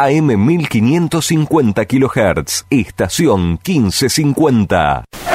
[0.00, 5.27] AM 1550 kHz, estación 1550.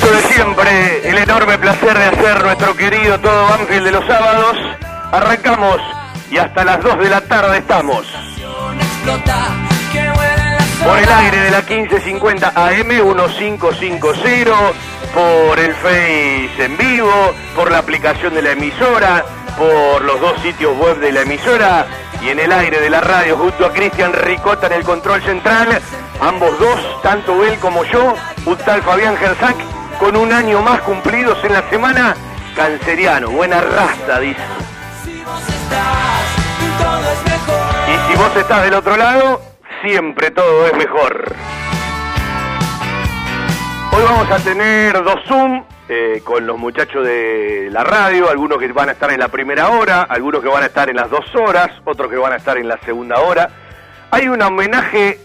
[0.00, 4.56] gusto de siempre, el enorme placer de hacer nuestro querido todo ángel de los sábados.
[5.12, 5.80] Arrancamos
[6.30, 8.04] y hasta las 2 de la tarde estamos.
[10.84, 14.52] Por el aire de la 1550 AM 1550,
[15.14, 19.24] por el Face en vivo, por la aplicación de la emisora,
[19.56, 21.86] por los dos sitios web de la emisora
[22.22, 25.80] y en el aire de la radio junto a Cristian Ricota en el control central,
[26.20, 28.14] ambos dos, tanto él como yo,
[28.44, 32.14] Ustal Fabián Gersac con un año más cumplidos en la semana.
[32.54, 34.40] Canceriano, buena raza, dice.
[37.88, 39.40] Y si vos estás del otro lado,
[39.82, 41.34] siempre todo es mejor.
[43.92, 48.70] Hoy vamos a tener dos Zoom eh, con los muchachos de la radio, algunos que
[48.72, 51.24] van a estar en la primera hora, algunos que van a estar en las dos
[51.34, 53.48] horas, otros que van a estar en la segunda hora.
[54.10, 55.18] Hay un homenaje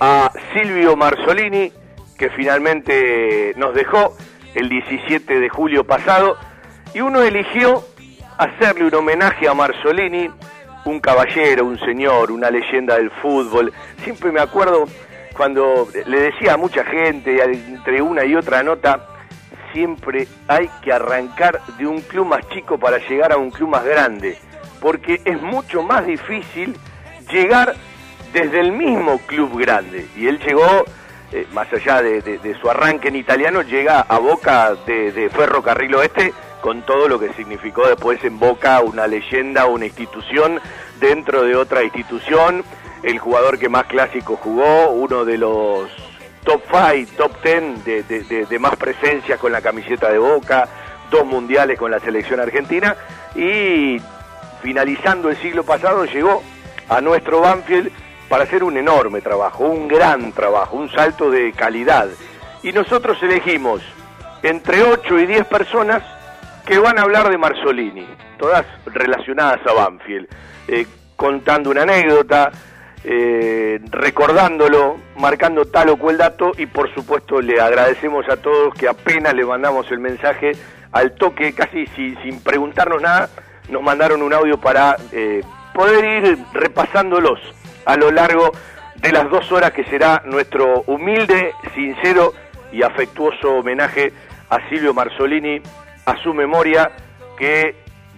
[0.00, 1.72] a Silvio Marzolini,
[2.18, 4.16] que finalmente nos dejó
[4.54, 6.36] el 17 de julio pasado,
[6.92, 7.84] y uno eligió
[8.36, 10.28] hacerle un homenaje a Marzolini,
[10.84, 13.72] un caballero, un señor, una leyenda del fútbol.
[14.02, 14.86] Siempre me acuerdo
[15.36, 19.06] cuando le decía a mucha gente, entre una y otra nota,
[19.72, 23.84] siempre hay que arrancar de un club más chico para llegar a un club más
[23.84, 24.38] grande,
[24.80, 26.76] porque es mucho más difícil
[27.30, 27.74] llegar
[28.32, 30.06] desde el mismo club grande.
[30.16, 30.84] Y él llegó
[31.32, 36.32] eh, más allá de, su arranque en italiano, llega a Boca de, de Ferrocarril Oeste
[36.60, 40.60] con todo lo que significó después en Boca una leyenda, una institución
[41.00, 42.64] dentro de otra institución,
[43.02, 45.88] el jugador que más clásico jugó, uno de los
[46.44, 50.68] top 5, top 10 de, de, más presencia con la camiseta de Boca,
[51.10, 52.96] dos mundiales con la selección argentina.
[53.34, 54.00] Y
[54.62, 56.42] finalizando el siglo pasado llegó
[56.88, 57.92] a nuestro Banfield
[58.28, 62.08] para hacer un enorme trabajo, un gran trabajo, un salto de calidad.
[62.62, 63.82] Y nosotros elegimos
[64.42, 66.02] entre 8 y 10 personas
[66.66, 68.06] que van a hablar de Marzolini,
[68.38, 70.28] todas relacionadas a Banfield,
[70.68, 70.86] eh,
[71.16, 72.50] contando una anécdota,
[73.04, 78.88] eh, recordándolo, marcando tal o cual dato y por supuesto le agradecemos a todos que
[78.88, 80.52] apenas le mandamos el mensaje
[80.92, 83.30] al toque, casi sin preguntarnos nada,
[83.70, 85.42] nos mandaron un audio para eh,
[85.74, 87.40] poder ir repasándolos
[87.84, 88.52] a lo largo
[88.96, 92.32] de las dos horas que será nuestro humilde, sincero
[92.72, 94.12] y afectuoso homenaje
[94.50, 95.60] a Silvio Marzolini,
[96.04, 96.90] a su memoria,
[97.36, 97.76] que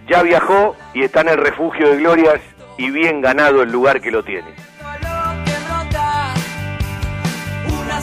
[0.08, 2.40] ya viajó y está en el refugio de glorias
[2.78, 4.48] y bien ganado el lugar que lo tiene.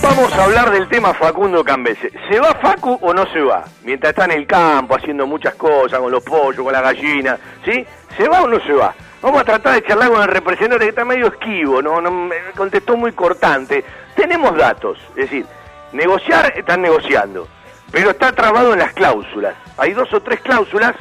[0.02, 2.12] Vamos a hablar del tema Facundo Cambese.
[2.30, 3.66] ¿Se va Facu o no se va?
[3.84, 7.86] Mientras está en el campo haciendo muchas cosas con los pollos, con la gallina, ¿sí?
[8.16, 8.94] ¿Se va o no se va?
[9.22, 12.36] Vamos a tratar de charlar con el representante que está medio esquivo, no, no me
[12.56, 13.84] contestó muy cortante.
[14.16, 15.46] Tenemos datos, es decir,
[15.92, 17.48] negociar están negociando,
[17.92, 19.56] pero está trabado en las cláusulas.
[19.78, 20.96] Hay dos o tres cláusulas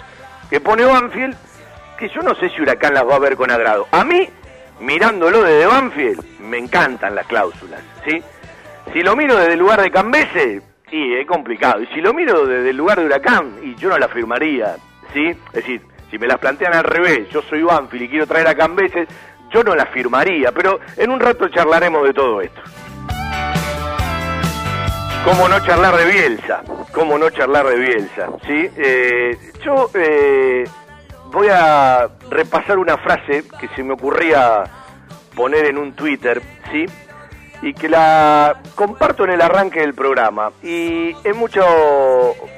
[0.49, 1.37] que pone Banfield
[1.99, 3.87] que yo no sé si Huracán las va a ver con agrado.
[3.91, 4.29] A mí,
[4.81, 8.23] mirándolo desde Banfield, me encantan las cláusulas, ¿sí?
[8.93, 11.83] Si lo miro desde el lugar de Cambese, sí, es complicado.
[11.83, 14.77] Y si lo miro desde el lugar de Huracán, y yo no la firmaría,
[15.13, 15.29] ¿sí?
[15.29, 18.55] Es decir, si me las plantean al revés, yo soy Banfield y quiero traer a
[18.55, 19.09] Cambeses,
[19.51, 22.61] yo no la firmaría, pero en un rato charlaremos de todo esto.
[25.25, 26.63] ¿Cómo no charlar de Bielsa?
[26.93, 28.29] ¿Cómo no charlar de Bielsa?
[28.47, 28.71] ¿Sí?
[28.77, 30.65] Eh, yo eh,
[31.33, 34.63] voy a repasar una frase que se me ocurría
[35.35, 36.87] poner en un Twitter, ¿sí?
[37.61, 40.53] Y que la comparto en el arranque del programa.
[40.63, 41.65] Y es mucho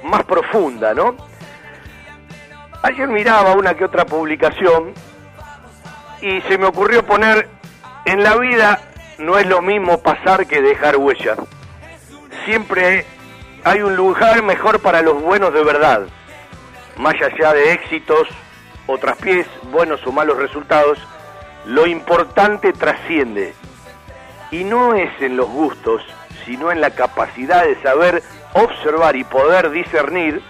[0.04, 1.16] más profunda, ¿no?
[2.82, 4.94] Ayer miraba una que otra publicación
[6.20, 7.48] y se me ocurrió poner,
[8.04, 8.80] en la vida
[9.18, 11.34] no es lo mismo pasar que dejar huella.
[12.44, 13.04] Siempre
[13.64, 16.02] hay un lugar mejor para los buenos de verdad,
[16.96, 18.28] más allá de éxitos
[18.86, 20.98] o traspiés, buenos o malos resultados,
[21.66, 23.54] lo importante trasciende.
[24.52, 26.02] Y no es en los gustos,
[26.46, 28.22] sino en la capacidad de saber
[28.54, 30.42] observar y poder discernir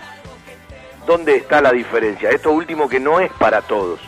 [1.08, 2.28] dónde está la diferencia.
[2.31, 3.99] Esto último que no es para todos.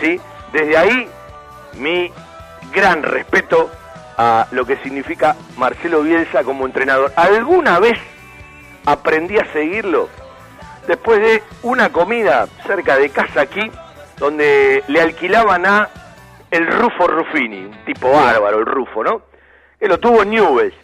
[0.00, 0.20] ¿sí?
[0.52, 1.08] Desde ahí,
[1.74, 2.12] mi
[2.72, 3.70] gran respeto
[4.18, 7.12] a lo que significa Marcelo Bielsa como entrenador.
[7.14, 7.98] ¿Alguna vez
[8.84, 10.08] aprendí a seguirlo?
[10.88, 13.70] Después de una comida cerca de casa aquí,
[14.18, 15.88] donde le alquilaban a
[16.50, 19.22] el Rufo Ruffini, un tipo bárbaro, el Rufo, ¿no?
[19.78, 20.74] Que lo tuvo en Newell's.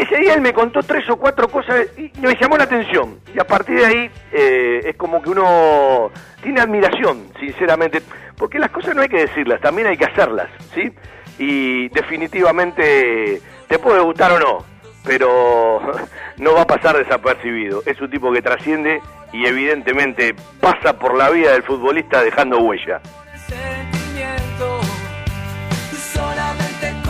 [0.00, 3.20] Ese día él me contó tres o cuatro cosas y me llamó la atención.
[3.34, 6.10] Y a partir de ahí eh, es como que uno
[6.42, 8.00] tiene admiración, sinceramente,
[8.34, 10.90] porque las cosas no hay que decirlas, también hay que hacerlas, ¿sí?
[11.38, 14.64] Y definitivamente te puede gustar o no,
[15.04, 15.82] pero
[16.38, 17.82] no va a pasar desapercibido.
[17.84, 19.02] Es un tipo que trasciende
[19.34, 23.02] y evidentemente pasa por la vida del futbolista dejando huella.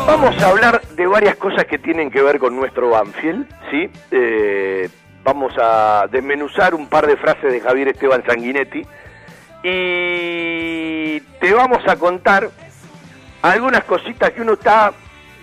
[0.06, 3.90] Vamos a hablar de varias cosas que tienen que ver con nuestro Banfield, ¿sí?
[4.10, 4.88] Eh,
[5.22, 8.82] vamos a desmenuzar un par de frases de Javier Esteban Sanguinetti
[9.62, 12.50] y te vamos a contar
[13.42, 14.92] algunas cositas que uno está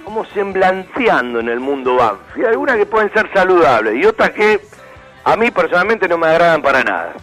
[0.04, 4.62] como semblanceando en el mundo Banfield, algunas que pueden ser saludables y otras que
[5.24, 7.14] a mí personalmente no me agradan para nada.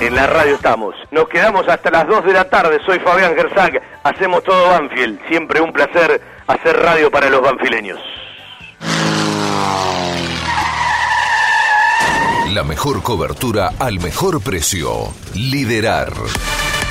[0.00, 0.94] En la radio estamos.
[1.10, 2.80] Nos quedamos hasta las 2 de la tarde.
[2.84, 3.80] Soy Fabián Gersak.
[4.02, 5.20] Hacemos todo Banfield.
[5.28, 8.00] Siempre un placer hacer radio para los banfileños.
[12.52, 14.90] La mejor cobertura al mejor precio.
[15.34, 16.12] Liderar.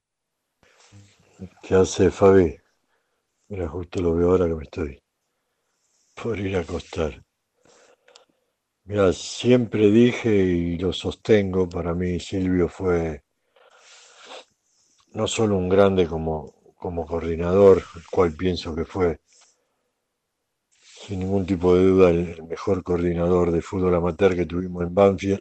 [1.63, 2.59] ¿Qué hace Fabi?
[3.49, 5.01] Mira, justo lo veo ahora que me estoy
[6.23, 7.23] por ir a acostar.
[8.85, 13.25] Mira, siempre dije y lo sostengo, para mí Silvio fue
[15.13, 19.21] no solo un grande como, como coordinador, el cual pienso que fue
[20.83, 25.41] sin ningún tipo de duda el mejor coordinador de fútbol amateur que tuvimos en Banfield,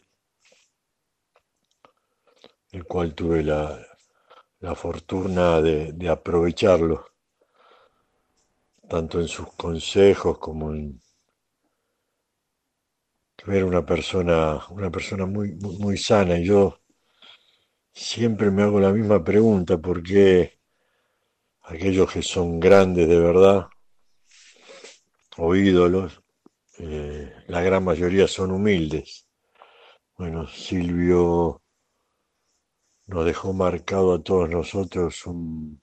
[2.71, 3.85] el cual tuve la,
[4.59, 7.05] la fortuna de, de aprovecharlo
[8.89, 10.99] tanto en sus consejos como en
[13.47, 16.37] era una persona, una persona muy, muy, sana.
[16.37, 16.79] Y yo
[17.93, 20.59] siempre me hago la misma pregunta, ¿por qué
[21.63, 23.67] aquellos que son grandes de verdad
[25.37, 26.21] o ídolos,
[26.79, 29.27] eh, la gran mayoría son humildes?
[30.17, 31.61] Bueno, Silvio
[33.07, 35.81] nos dejó marcado a todos nosotros un,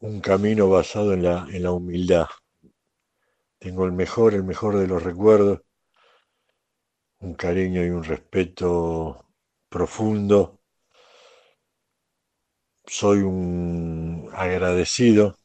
[0.00, 2.26] un camino basado en la, en la humildad.
[3.58, 5.60] Tengo el mejor, el mejor de los recuerdos,
[7.20, 9.26] un cariño y un respeto
[9.68, 10.60] profundo.
[12.86, 15.36] Soy un agradecido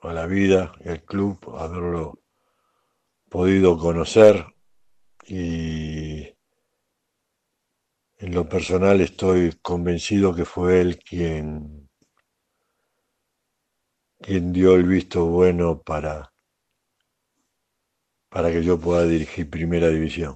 [0.00, 2.20] a la vida al club haberlo
[3.28, 4.46] podido conocer
[5.26, 6.22] y
[8.18, 11.73] en lo personal estoy convencido que fue él quien
[14.24, 16.32] quien dio el visto bueno para,
[18.30, 20.34] para que yo pueda dirigir primera división.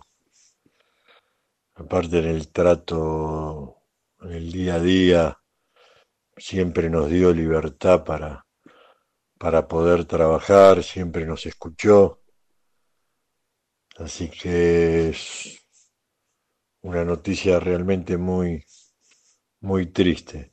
[1.74, 3.78] Aparte en el trato,
[4.20, 5.38] en el día a día,
[6.36, 8.44] siempre nos dio libertad para,
[9.38, 12.20] para poder trabajar, siempre nos escuchó.
[13.96, 15.66] Así que es
[16.82, 18.62] una noticia realmente muy,
[19.60, 20.50] muy triste.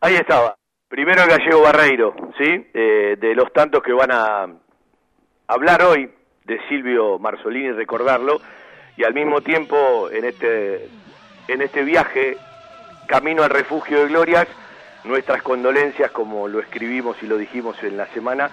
[0.00, 0.54] Ahí estaba.
[0.88, 2.70] Primero el gallego Barreiro, ¿sí?
[2.72, 4.46] Eh, de los tantos que van a
[5.48, 6.08] hablar hoy
[6.44, 8.40] de Silvio Marzolini, recordarlo,
[8.96, 10.88] y al mismo tiempo en este,
[11.48, 12.36] en este viaje,
[13.08, 14.46] camino al refugio de glorias,
[15.02, 18.50] nuestras condolencias, como lo escribimos y lo dijimos en la semana,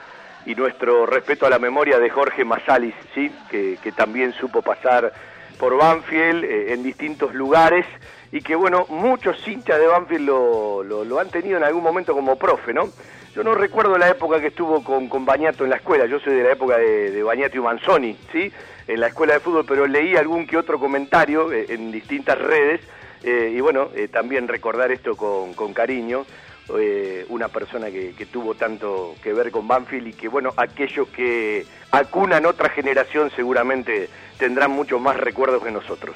[0.47, 3.31] y nuestro respeto a la memoria de Jorge Masalis, ¿sí?
[3.51, 5.13] que, también supo pasar
[5.59, 7.85] por Banfield eh, en distintos lugares
[8.31, 12.37] y que bueno, muchos hinchas de Banfield lo, lo, han tenido en algún momento como
[12.37, 12.89] profe, ¿no?
[13.35, 16.35] Yo no recuerdo la época que estuvo con, con Bañato en la escuela, yo soy
[16.35, 18.51] de la época de, de Bañato y Manzoni, ¿sí?
[18.87, 22.81] En la escuela de fútbol, pero leí algún que otro comentario eh, en distintas redes
[23.23, 26.25] eh, y bueno, también recordar esto con, con cariño
[26.73, 31.07] eh, una persona que, que, tuvo tanto que ver con Banfield y que, bueno, aquellos
[31.09, 36.15] que acunan otra generación seguramente tendrán mucho más recuerdos que nosotros.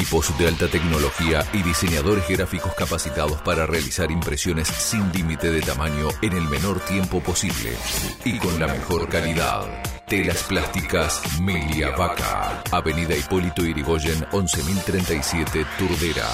[0.00, 6.08] Equipos de alta tecnología y diseñadores gráficos capacitados para realizar impresiones sin límite de tamaño
[6.22, 7.76] en el menor tiempo posible
[8.24, 9.66] y con la mejor calidad.
[10.10, 12.62] Telas Plásticas Milia Vaca.
[12.72, 16.26] Avenida Hipólito Irigoyen 11037 Turdera.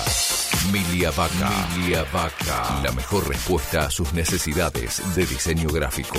[0.72, 1.50] Milia Vaca.
[1.76, 2.80] Milia Vaca.
[2.82, 6.18] La mejor respuesta a sus necesidades de diseño gráfico.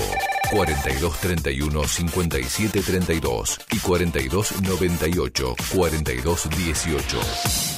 [0.52, 7.18] 4231 5732 y 4298 4218.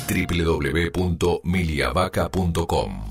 [0.10, 3.10] www.miliavaca.com.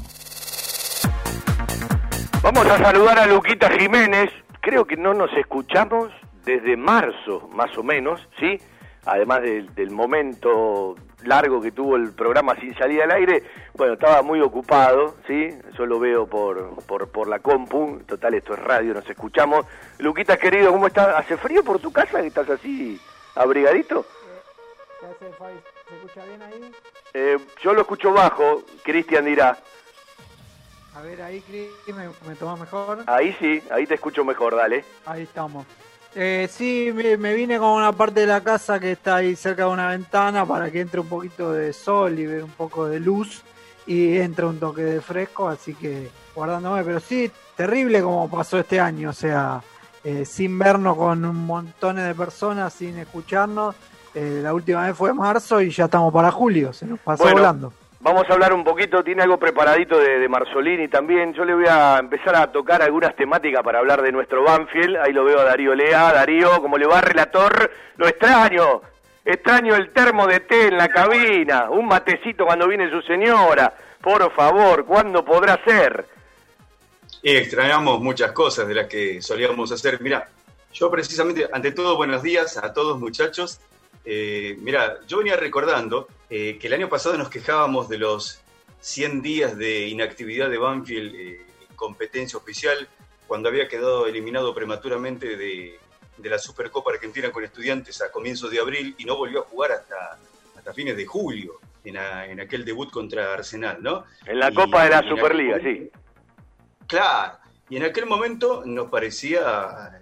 [2.42, 4.30] Vamos a saludar a Luquita Jiménez.
[4.60, 6.10] Creo que no nos escuchamos
[6.44, 8.60] desde marzo, más o menos, ¿sí?
[9.04, 13.42] Además del, del, momento largo que tuvo el programa sin salida al aire,
[13.74, 15.48] bueno, estaba muy ocupado, ¿sí?
[15.76, 19.66] Yo lo veo por, por, por la compu, total, esto es radio, nos escuchamos.
[19.98, 21.14] Luquita, querido, ¿cómo estás?
[21.16, 23.00] ¿Hace frío por tu casa que estás así
[23.34, 24.06] abrigadito?
[25.00, 25.26] ¿Qué hace,
[25.88, 26.72] ¿Se escucha bien ahí?
[27.14, 29.58] Eh, yo lo escucho bajo, Cristian dirá.
[30.94, 31.42] A ver, ahí,
[31.86, 33.04] ¿me, me tomas mejor?
[33.06, 34.84] Ahí sí, ahí te escucho mejor, dale.
[35.06, 35.64] Ahí estamos.
[36.14, 39.64] Eh, sí, me, me, vine con una parte de la casa que está ahí cerca
[39.64, 42.98] de una ventana para que entre un poquito de sol y ver un poco de
[42.98, 43.42] luz
[43.86, 48.78] y entre un toque de fresco, así que guardándome, pero sí, terrible como pasó este
[48.80, 49.62] año, o sea,
[50.04, 53.74] eh, sin vernos con un montón de personas, sin escucharnos.
[54.14, 57.38] Eh, la última vez fue marzo y ya estamos para julio, se nos pasó bueno.
[57.38, 57.72] volando.
[58.00, 61.34] Vamos a hablar un poquito, tiene algo preparadito de, de, Marzolini también.
[61.34, 64.96] Yo le voy a empezar a tocar algunas temáticas para hablar de nuestro Banfield.
[64.98, 66.12] Ahí lo veo a Darío Lea.
[66.12, 68.82] Darío, como le va, relator, lo extraño.
[69.24, 73.74] Extraño el termo de té en la cabina, un matecito cuando viene su señora.
[74.00, 76.06] Por favor, ¿cuándo podrá ser?
[77.22, 80.00] Y extrañamos muchas cosas de las que solíamos hacer.
[80.00, 80.28] Mira,
[80.72, 83.60] yo precisamente, ante todo, buenos días a todos muchachos.
[84.10, 88.40] Eh, mira, yo venía recordando eh, que el año pasado nos quejábamos de los
[88.80, 92.88] 100 días de inactividad de Banfield eh, en competencia oficial,
[93.26, 95.78] cuando había quedado eliminado prematuramente de,
[96.16, 99.72] de, la Supercopa Argentina con estudiantes a comienzos de abril y no volvió a jugar
[99.72, 100.18] hasta,
[100.56, 104.04] hasta fines de julio, en, a, en, aquel debut contra Arsenal, ¿no?
[104.24, 105.98] En la y, Copa de la Superliga, aquel, sí.
[106.86, 107.36] Claro,
[107.68, 110.00] y en aquel momento nos parecía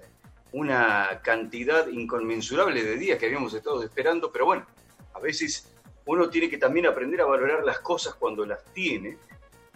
[0.57, 4.65] una cantidad inconmensurable de días que habíamos estado esperando, pero bueno,
[5.13, 5.71] a veces
[6.07, 9.19] uno tiene que también aprender a valorar las cosas cuando las tiene,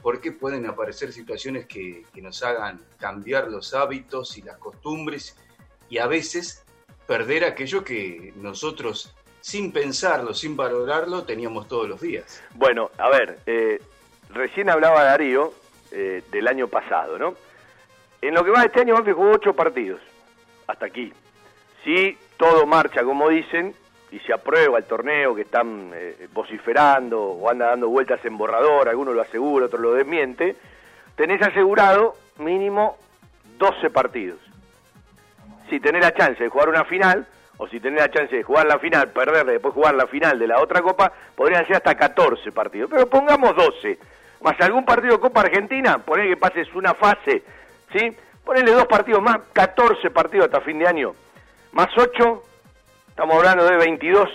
[0.01, 5.37] porque pueden aparecer situaciones que, nos hagan cambiar los hábitos y las costumbres
[5.91, 6.65] y a veces
[7.07, 12.43] perder aquello que nosotros, sin pensarlo, sin valorarlo, teníamos todos los días.
[12.55, 13.83] Bueno, a ver, eh,
[14.31, 15.53] recién hablaba Darío
[15.91, 17.35] eh, del año pasado, ¿no?
[18.23, 20.01] En lo que va este año, Banfield jugó ocho partidos
[20.71, 21.13] hasta aquí.
[21.85, 23.75] Si todo marcha como dicen
[24.11, 28.89] y se aprueba el torneo que están eh, vociferando o anda dando vueltas en borrador,
[28.89, 30.57] alguno lo asegura, otro lo desmiente,
[31.17, 32.97] tenés asegurado mínimo
[33.59, 34.39] 12 partidos.
[35.69, 37.27] Si tenés la chance de jugar una final,
[37.59, 40.39] o si tenés la chance de jugar la final, perderla y después jugar la final
[40.39, 42.91] de la otra copa, podrían ser hasta 14 partidos.
[42.91, 43.99] Pero pongamos 12,
[44.41, 47.43] más algún partido de Copa Argentina, poner que pases una fase,
[47.93, 48.17] ¿sí?
[48.51, 51.15] Ponele dos partidos más, 14 partidos hasta fin de año,
[51.71, 52.43] más 8,
[53.11, 54.29] estamos hablando de 22.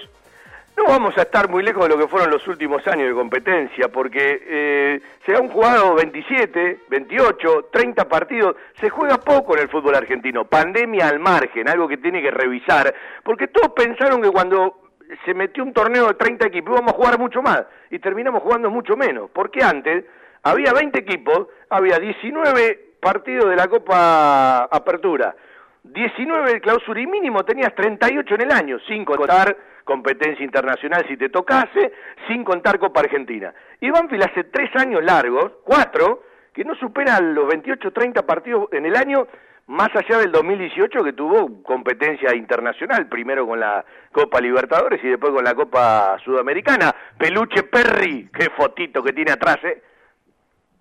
[0.77, 3.89] No vamos a estar muy lejos de lo que fueron los últimos años de competencia,
[3.89, 9.95] porque eh, se han jugado 27, 28, 30 partidos, se juega poco en el fútbol
[9.95, 14.91] argentino, pandemia al margen, algo que tiene que revisar, porque todos pensaron que cuando
[15.25, 18.69] se metió un torneo de 30 equipos íbamos a jugar mucho más, y terminamos jugando
[18.69, 20.05] mucho menos, porque antes
[20.41, 25.35] había 20 equipos, había 19 partido de la Copa Apertura,
[25.83, 31.15] 19 de clausura y mínimo tenías 38 en el año, sin contar competencia internacional si
[31.15, 31.93] te tocase,
[32.27, 33.53] sin contar Copa Argentina.
[33.79, 38.85] Y Banfield hace tres años largos, cuatro, que no superan los 28 30 partidos en
[38.85, 39.27] el año,
[39.67, 45.33] más allá del 2018 que tuvo competencia internacional, primero con la Copa Libertadores y después
[45.33, 46.95] con la Copa Sudamericana.
[47.17, 49.81] Peluche Perry, qué fotito que tiene atrás, ¿eh?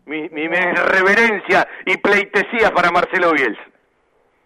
[0.07, 3.63] Mi, mi, reverencia y pleitesía para Marcelo Bielsa.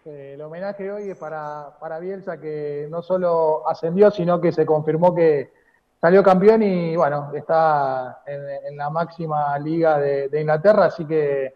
[0.05, 5.13] El homenaje hoy es para, para Bielsa que no solo ascendió, sino que se confirmó
[5.13, 5.51] que,
[5.99, 11.55] salió campeón y bueno, está en, en la máxima liga de, de Inglaterra, así que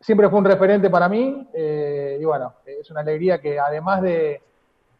[0.00, 4.40] siempre fue un referente para mí eh, y bueno, es una alegría que además de,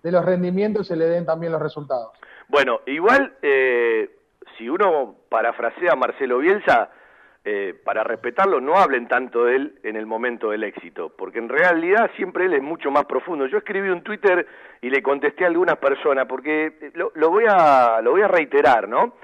[0.03, 2.11] de los rendimientos se le den también los resultados.
[2.49, 4.11] Bueno, igual, eh,
[4.59, 6.91] si uno parafrasea a Marcelo Bielsa,
[7.45, 11.49] eh, para respetarlo, no hablen tanto de él en el momento del éxito, porque en
[11.49, 13.47] realidad siempre él es mucho más profundo.
[13.47, 14.47] Yo escribí un Twitter
[14.81, 18.89] y le contesté a algunas personas, porque lo, lo voy, a, lo voy a reiterar,
[18.89, 19.15] ¿no?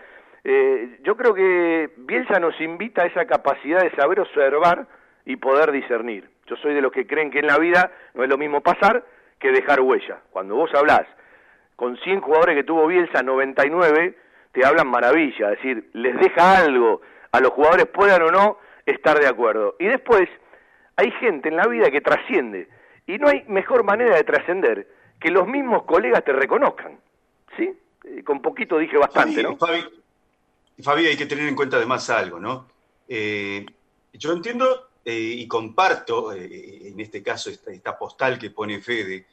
[0.44, 4.86] Eh, yo creo que Bielsa nos invita a esa capacidad de saber observar
[5.24, 6.28] y poder discernir.
[6.46, 9.04] Yo soy de los que creen que en la vida no es lo mismo pasar
[9.38, 10.20] que dejar huella.
[10.30, 11.06] Cuando vos hablás
[11.76, 14.16] con 100 jugadores que tuvo Bielsa, 99
[14.52, 17.02] te hablan maravilla, es decir, les deja algo,
[17.32, 19.76] a los jugadores puedan o no estar de acuerdo.
[19.78, 20.28] Y después
[20.96, 22.68] hay gente en la vida que trasciende
[23.06, 24.88] y no hay mejor manera de trascender
[25.20, 26.98] que los mismos colegas te reconozcan.
[27.56, 27.72] ¿Sí?
[28.04, 29.56] Eh, Con poquito dije bastante, ¿no?
[29.56, 29.84] Fabi,
[30.82, 32.66] Fabi, hay que tener en cuenta además algo, ¿no?
[33.08, 33.64] Eh,
[34.12, 39.26] yo entiendo eh, y comparto, eh, en este caso, esta, esta postal que pone Fede,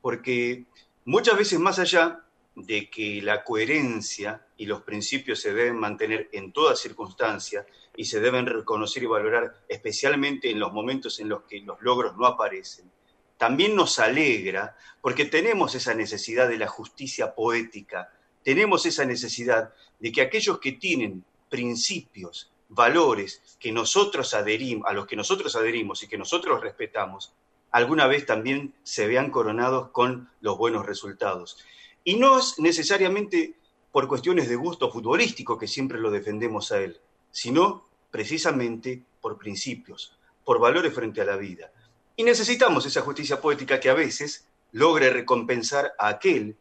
[0.00, 0.64] porque
[1.04, 2.20] muchas veces más allá
[2.54, 8.20] de que la coherencia y los principios se deben mantener en toda circunstancia y se
[8.20, 12.90] deben reconocer y valorar especialmente en los momentos en los que los logros no aparecen,
[13.38, 18.12] también nos alegra porque tenemos esa necesidad de la justicia poética,
[18.44, 25.06] tenemos esa necesidad de que aquellos que tienen principios, valores que nosotros adherimos, a los
[25.06, 27.34] que nosotros adherimos y que nosotros respetamos,
[27.72, 31.58] alguna vez también se vean coronados con los buenos resultados.
[32.04, 33.56] Y no es necesariamente
[33.92, 40.18] por cuestiones de gusto futbolístico que siempre lo defendemos a él, sino precisamente por principios,
[40.44, 41.72] por valores frente a la vida.
[42.16, 46.56] Y necesitamos esa justicia poética que a veces logre recompensar a aquel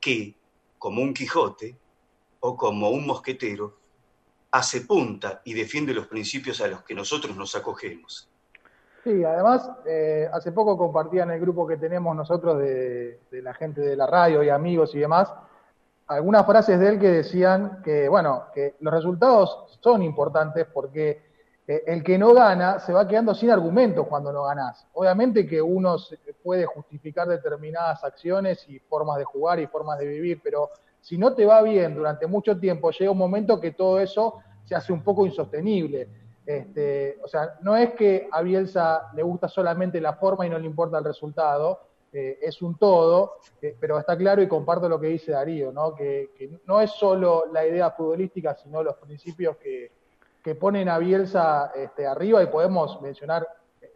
[0.00, 0.34] que,
[0.78, 1.76] como un Quijote
[2.40, 3.78] o como un mosquetero,
[4.50, 8.28] hace punta y defiende los principios a los que nosotros nos acogemos.
[9.06, 13.80] Sí, además, eh, hace poco compartía en el grupo que tenemos nosotros de, la gente
[13.80, 15.32] de la radio y amigos y demás,
[16.08, 21.22] algunas frases de él que decían que, bueno, que los resultados son importantes porque
[21.68, 24.88] eh, el que no gana se va quedando sin argumentos cuando no ganás.
[24.94, 25.98] Obviamente que uno
[26.42, 31.32] puede justificar determinadas acciones y formas de jugar y formas de vivir, pero si no
[31.32, 35.04] te va bien durante mucho tiempo, llega un momento que todo eso se hace un
[35.04, 36.25] poco insostenible.
[36.46, 40.58] Este, o sea, no es que a Bielsa le gusta solamente la forma y no
[40.58, 41.80] le importa el resultado,
[42.12, 45.92] eh, es un todo, eh, pero está claro y comparto lo que dice Darío, ¿no?
[45.94, 46.30] Que,
[46.64, 49.90] no es solo la idea futbolística, sino los principios que,
[50.42, 53.46] que ponen a Bielsa este, arriba y podemos mencionar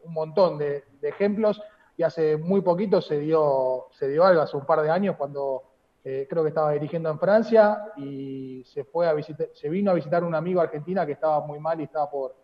[0.02, 1.62] un montón de, de, ejemplos.
[1.96, 5.69] Y hace muy poquito se dio, se dio algo, hace un par de años, cuando
[6.02, 9.94] eh, creo que estaba dirigiendo en Francia y se fue a visitar, se vino a
[9.94, 12.34] visitar un amigo argentina que estaba muy mal y estaba por,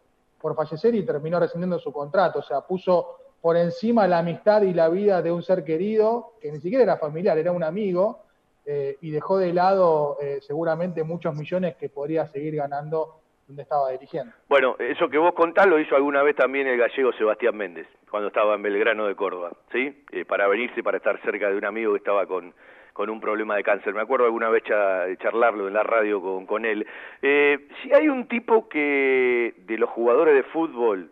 [0.40, 2.40] por fallecer y terminó rescindiendo su contrato.
[2.40, 6.52] O sea, puso por encima la amistad y la vida de un ser querido, que
[6.52, 8.24] ni siquiera era familiar, era un amigo,
[8.64, 13.90] eh, y dejó de lado eh, seguramente muchos millones que podría seguir ganando donde estaba
[13.90, 14.32] dirigiendo.
[14.48, 18.28] Bueno, eso que vos contás lo hizo alguna vez también el gallego Sebastián Méndez, cuando
[18.28, 20.04] estaba en Belgrano de Córdoba, ¿sí?
[20.10, 22.52] Eh, para venirse, para estar cerca de un amigo que estaba con,
[22.96, 23.92] con un problema de cáncer.
[23.92, 26.86] Me acuerdo alguna vez charlarlo en la radio con, con él.
[27.20, 31.10] Eh, si hay un tipo que, de los jugadores de fútbol,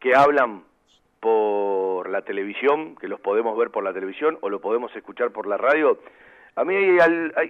[0.00, 0.62] que hablan
[1.20, 5.46] por la televisión, que los podemos ver por la televisión o lo podemos escuchar por
[5.46, 5.98] la radio,
[6.56, 6.98] a mí hay,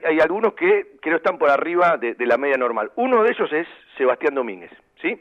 [0.04, 2.90] hay, algunos que creo están por arriba de, de, la media normal.
[2.96, 5.16] Uno de ellos es Sebastián Domínguez, ¿sí?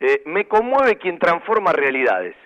[0.00, 2.36] Eh, me conmueve quien transforma realidades.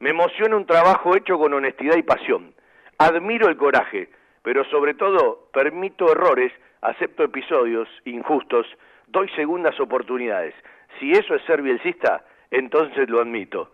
[0.00, 2.52] Me emociona un trabajo hecho con honestidad y pasión.
[2.98, 4.10] Admiro el coraje,
[4.46, 8.64] pero sobre todo permito errores, acepto episodios injustos,
[9.08, 10.54] doy segundas oportunidades.
[11.00, 13.72] Si eso es ser bielcista, entonces lo admito.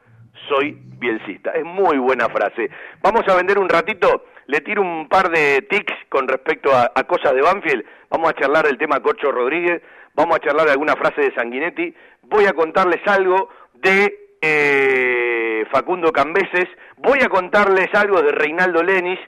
[0.48, 1.50] Soy bielcista.
[1.50, 2.70] Es muy buena frase.
[3.02, 7.34] Vamos a vender un ratito le tiro un par de tics con respecto a, cosas
[7.34, 7.84] de Banfield.
[8.08, 9.82] Vamos a charlar el tema Cocho Rodríguez,
[10.14, 11.94] vamos a charlar alguna frase de Sanguinetti.
[12.22, 19.20] Voy a contarles algo de eh, Facundo Cambeses, voy a contarles algo de Reinaldo Lenis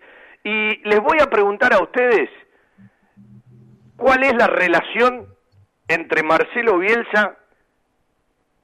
[0.44, 2.28] y les voy a preguntar a ustedes
[3.96, 5.34] cuál es la relación
[5.88, 7.36] entre Marcelo Bielsa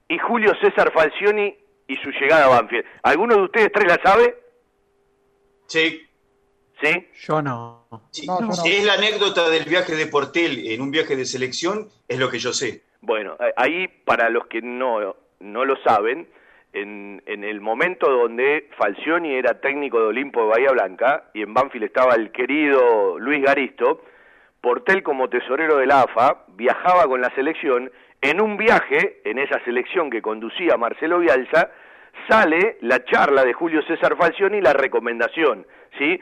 [0.08, 1.56] y Julio César Falcioni
[1.88, 2.84] y su llegada a Banfield.
[3.02, 4.36] ¿Alguno de ustedes tres la sabe?
[5.66, 6.06] Sí.
[6.82, 7.08] ¿Sí?
[7.26, 7.86] Yo no.
[8.10, 8.52] Sí, No, yo no.
[8.52, 12.30] Si es la anécdota del viaje de Portel en un viaje de selección, es lo
[12.30, 12.84] que yo sé.
[13.00, 16.28] Bueno, ahí para los que no, no lo saben,
[16.72, 21.52] en, en el momento donde Falcioni era técnico de Olimpo de Bahía Blanca y en
[21.54, 24.02] Banfield estaba el querido Luis Garisto,
[24.60, 29.58] Portel como tesorero de la AFA viajaba con la selección, en un viaje, en esa
[29.64, 31.70] selección que conducía Marcelo Bielsa,
[32.28, 35.66] sale la charla de Julio César Falcioni y la recomendación,
[35.98, 36.20] ¿sí?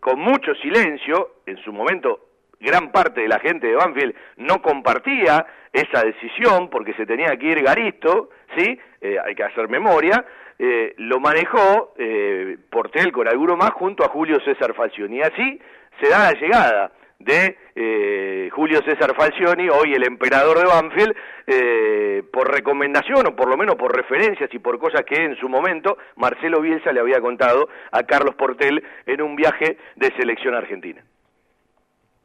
[0.00, 2.27] Con mucho silencio, en su momento
[2.60, 7.46] gran parte de la gente de Banfield no compartía esa decisión porque se tenía que
[7.46, 8.78] ir Garisto, ¿sí?
[9.00, 10.24] Eh, hay que hacer memoria,
[10.58, 15.18] eh, lo manejó eh, Portel con alguno más junto a Julio César Falcioni.
[15.18, 15.60] Y así
[16.00, 21.16] se da la llegada de eh, Julio César Falcioni, hoy el emperador de Banfield,
[21.46, 25.48] eh, por recomendación o por lo menos por referencias y por cosas que en su
[25.48, 31.02] momento Marcelo Bielsa le había contado a Carlos Portel en un viaje de selección argentina.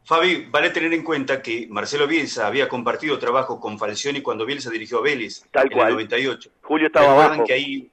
[0.05, 4.69] Fabi, vale tener en cuenta que Marcelo Bielsa había compartido trabajo con Falcioni cuando Bielsa
[4.69, 5.87] dirigió a Vélez Tal en cual.
[5.89, 6.49] el 98.
[6.61, 7.47] Julio estaba ¿Recuerdan abajo.
[7.47, 7.91] que ahí,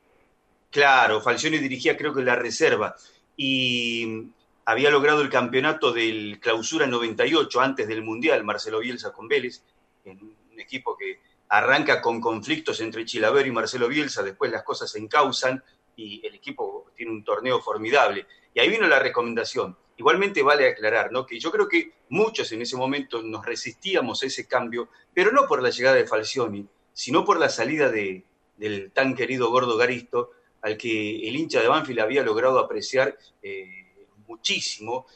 [0.70, 2.96] claro, Falcioni dirigía creo que la reserva
[3.37, 4.27] y
[4.64, 9.62] había logrado el campeonato del Clausura 98 antes del Mundial, Marcelo Bielsa con Vélez,
[10.05, 14.90] en un equipo que arranca con conflictos entre Chilavero y Marcelo Bielsa, después las cosas
[14.90, 15.62] se encausan
[15.96, 18.27] y el equipo tiene un torneo formidable.
[18.55, 19.77] Y ahí vino la recomendación.
[19.97, 21.11] Igualmente vale aclarar.
[21.27, 25.47] Que yo creo que muchos en ese momento nos resistíamos a ese cambio, pero no
[25.47, 28.25] por la llegada de Falcioni, sino por la salida de,
[28.57, 30.31] del tan querido Gordo Garisto,
[30.63, 35.07] al que el hincha de Banfield había logrado apreciar eh, muchísimo,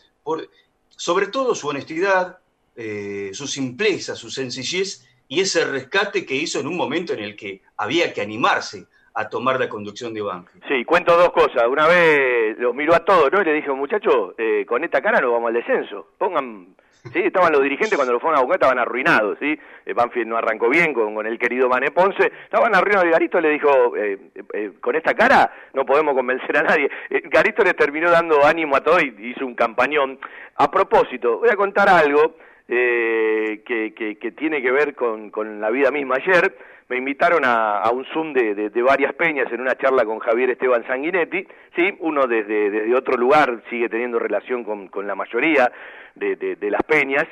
[0.89, 2.39] sobre todo su honestidad,
[2.77, 7.37] eh, su simpleza, su sencillez y ese rescate que hizo en un momento en el
[7.37, 10.65] que había que animarse a tomar la conducción de Banfield.
[10.67, 11.67] Sí, cuento dos cosas.
[11.69, 13.41] Una vez los miró a todos, ¿no?
[13.41, 16.09] Y le dijo, muchachos, eh, con esta cara no vamos al descenso.
[16.19, 16.75] Pongan...
[17.13, 19.59] Sí, estaban los dirigentes cuando lo fueron a buscar, estaban arruinados, ¿sí?
[19.85, 23.43] Eh, Banfield no arrancó bien con, con el querido Mané Ponce, estaban arruinados y Garito
[23.43, 24.19] le dijo, eh,
[24.55, 26.91] eh, con esta cara no podemos convencer a nadie.
[27.11, 30.19] Eh, Garito les terminó dando ánimo a todos y hizo un campañón.
[30.57, 32.37] A propósito, voy a contar algo
[32.69, 36.17] eh, que, que, que tiene que ver con, con la vida misma.
[36.17, 36.57] Ayer
[36.89, 40.87] me invitaron a, a un Zoom de, varias peñas en una charla con Javier Esteban
[40.87, 41.97] Sanguinetti, ¿sí?
[42.01, 45.71] uno desde, otro lugar sigue teniendo relación con, con la mayoría
[46.15, 47.27] de las peñas,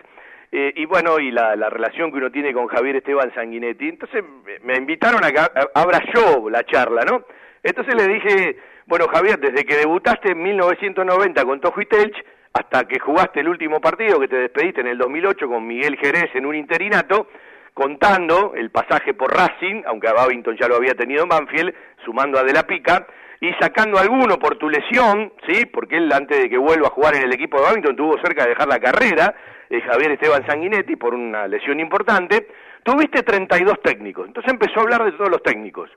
[0.54, 3.88] eh, y bueno, y la, la, relación que uno tiene con Javier Esteban Sanguinetti.
[3.88, 4.22] Entonces
[4.62, 5.40] me invitaron a que
[5.74, 7.24] abra yo la charla, ¿no?
[7.62, 12.16] Entonces le dije, bueno Javier, desde que debutaste en 1990 con Tojo y Telch,
[12.52, 16.30] hasta que jugaste el último partido, que te despediste en el 2008 con Miguel Jerez
[16.34, 17.28] en un interinato,
[17.72, 22.38] contando el pasaje por Racing, aunque a Babington ya lo había tenido en Banfield, sumando
[22.38, 23.06] a De la Pica,
[23.40, 25.66] y sacando alguno por tu lesión, ¿sí?
[25.66, 28.44] Porque él antes de que vuelva a jugar en el equipo de Babington tuvo cerca
[28.44, 29.34] de dejar la carrera,
[29.68, 32.46] eh, Javier Esteban Sanguinetti, por una lesión importante,
[32.84, 35.90] tuviste 32 técnicos, entonces empezó a hablar de todos los técnicos.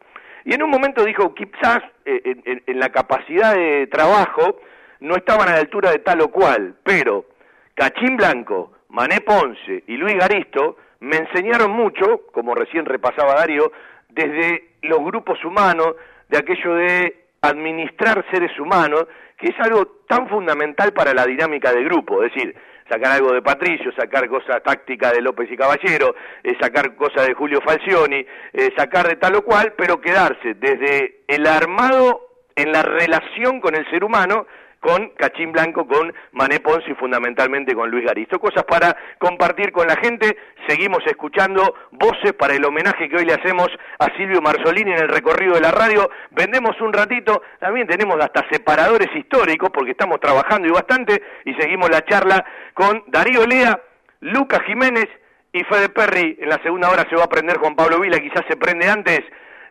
[0.46, 4.62] Y en un momento dijo, quizás eh, en, en la capacidad de trabajo
[5.00, 7.26] no estaban a la altura de tal o cual, pero
[7.74, 13.72] Cachín Blanco, Mané Ponce y Luis Garisto me enseñaron mucho, como recién repasaba Darío,
[14.10, 15.96] desde los grupos humanos,
[16.30, 19.06] de aquello de administrar seres humanos,
[19.38, 22.56] que es algo tan fundamental para la dinámica de grupo, es decir,
[22.90, 27.34] sacar algo de Patricio, sacar cosas tácticas de López y Caballero, eh, sacar cosas de
[27.34, 32.22] Julio Falcioni, eh, sacar de tal o cual, pero quedarse desde el armado
[32.56, 34.48] en la relación con el ser humano,
[34.86, 38.38] con Cachín Blanco, con Mané Ponce y fundamentalmente con Luis Garisto.
[38.40, 40.38] Cosas para compartir con la gente.
[40.68, 43.68] Seguimos escuchando voces para el homenaje que hoy le hacemos
[43.98, 46.12] a Silvio Marzolini en el recorrido de la radio.
[46.30, 51.90] Vendemos un ratito, también tenemos hasta separadores históricos porque estamos trabajando y bastante y seguimos
[51.90, 52.46] la charla
[52.76, 53.82] con Darío Lea,
[54.20, 55.08] Lucas Jiménez
[55.52, 56.38] y Fede Perry.
[56.40, 59.22] En la segunda hora se va a prender Juan Pablo Vila, quizás se prende antes.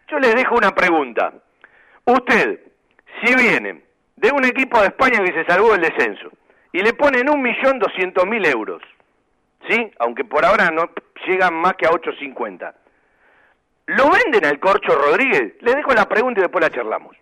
[0.08, 1.34] Yo les dejo una pregunta.
[2.04, 2.58] Usted,
[3.22, 6.30] si viene de un equipo de España que se salvó del descenso
[6.72, 8.82] y le ponen un millón doscientos mil euros,
[9.68, 9.90] ¿sí?
[9.98, 10.90] Aunque por ahora no
[11.26, 12.74] llegan más que a 850.
[13.86, 15.54] ¿Lo venden al Corcho Rodríguez?
[15.60, 17.16] Le dejo la pregunta y después la charlamos.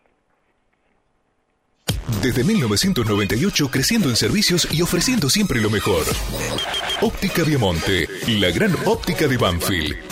[2.23, 6.05] Desde 1998 creciendo en servicios y ofreciendo siempre lo mejor.
[7.01, 10.12] Óptica Viamonte, la gran óptica de Banfield.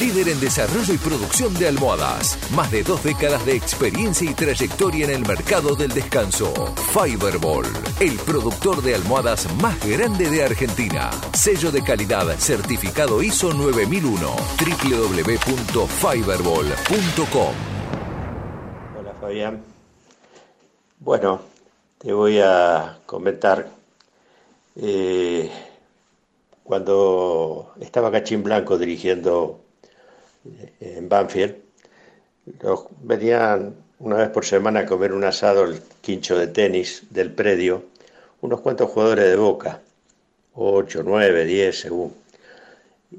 [0.00, 2.38] Líder en desarrollo y producción de almohadas.
[2.54, 6.52] Más de dos décadas de experiencia y trayectoria en el mercado del descanso.
[6.92, 7.66] Fiberball,
[8.00, 11.10] el productor de almohadas más grande de Argentina.
[11.32, 14.34] Sello de calidad certificado ISO 9001.
[14.58, 17.54] www.fiberball.com.
[18.98, 19.62] Hola Fabián.
[20.98, 21.40] Bueno,
[21.98, 23.68] te voy a comentar.
[24.76, 25.50] eh,
[26.62, 29.60] cuando estaba Cachín Blanco dirigiendo
[30.80, 31.56] en Banfield,
[32.62, 37.32] los- venían una vez por semana a comer un asado el quincho de tenis del
[37.32, 37.84] predio,
[38.40, 39.80] unos cuantos jugadores de Boca,
[40.54, 42.14] 8, 9, 10 según.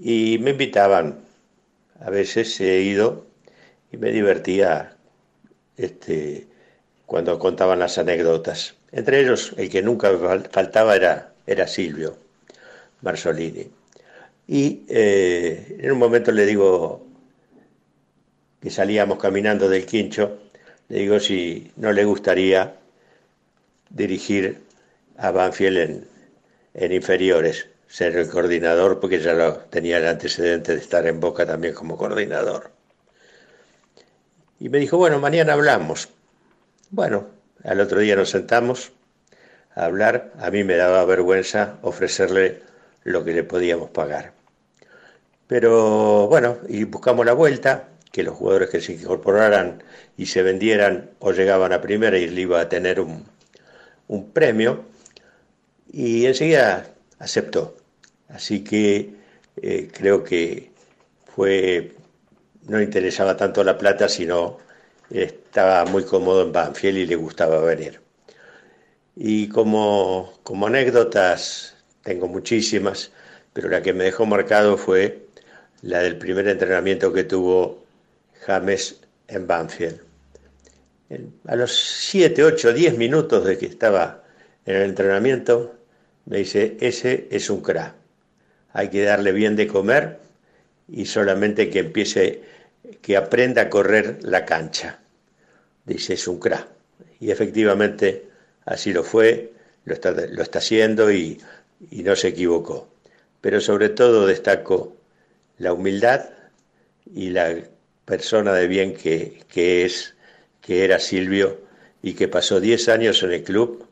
[0.01, 1.19] Y me invitaban,
[2.01, 3.25] a veces he ido
[3.91, 4.97] y me divertía
[5.77, 6.47] este,
[7.07, 8.75] cuando contaban las anécdotas.
[8.91, 12.17] Entre ellos, el que nunca fal- faltaba era, era Silvio
[13.01, 13.67] Marzolini.
[14.47, 17.04] Y eh, en un momento le digo
[18.65, 20.39] que salíamos caminando del quincho,
[20.89, 22.73] le digo si no le gustaría
[23.91, 24.63] dirigir
[25.17, 26.07] a Banfield en,
[26.73, 31.45] en inferiores, ser el coordinador, porque ya lo, tenía el antecedente de estar en Boca
[31.45, 32.71] también como coordinador.
[34.59, 36.09] Y me dijo, bueno, mañana hablamos.
[36.89, 37.27] Bueno,
[37.63, 38.93] al otro día nos sentamos
[39.75, 40.31] a hablar.
[40.39, 42.63] A mí me daba vergüenza ofrecerle
[43.03, 44.33] lo que le podíamos pagar.
[45.45, 49.83] Pero bueno, y buscamos la vuelta, que los jugadores que se incorporaran
[50.15, 53.25] y se vendieran o llegaban a primera y él iba a tener un,
[54.07, 54.85] un premio.
[55.91, 57.75] Y enseguida aceptó.
[58.29, 59.15] Así que
[59.61, 60.71] eh, creo que
[61.25, 61.91] fue
[62.67, 64.59] no le interesaba tanto la plata, sino
[65.09, 67.99] estaba muy cómodo en Banfield y le gustaba venir.
[69.15, 73.11] Y como, como anécdotas, tengo muchísimas,
[73.51, 75.27] pero la que me dejó marcado fue
[75.81, 77.84] la del primer entrenamiento que tuvo
[78.45, 80.01] James en Banfield.
[81.47, 84.23] A los 7, 8, 10 minutos de que estaba
[84.65, 85.75] en el entrenamiento,
[86.25, 87.93] me dice, ese es un crack.
[88.73, 90.19] Hay que darle bien de comer
[90.87, 92.43] y solamente que empiece,
[93.01, 94.99] que aprenda a correr la cancha.
[95.85, 96.67] Dice, es un crack.
[97.19, 98.27] Y efectivamente
[98.65, 99.53] así lo fue,
[99.85, 101.39] lo está, lo está haciendo y,
[101.91, 102.89] y no se equivocó.
[103.41, 104.95] Pero sobre todo destaco
[105.59, 106.29] la humildad
[107.13, 107.55] y la
[108.05, 110.15] persona de bien que, que es,
[110.61, 111.61] que era Silvio
[112.01, 113.87] y que pasó 10 años en el club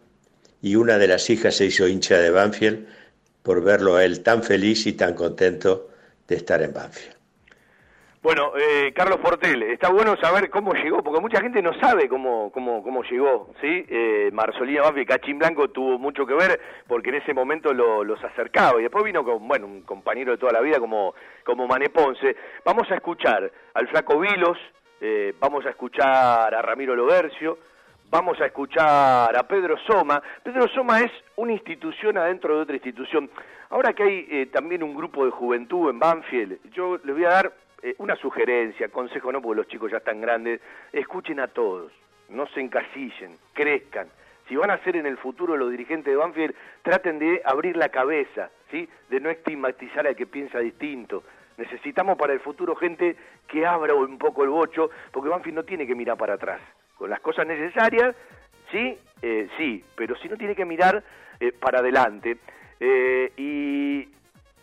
[0.62, 2.88] y una de las hijas se hizo hincha de Banfield
[3.42, 5.90] por verlo a él tan feliz y tan contento
[6.28, 7.13] de estar en Banfield.
[8.24, 12.54] Bueno, eh, Carlos Portel, está bueno saber cómo llegó, porque mucha gente no sabe cómo,
[12.54, 13.86] cómo, cómo llegó, ¿sí?
[13.90, 16.58] Eh, Marsolina Banfield, Cachín Blanco tuvo mucho que ver
[16.88, 20.38] porque en ese momento lo- los acercaba y después vino con, bueno, un compañero de
[20.38, 22.38] toda la vida como, como Mané Ponce.
[22.64, 24.58] Vamos a escuchar al Flaco Vilos,
[25.02, 27.58] eh, vamos a escuchar a Ramiro Lobercio,
[28.10, 30.24] vamos a escuchar a Pedro Soma.
[30.42, 33.30] Pedro Soma es una institución adentro de otra institución.
[33.70, 37.30] Ahora que hay eh, también un grupo de juventud en Banfield, yo les voy a
[37.30, 37.54] dar
[37.84, 40.62] eh, una sugerencia, consejo no, porque los chicos ya están grandes,
[40.94, 41.92] escuchen a todos,
[42.30, 44.08] no se encasillen, crezcan.
[44.48, 47.90] Si van a ser en el futuro los dirigentes de Banfield, traten de abrir la
[47.90, 48.88] cabeza, ¿sí?
[49.10, 51.24] de no estigmatizar al que piensa distinto.
[51.58, 53.18] Necesitamos para el futuro gente
[53.50, 56.62] que abra un poco el bocho, porque Banfield no tiene que mirar para atrás.
[56.98, 58.16] Con las cosas necesarias,
[58.72, 61.04] sí, eh, sí, pero si no tiene que mirar
[61.38, 62.38] eh, para adelante.
[63.38, 64.10] Y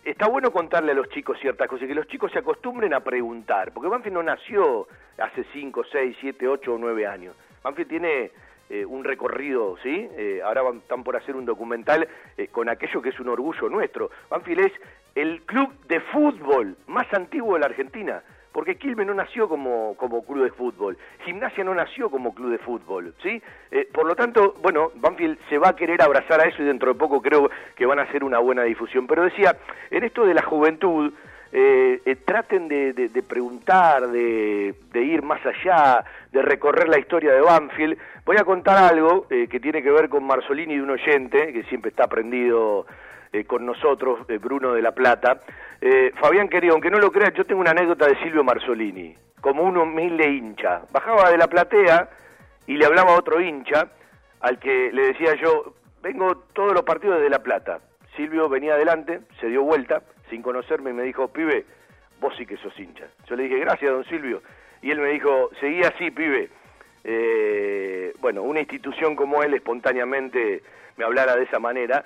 [0.03, 3.01] está bueno contarle a los chicos ciertas cosas, y que los chicos se acostumbren a
[3.01, 4.87] preguntar, porque Banfield no nació
[5.17, 7.35] hace 5, 6, 7, 8 o 9 años.
[7.63, 8.31] Banfield tiene
[8.69, 10.07] eh, un recorrido, ¿sí?
[10.17, 13.69] Eh, ahora van- están por hacer un documental eh, con aquello que es un orgullo
[13.69, 14.09] nuestro.
[14.29, 14.71] Banfield es
[15.13, 18.23] el club de fútbol más antiguo de la Argentina.
[18.51, 22.57] Porque Quilmes no nació como, como club de fútbol, Gimnasia no nació como club de
[22.57, 23.41] fútbol, ¿sí?
[23.71, 26.91] Eh, por lo tanto, bueno, Banfield se va a querer abrazar a eso y dentro
[26.91, 29.07] de poco creo que van a hacer una buena difusión.
[29.07, 29.55] Pero decía,
[29.89, 31.13] en esto de la juventud,
[31.53, 37.41] eh, eh, traten de, preguntar, de, de ir más allá, de recorrer la historia de
[37.41, 37.97] Banfield.
[38.25, 41.63] Voy a contar algo eh, que tiene que ver con Marzolini de un oyente, que
[41.63, 42.85] siempre está prendido
[43.33, 45.41] eh, con nosotros, eh, Bruno de la Plata.
[45.79, 49.63] Eh, Fabián querido, aunque no lo creas, yo tengo una anécdota de Silvio Marzolini, como
[49.63, 50.81] un humilde hincha.
[50.91, 52.09] Bajaba de la platea
[52.67, 53.87] y le hablaba a otro hincha,
[54.41, 57.79] al que le decía yo, vengo todos los partidos desde La Plata.
[58.17, 61.65] Silvio venía adelante, se dio vuelta, sin conocerme, y me dijo, pibe,
[62.19, 63.05] vos sí que sos hincha.
[63.27, 64.41] Yo le dije, gracias, don Silvio.
[64.81, 66.49] Y él me dijo, seguí así, pibe.
[68.19, 70.61] Bueno, una institución como él espontáneamente
[70.97, 72.03] me hablara de esa manera.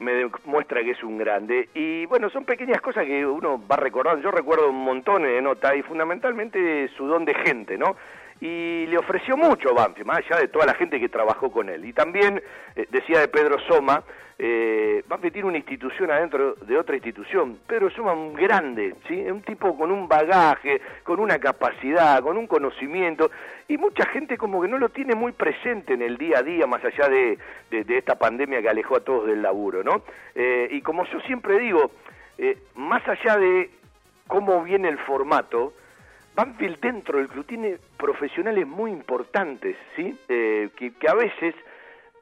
[0.00, 1.68] Me demuestra que es un grande.
[1.74, 4.22] Y bueno, son pequeñas cosas que uno va recordando.
[4.22, 7.96] Yo recuerdo un montón de notas y fundamentalmente su don de gente, ¿no?
[8.40, 11.84] Y le ofreció mucho Banfield, más allá de toda la gente que trabajó con él.
[11.84, 12.42] Y también,
[12.76, 14.02] eh, decía de Pedro Soma,
[14.40, 17.58] eh, Banfield tiene una institución adentro de otra institución.
[17.66, 19.20] Pedro Soma un grande, ¿sí?
[19.28, 23.32] un tipo con un bagaje, con una capacidad, con un conocimiento,
[23.66, 26.68] y mucha gente como que no lo tiene muy presente en el día a día,
[26.68, 27.36] más allá de,
[27.70, 30.02] de, esta pandemia que alejó a todos del laburo, ¿no?
[30.36, 31.90] Eh, y como yo siempre digo,
[32.38, 33.70] eh, más allá de
[34.28, 35.72] cómo viene el formato,
[36.38, 40.16] Banfield dentro del club tiene profesionales muy importantes, ¿sí?
[40.28, 41.52] Eh, que, a veces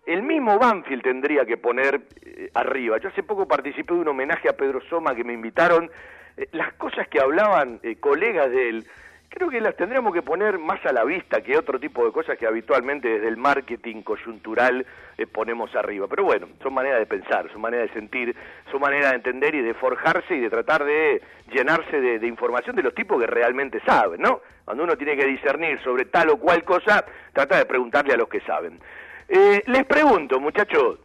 [0.07, 2.97] el mismo Banfield tendría que poner eh, arriba.
[2.97, 5.91] Yo hace poco participé de un homenaje a Pedro Soma que me invitaron.
[6.39, 8.87] Eh, las cosas que hablaban colegas de él
[9.29, 12.39] creo que las tendríamos que poner más a la vista que otro tipo de cosas
[12.39, 14.87] que habitualmente desde el marketing coyuntural
[15.18, 16.07] eh, ponemos arriba.
[16.09, 18.35] Pero bueno, son maneras de pensar, son maneras de sentir,
[18.70, 22.83] son maneras de entender y de forjarse y de tratar de llenarse de, información de
[22.83, 24.41] los tipos que realmente saben, ¿no?
[24.64, 28.29] Cuando uno tiene que discernir sobre tal o cual cosa, trata de preguntarle a los
[28.29, 28.81] que saben.
[29.29, 30.99] Eh, les pregunto, muchachos,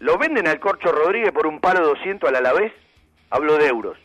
[0.00, 2.72] ¿lo venden al Corcho Rodríguez por un palo 200 al Alavés?
[3.30, 4.03] Hablo de euros.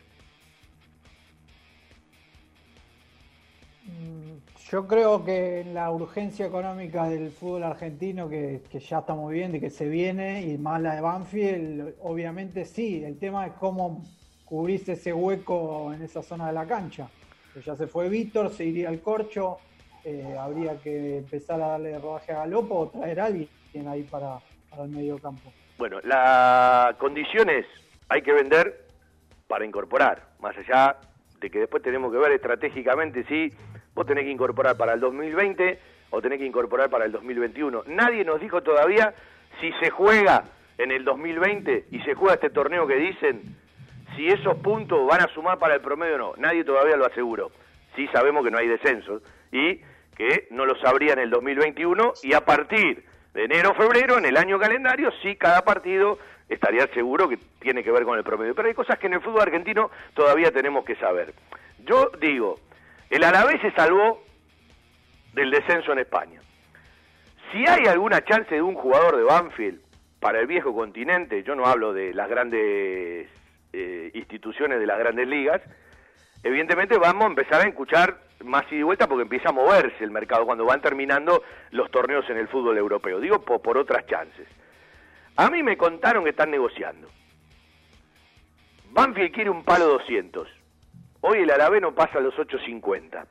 [4.71, 9.71] Yo creo que la urgencia económica del fútbol argentino, que, ya estamos viendo y que
[9.71, 13.03] se viene, y más la de Banfield, obviamente sí.
[13.03, 14.03] El tema es cómo
[14.45, 17.09] cubrirse ese hueco en esa zona de la cancha.
[17.51, 19.57] Que ya se fue Víctor, se iría al corcho,
[20.03, 23.49] eh, habría que empezar a darle rodaje a Galopo o traer a alguien
[23.87, 24.37] ahí para,
[24.79, 25.51] el medio campo.
[25.79, 27.65] Bueno, la condición es,
[28.07, 28.85] hay que vender
[29.47, 30.97] para incorporar, más allá
[31.41, 33.51] de que después tenemos que ver estratégicamente si
[33.99, 35.77] vos tenés que incorporar para el 2020
[36.11, 37.83] o tenés que incorporar para el 2021.
[37.87, 39.13] Nadie nos dijo todavía
[39.59, 40.45] si se juega
[40.77, 43.41] en el 2020 y se juega este torneo que dicen,
[44.15, 46.33] si esos puntos van a sumar para el promedio o no.
[46.37, 47.51] Nadie todavía lo aseguró.
[47.97, 49.21] Sí sabemos que no hay descensos
[49.51, 49.81] y
[50.15, 54.37] que no lo sabría en el 2021 y a partir de enero febrero, en el
[54.37, 58.55] año calendario, sí cada partido estaría seguro que tiene que ver con el promedio.
[58.55, 61.33] Pero hay cosas que en el fútbol argentino todavía tenemos que saber.
[61.85, 62.59] Yo digo,
[63.09, 64.23] el Alavés se salvó
[65.33, 66.41] del descenso en España.
[67.51, 69.81] Si hay alguna chance de un jugador de Banfield
[70.19, 73.27] para el viejo continente, yo no hablo de las grandes
[73.73, 75.61] eh, instituciones de las grandes ligas,
[76.43, 80.11] evidentemente vamos a empezar a escuchar más y de vuelta porque empieza a moverse el
[80.11, 83.19] mercado cuando van terminando los torneos en el fútbol europeo.
[83.19, 84.47] Digo por, por otras chances.
[85.35, 87.09] A mí me contaron que están negociando.
[88.91, 90.58] Banfield quiere un palo 200.
[91.21, 93.25] Hoy el Alavés no pasa a los 8.50.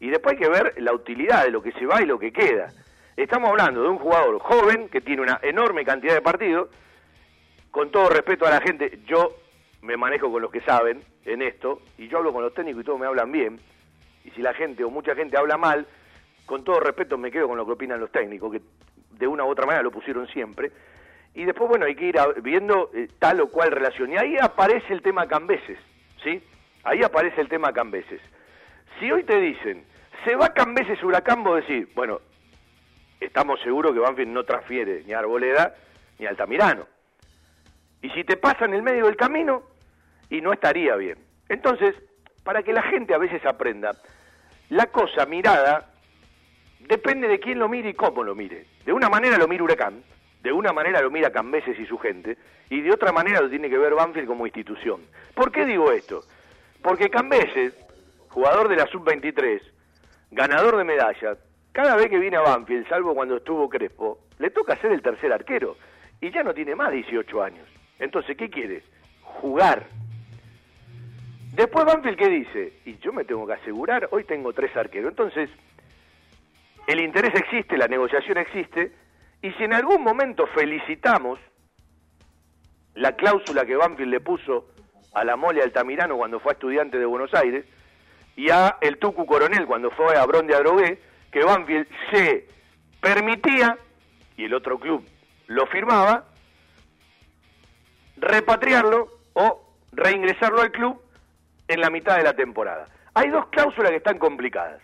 [0.00, 2.32] Y después hay que ver la utilidad de lo que se va y lo que
[2.32, 2.68] queda.
[3.16, 6.68] Estamos hablando de un jugador joven que tiene una enorme cantidad de partidos.
[7.70, 9.36] Con todo respeto a la gente, yo
[9.82, 12.84] me manejo con los que saben en esto, y yo hablo con los técnicos y
[12.84, 13.58] todos me hablan bien.
[14.24, 15.86] Y si la gente o mucha gente habla mal,
[16.46, 18.60] con todo respeto me quedo con lo que opinan los técnicos, que
[19.18, 20.70] de una u otra manera lo pusieron siempre.
[21.34, 24.12] Y después, bueno, hay que ir viendo eh, tal o cual relación.
[24.12, 25.78] Y ahí aparece el tema Cambeses,
[26.22, 26.42] ¿sí?
[26.84, 28.20] Ahí aparece el tema Cambeses.
[28.98, 29.84] Si hoy te dicen,
[30.24, 32.20] se va Cambeses Huracán, vos decís, bueno,
[33.20, 35.74] estamos seguros que Banfield no transfiere ni a Arboleda
[36.18, 36.86] ni a Altamirano.
[38.02, 39.62] Y si te pasa en el medio del camino,
[40.30, 41.18] y no estaría bien.
[41.48, 41.94] Entonces,
[42.42, 43.92] para que la gente a veces aprenda,
[44.68, 45.92] la cosa mirada
[46.80, 48.66] depende de quién lo mire y cómo lo mire.
[48.84, 50.02] De una manera lo mira Huracán,
[50.42, 52.36] de una manera lo mira Cambeses y su gente,
[52.68, 55.02] y de otra manera lo tiene que ver Banfield como institución.
[55.34, 56.24] ¿Por qué digo esto?
[56.84, 57.72] Porque Cambeses,
[58.28, 59.62] jugador de la sub-23,
[60.30, 61.38] ganador de medalla,
[61.72, 65.32] cada vez que viene a Banfield, salvo cuando estuvo Crespo, le toca ser el tercer
[65.32, 65.78] arquero
[66.20, 67.66] y ya no tiene más 18 años.
[67.98, 68.82] Entonces, ¿qué quiere?
[69.22, 69.86] Jugar.
[71.54, 72.74] Después Banfield, ¿qué dice?
[72.84, 75.08] Y yo me tengo que asegurar, hoy tengo tres arqueros.
[75.08, 75.48] Entonces,
[76.86, 78.92] el interés existe, la negociación existe,
[79.40, 81.38] y si en algún momento felicitamos
[82.94, 84.73] la cláusula que Banfield le puso
[85.14, 87.64] a la Mole Altamirano cuando fue estudiante de Buenos Aires
[88.36, 91.00] y a el Tucu Coronel cuando fue a Bron de Adrogué,
[91.30, 92.48] que Banfield se
[93.00, 93.78] permitía,
[94.36, 95.06] y el otro club
[95.46, 96.24] lo firmaba,
[98.16, 101.00] repatriarlo o reingresarlo al club
[101.68, 102.88] en la mitad de la temporada.
[103.14, 104.80] Hay dos cláusulas que están complicadas.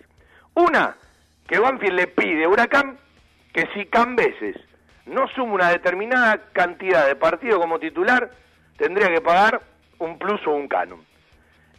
[0.54, 0.96] Una,
[1.48, 2.98] que Banfield le pide a Huracán
[3.52, 4.56] que si Cambeses
[5.06, 8.30] no suma una determinada cantidad de partidos como titular,
[8.76, 9.60] tendría que pagar
[10.00, 11.04] un plus o un canon.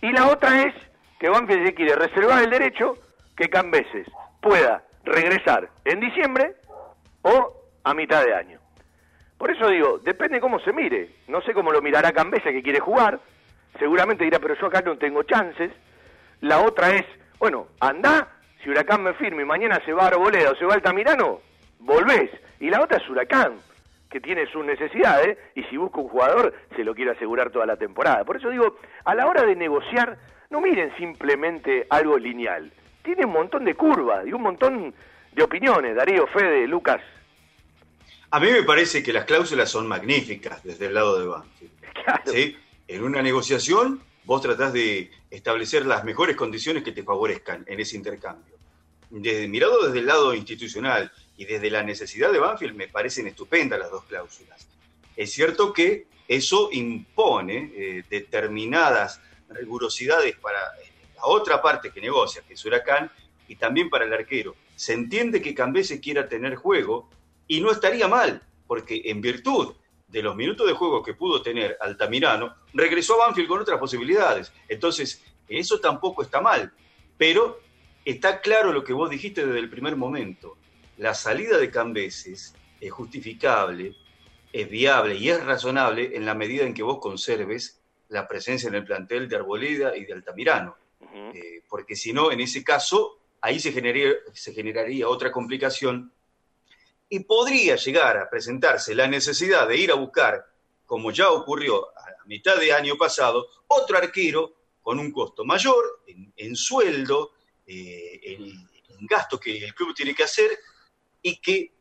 [0.01, 0.74] Y la otra es
[1.19, 2.97] que Banfield se quiere reservar el derecho
[3.36, 4.07] que Cambeses
[4.41, 6.55] pueda regresar en diciembre
[7.22, 7.53] o
[7.84, 8.59] a mitad de año.
[9.38, 11.09] Por eso digo, depende cómo se mire.
[11.28, 13.19] No sé cómo lo mirará Cambese que quiere jugar.
[13.80, 15.72] Seguramente dirá, pero yo acá no tengo chances.
[16.41, 17.05] La otra es,
[17.39, 18.28] bueno, anda,
[18.63, 21.41] si Huracán me firme y mañana se va a Arboleda o se va a Altamirano,
[21.80, 22.30] volvés.
[22.59, 23.55] Y la otra es Huracán,
[24.12, 27.78] que tiene sus necesidades y si busca un jugador se lo quiere asegurar toda la
[27.78, 28.26] temporada.
[28.26, 30.18] Por eso digo, a la hora de negociar,
[30.49, 32.72] no miren simplemente algo lineal.
[33.03, 34.93] Tiene un montón de curvas y un montón
[35.32, 35.95] de opiniones.
[35.95, 37.01] Darío, Fede, Lucas.
[38.30, 41.72] A mí me parece que las cláusulas son magníficas desde el lado de Banfield.
[42.26, 42.57] ¿sí?
[42.88, 47.95] En una negociación vos tratás de establecer las mejores condiciones que te favorezcan en ese
[47.95, 48.55] intercambio.
[49.09, 53.79] Desde, mirado desde el lado institucional y desde la necesidad de Banfield, me parecen estupendas
[53.79, 54.67] las dos cláusulas.
[55.15, 59.19] Es cierto que eso impone eh, determinadas
[59.49, 63.11] rigurosidades para eh, la otra parte que negocia, que es Huracán,
[63.47, 64.55] y también para el arquero.
[64.75, 67.09] Se entiende que Cambese quiera tener juego
[67.47, 69.73] y no estaría mal, porque en virtud
[70.09, 74.53] de los minutos de juego que pudo tener Altamirano, regresó a Banfield con otras posibilidades.
[74.69, 76.71] Entonces, eso tampoco está mal,
[77.17, 77.59] pero
[78.05, 80.61] está claro lo que vos dijiste desde el primer momento.
[81.01, 83.95] La salida de Cambeses es justificable,
[84.53, 88.75] es viable y es razonable en la medida en que vos conserves la presencia en
[88.75, 90.77] el plantel de Arboleda y de Altamirano.
[91.33, 96.13] Eh, porque si no, en ese caso, ahí se generaría, se generaría otra complicación
[97.09, 100.53] y podría llegar a presentarse la necesidad de ir a buscar,
[100.85, 106.03] como ya ocurrió a mitad de año pasado, otro arquero con un costo mayor
[106.35, 107.31] en, sueldo,
[107.65, 108.67] eh, en,
[109.09, 110.51] gasto que el club tiene que hacer
[111.22, 111.72] y que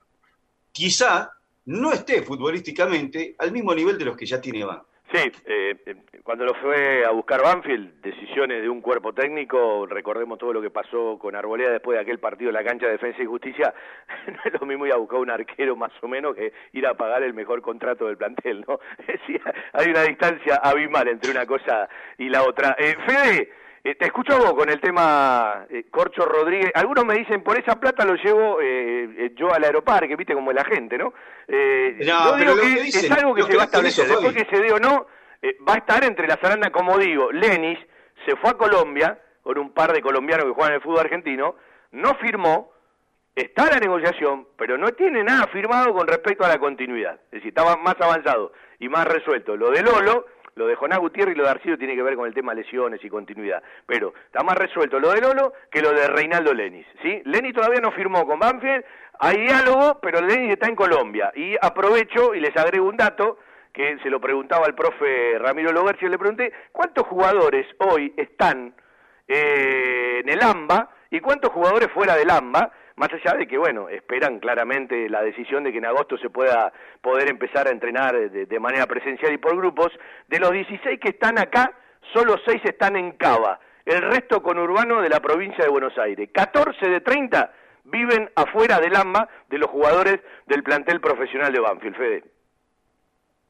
[0.72, 1.32] quizá
[1.66, 4.86] no esté futbolísticamente al mismo nivel de los que ya tiene Banco.
[5.12, 10.38] Sí, eh, eh, cuando lo fue a buscar Banfield, decisiones de un cuerpo técnico, recordemos
[10.38, 13.20] todo lo que pasó con Arboleda después de aquel partido en la cancha de Defensa
[13.20, 13.74] y Justicia,
[14.28, 16.94] no es lo mismo ir a buscar un arquero más o menos que ir a
[16.94, 18.78] pagar el mejor contrato del plantel, ¿no?
[19.72, 22.76] hay una distancia abismal entre una cosa y la otra.
[22.78, 23.50] Eh, Fede,
[23.82, 26.70] eh, te escucho a vos con el tema eh, Corcho Rodríguez.
[26.74, 30.50] Algunos me dicen, por esa plata lo llevo eh, eh yo al aeroparque, viste como
[30.50, 31.14] es la gente, ¿no?
[31.48, 34.06] Eh, yo digo que, es algo que se va a establecer.
[34.06, 35.06] Después que se dé o no,
[35.66, 37.78] va a estar entre la zaranda, como digo, Lenis
[38.26, 41.56] se fue a Colombia con un par de colombianos que juegan en el fútbol argentino,
[41.92, 42.72] no firmó,
[43.34, 47.14] está la negociación, pero no tiene nada firmado con respecto a la continuidad.
[47.26, 49.56] Es decir, estaba más avanzado y más resuelto.
[49.56, 52.26] Lo de Lolo lo de Jonás Gutiérrez y lo de Arcido tiene que ver con
[52.26, 53.62] el tema lesiones y continuidad.
[53.86, 56.86] Pero está más resuelto lo de Lolo que lo de Reinaldo Lenis.
[57.02, 57.22] ¿sí?
[57.24, 58.84] Lenis todavía no firmó con Banfield,
[59.18, 61.32] hay diálogo, pero Lenis está en Colombia.
[61.34, 63.38] Y aprovecho y les agrego un dato
[63.72, 68.74] que se lo preguntaba al profe Ramiro Logercio, le pregunté, ¿cuántos jugadores hoy están
[69.28, 72.72] eh, en el AMBA y cuántos jugadores fuera del AMBA?
[73.00, 76.70] Más allá de que, bueno, esperan claramente la decisión de que en agosto se pueda
[77.00, 79.88] poder empezar a entrenar de, manera presencial y por grupos,
[80.28, 81.72] de los 16 que están acá,
[82.12, 86.28] solo 6 están en Cava, el resto con Urbano de la provincia de Buenos Aires.
[86.30, 87.50] 14 de 30
[87.84, 92.24] viven afuera del AMBA de los jugadores del plantel profesional de Banfield, Fede.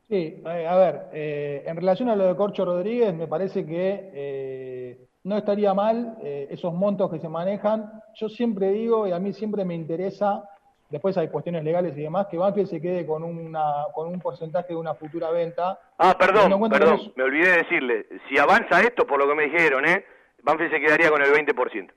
[0.08, 4.10] Sí, eh, a ver, eh, en relación a lo de Corcho Rodríguez, me parece que
[4.14, 7.90] eh, no estaría mal eh, esos montos que se manejan.
[8.14, 10.48] Yo siempre digo, y a mí siempre me interesa,
[10.88, 14.68] después hay cuestiones legales y demás, que Banfield se quede con, una, con un porcentaje
[14.68, 15.78] de una futura venta.
[15.98, 19.86] Ah, perdón, perdón, me olvidé de decirle, si avanza esto, por lo que me dijeron,
[19.86, 20.04] ¿eh?
[20.42, 21.90] Banfield se quedaría con el 20%.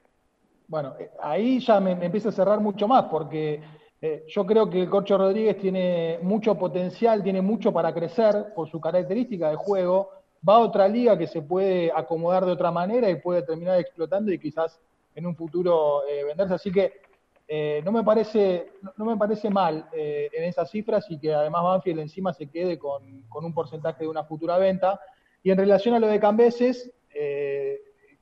[0.67, 3.61] Bueno, eh, ahí ya me, empieza a cerrar mucho más, porque
[4.01, 8.69] eh, yo creo que el Corcho Rodríguez tiene mucho potencial, tiene mucho para crecer por
[8.69, 13.09] su característica de juego va a otra liga que se puede acomodar de otra manera
[13.09, 14.79] y puede terminar explotando y quizás
[15.15, 16.53] en un futuro eh, venderse.
[16.53, 17.01] Así que
[17.47, 21.63] eh, no, me parece, no me parece mal eh, en esas cifras y que además
[21.63, 24.99] Banfield encima se quede con, un porcentaje de una futura venta.
[25.43, 26.91] Y en relación a lo de Cambeses,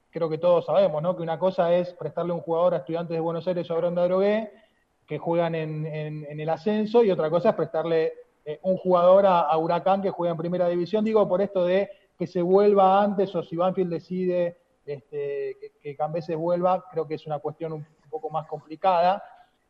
[0.10, 1.16] creo que todos sabemos ¿no?
[1.16, 4.04] que una cosa es prestarle un jugador a estudiantes de Buenos Aires o a Bronda
[4.04, 4.52] Drogué,
[5.08, 8.14] que juegan en, en, el ascenso, y otra cosa es prestarle
[8.64, 11.06] un jugador a, Huracán que juega en primera división.
[11.06, 11.90] Digo por esto de
[12.22, 14.56] que se vuelva antes o si Banfield decide
[14.86, 19.24] este, que, que se vuelva, creo que es una cuestión un, poco más complicada.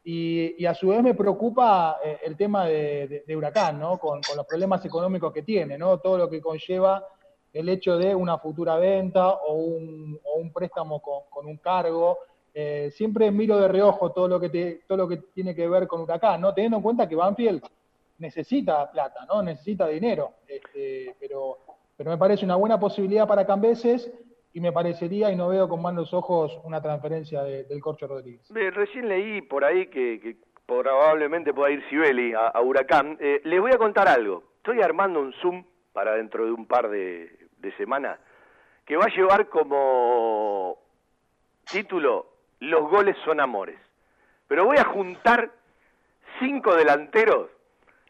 [0.03, 3.97] Y, a su vez me preocupa eh, el tema de, Huracán, ¿no?
[3.97, 5.99] Con, los problemas económicos que tiene, ¿no?
[5.99, 7.07] Todo lo que conlleva
[7.53, 12.17] el hecho de una futura venta o un, préstamo con, un cargo.
[12.53, 16.01] Eh, siempre miro de reojo todo lo que todo lo que tiene que ver con
[16.01, 16.53] Huracán, ¿no?
[16.53, 17.63] Teniendo en cuenta que Banfield
[18.17, 19.41] necesita plata, ¿no?
[19.41, 24.11] Necesita dinero, este, pero pero me parece una buena posibilidad para Cambeses
[24.53, 28.47] y me parecería, y no veo con malos ojos, una transferencia del Corcho Rodríguez.
[28.49, 33.17] recién leí por ahí que, probablemente pueda ir Sibeli a, Huracán.
[33.19, 34.43] Eh, les voy a contar algo.
[34.57, 38.19] Estoy armando un Zoom para dentro de un par de, de semanas
[38.85, 40.77] que va a llevar como
[41.69, 42.27] título
[42.59, 43.79] Los goles son amores.
[44.47, 45.51] Pero voy a juntar
[46.39, 47.49] cinco delanteros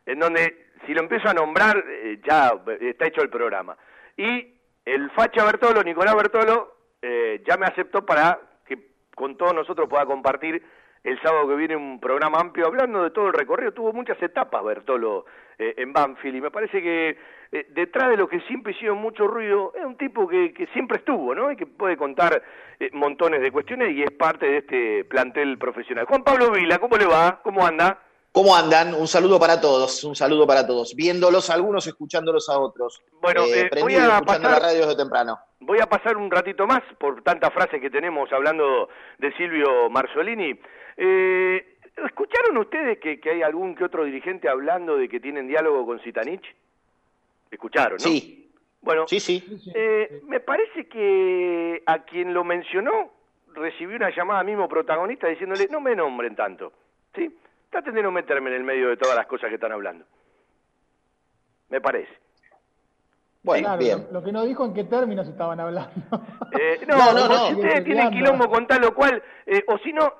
[0.05, 3.77] en donde si lo empiezo a nombrar eh, ya está hecho el programa.
[4.17, 4.55] Y
[4.85, 8.77] el facha Bertolo, Nicolás Bertolo, eh, ya me aceptó para que
[9.15, 10.63] con todos nosotros pueda compartir
[11.03, 13.73] el sábado que viene un programa amplio hablando de todo el recorrido.
[13.73, 15.25] Tuvo muchas etapas Bertolo
[15.57, 17.17] eh, en Banfield y me parece que
[17.51, 20.97] eh, detrás de lo que siempre hicieron mucho ruido es un tipo que, que siempre
[20.97, 21.51] estuvo, ¿no?
[21.51, 22.41] Y que puede contar
[22.79, 26.05] eh, montones de cuestiones y es parte de este plantel profesional.
[26.05, 27.41] Juan Pablo Vila, ¿cómo le va?
[27.43, 27.99] ¿Cómo anda?
[28.31, 28.93] ¿Cómo andan?
[28.93, 30.95] Un saludo para todos, un saludo para todos.
[30.95, 33.01] Viéndolos a algunos, escuchándolos a otros.
[33.21, 35.39] Bueno, eh, voy prendido, a escuchando pasar- la radio desde temprano.
[35.59, 40.57] Voy a pasar un ratito más por tantas frases que tenemos hablando de Silvio Marzolini.
[40.97, 45.85] Eh, ¿Escucharon ustedes que, que hay algún que otro dirigente hablando de que tienen diálogo
[45.85, 46.43] con Sitanich?
[47.51, 47.99] Escucharon, ¿no?
[47.99, 48.49] Sí.
[48.81, 49.43] Bueno, Sí, sí.
[49.75, 53.11] eh, me parece que a quien lo mencionó
[53.53, 56.71] recibió una llamada mismo protagonista diciéndole no me nombren tanto,
[57.13, 57.29] ¿sí?
[57.71, 60.05] Traten de no meterme en el medio de todas las cosas que están hablando.
[61.69, 62.11] Me parece.
[63.43, 64.07] Bueno, Claro, bien.
[64.11, 65.91] Lo, lo que no dijo en qué términos estaban hablando.
[66.59, 67.47] Eh, no, No, no, como no.
[67.47, 70.15] si ustedes tienen quilombo con tal o cual, eh, o si no,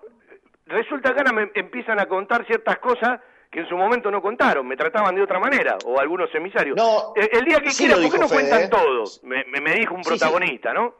[0.65, 3.19] resulta que ahora me empiezan a contar ciertas cosas
[3.51, 6.77] que en su momento no contaron, me trataban de otra manera, o algunos emisarios.
[6.77, 8.69] No, Eh, el día que sí quieran, ¿por qué no Fede, cuentan eh?
[8.69, 9.03] todo?
[9.23, 10.17] Me, me- me dijo un Sí, sí.
[10.19, 10.95] protagonista, ¿no?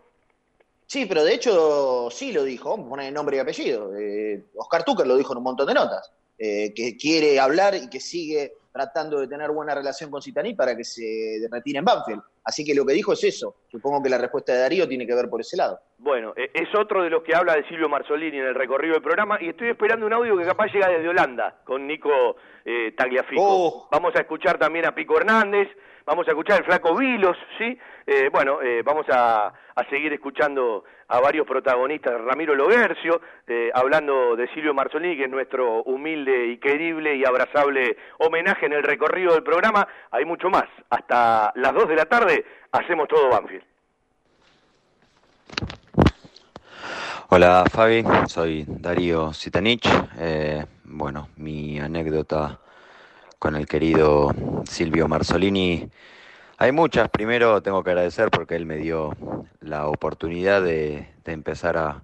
[0.86, 3.96] Sí, pero de hecho sí lo dijo, poner nombre y apellido.
[3.98, 6.12] Eh, Oscar Tucker lo dijo en un montón de notas,
[6.44, 10.76] eh, que quiere hablar y que sigue tratando de tener buena relación con Citaní para
[10.76, 12.24] que se retire en Banfield.
[12.44, 13.58] Así que lo que dijo es eso.
[13.70, 15.80] Supongo que la respuesta de Darío tiene que ver por ese lado.
[16.00, 19.04] Bueno, eh, es otro de los que habla de Silvio Marzolini en el recorrido del
[19.04, 22.10] programa y estoy esperando un audio que capaz llega desde Holanda con Nico
[22.66, 23.44] eh, Tagliafico.
[23.44, 23.88] Oh.
[23.92, 25.68] Vamos a escuchar también a Pico Hernández,
[26.06, 27.78] vamos a escuchar al Flaco Vilos, ¿sí?
[28.06, 34.36] Eh, bueno, eh, vamos a, a seguir escuchando a varios protagonistas, Ramiro Logercio, eh, hablando
[34.36, 39.34] de Silvio Marzolini, que es nuestro humilde y querible y abrazable homenaje en el recorrido
[39.34, 39.88] del programa.
[40.12, 40.66] Hay mucho más.
[40.90, 43.64] Hasta las 2 de la tarde hacemos todo Banfield.
[47.28, 49.88] Hola Fabi, soy Darío Sitanich.
[50.18, 52.60] Eh, bueno, mi anécdota
[53.42, 54.36] con el querido
[54.66, 55.90] Silvio Marzolini.
[56.60, 57.10] Hay muchas.
[57.10, 59.16] Primero tengo que agradecer porque él me dio
[59.62, 62.04] la oportunidad de, empezar a,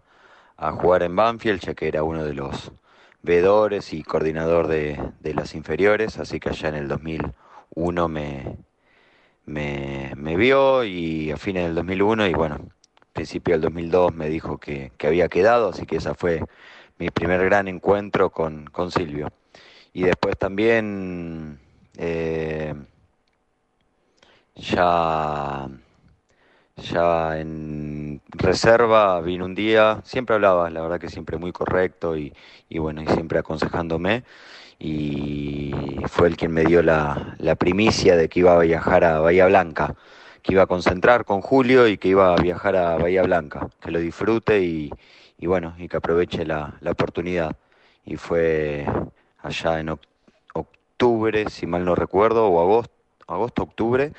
[0.71, 2.71] jugar en Banfield, ya que era uno de los
[3.21, 6.17] veedores y coordinador de, de las inferiores.
[6.17, 8.57] Así que allá en el 2001 me,
[9.45, 12.57] me, me vio y a fines del 2001 y bueno,
[13.13, 16.43] principio del 2002 me dijo que, que había quedado, así que esa fue
[16.97, 19.29] mi primer gran encuentro con, con Silvio.
[19.97, 21.59] Y después también
[21.97, 22.75] eh,
[24.55, 25.67] ya,
[26.75, 32.31] ya en reserva vino un día, siempre hablaba, la verdad que siempre muy correcto y,
[32.69, 34.23] y bueno, y siempre aconsejándome.
[34.79, 35.73] Y
[36.07, 39.47] fue el quien me dio la, la primicia de que iba a viajar a Bahía
[39.47, 39.95] Blanca
[40.43, 43.91] que iba a concentrar con Julio y que iba a viajar a Bahía Blanca, que
[43.91, 44.91] lo disfrute y,
[45.39, 47.57] y bueno, y que aproveche la, la oportunidad.
[48.05, 48.85] Y fue
[49.47, 50.07] allá en oc-
[50.53, 52.93] octubre, si mal no recuerdo, o agosto,
[53.27, 54.11] agosto, octubre,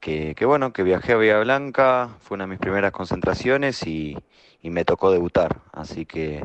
[0.00, 4.16] que, bueno, que viajé a Bahía Blanca, fue una de mis primeras concentraciones y,
[4.62, 6.44] y me tocó debutar, así que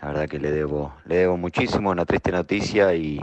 [0.00, 3.20] la verdad que le debo, le debo muchísimo, una triste noticia y,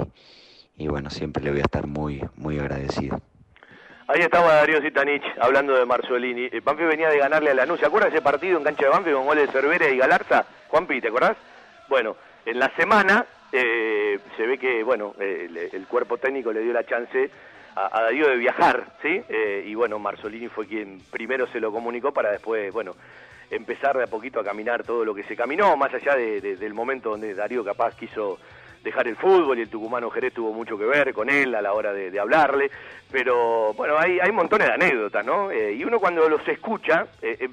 [0.78, 3.20] y bueno, siempre le voy a estar muy, muy agradecido.
[4.08, 6.46] Ahí estaba Darío Zitanich hablando de Marzolini.
[6.46, 7.80] Eh, Banfield venía de ganarle a Lanús.
[7.80, 10.46] ¿Se acuerdan ese partido en cancha de Banfield con goles de Cervera y Galarza?
[10.70, 11.38] Juanpi, ¿te acordás?
[11.90, 16.74] Bueno, en la semana eh, se ve que, bueno, eh, el cuerpo técnico le dio
[16.74, 17.30] la chance
[17.76, 19.22] a, Darío de viajar, ¿sí?
[19.30, 22.96] Eh, y bueno, Marzolini fue quien primero se lo comunicó para después, bueno,
[23.50, 26.56] empezar de a poquito a caminar todo lo que se caminó, más allá de- de-
[26.58, 28.38] del momento donde Darío capaz quiso
[28.84, 31.74] dejar el fútbol y el tucumano Jerez tuvo mucho que ver con él a la
[31.74, 32.72] hora de, hablarle,
[33.12, 35.52] pero bueno, hay, hay montones de anécdotas, ¿no?
[35.52, 37.50] Eh, y uno cuando los escucha eh,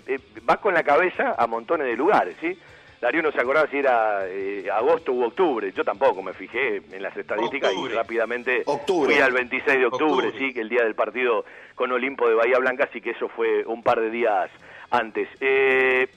[0.48, 2.56] va con la cabeza a montones de lugares, ¿sí?
[3.00, 7.02] Darío no se acordaba si era eh, agosto u octubre, yo tampoco me fijé en
[7.02, 9.12] las estadísticas y rápidamente Octubre.
[9.12, 11.44] fui al 26 de octubre, sí, que el día del partido
[11.74, 14.50] con Olimpo de Bahía Blanca, así que eso fue un par de días
[14.90, 15.28] antes.
[15.40, 16.08] Eh,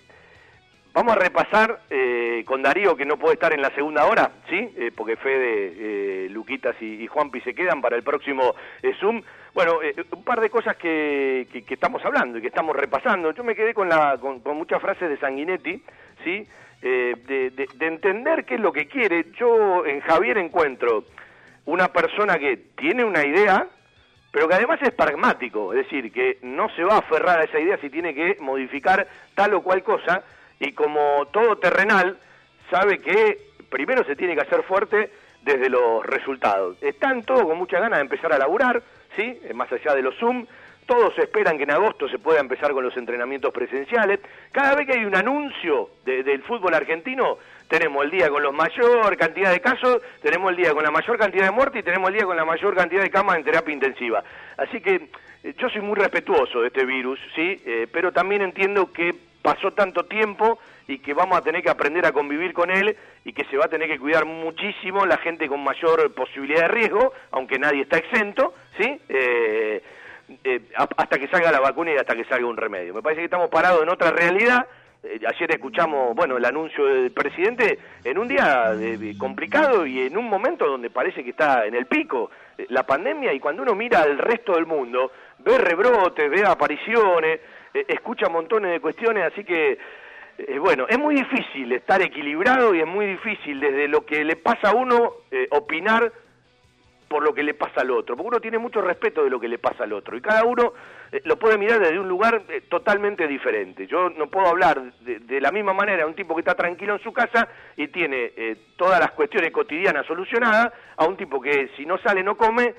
[0.91, 4.73] Vamos a repasar eh, con Darío, que no puede estar en la segunda hora, ¿sí?
[4.75, 5.73] Eh, porque Fede,
[6.25, 8.55] eh, Luquitas y, y Juanpi se quedan para el próximo
[8.99, 9.21] Zoom.
[9.53, 13.32] Bueno, eh, un par de cosas que, que- que estamos hablando y que estamos repasando.
[13.34, 15.82] Yo me quedé con, la, con, con muchas frases de Sanguinetti,
[16.23, 16.47] ¿sí?
[16.82, 19.25] Eh, de, de- de entender qué es lo que quiere.
[19.38, 21.03] Yo en Javier encuentro
[21.65, 23.67] una persona que tiene una idea,
[24.32, 27.59] pero que además es pragmático, es decir, que no se va a aferrar a esa
[27.59, 30.23] idea si tiene que modificar tal o cual cosa,
[30.59, 32.17] y como todo terrenal,
[32.69, 35.11] sabe que primero se tiene que hacer fuerte
[35.41, 36.77] desde los resultados.
[36.82, 38.82] Están todos con muchas ganas de empezar a laburar,
[39.15, 39.39] ¿sí?
[39.43, 40.45] Eh, Más allá de los Zoom.
[40.89, 44.21] Todos esperan que en agosto se pueda empezar con los entrenamientos presenciales.
[44.51, 47.37] Cada vez que hay un anuncio de- del fútbol argentino,
[47.67, 51.15] tenemos el día con la mayor cantidad de casos, tenemos el día con la mayor
[51.19, 53.71] cantidad de muertes y tenemos el día con la mayor cantidad de camas en terapia
[53.71, 54.23] intensiva.
[54.57, 55.09] Así que
[55.43, 57.61] eh, yo soy muy respetuoso de este virus, ¿sí?
[57.67, 59.13] Eh, pero también entiendo que
[59.43, 63.31] pasó tanto tiempo y que vamos a tener que aprender a convivir con él y
[63.33, 67.13] que se va a tener que cuidar muchísimo la gente con mayor posibilidad de riesgo,
[67.29, 68.99] aunque nadie está exento, ¿sí?
[69.07, 69.83] Eh,
[70.43, 72.93] eh, hasta que salga la vacuna y hasta que salga un remedio.
[72.93, 74.65] Me parece que estamos parados en otra realidad.
[75.01, 80.17] Eh, ayer escuchamos, bueno, el anuncio del presidente en un día eh, complicado y en
[80.17, 83.75] un momento donde parece que está en el pico eh, la pandemia y cuando uno
[83.75, 87.39] mira al resto del mundo, ve rebrotes, ve apariciones,
[87.73, 89.77] eh, escucha montones de cuestiones, así que
[90.61, 94.69] bueno, es muy difícil estar equilibrado y es muy difícil desde lo que le pasa
[94.69, 95.15] a uno
[95.49, 96.13] opinar
[97.10, 99.47] por lo que le pasa al otro, porque uno tiene mucho respeto de lo que
[99.47, 100.74] le pasa al otro y cada uno
[101.12, 103.88] eh, lo puede mirar desde un lugar eh, totalmente diferente.
[103.88, 106.93] Yo no puedo hablar de, de la misma manera a un tipo que está tranquilo
[106.93, 111.70] en su casa y tiene eh, todas las cuestiones cotidianas solucionadas a un tipo que
[111.76, 112.76] si no sale no come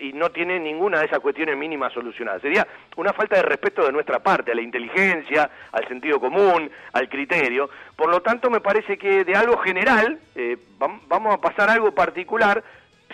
[0.00, 2.42] y no tiene ninguna de esas cuestiones mínimas solucionadas.
[2.42, 2.66] Sería
[2.96, 7.70] una falta de respeto de nuestra parte a la inteligencia, al sentido común, al criterio.
[7.94, 10.18] Por lo tanto, me parece que de algo general
[10.80, 12.64] vam- vamos a pasar a algo particular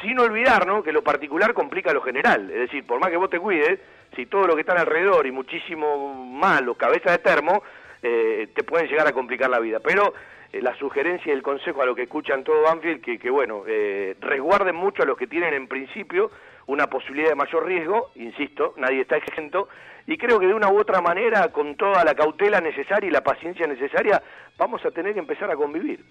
[0.02, 2.50] sin olvidarnos que lo particular complica lo general.
[2.50, 3.80] Es decir, por más que vos te cuides,
[4.14, 7.62] si todo lo que está alrededor y muchísimo más los cabezas de termo,
[8.02, 9.80] eh, te pueden llegar a complicar la vida.
[9.80, 10.14] Pero
[10.52, 13.64] eh, la sugerencia y el consejo a lo que escuchan todo Banfield, que, que bueno,
[13.66, 16.30] eh, resguarden mucho a los que tienen en principio
[16.66, 19.68] una posibilidad de mayor riesgo, insisto, nadie está exento,
[20.06, 23.22] y creo que de una u otra manera, con toda la cautela necesaria y la
[23.22, 24.22] paciencia necesaria,
[24.56, 26.04] vamos a tener que empezar a convivir.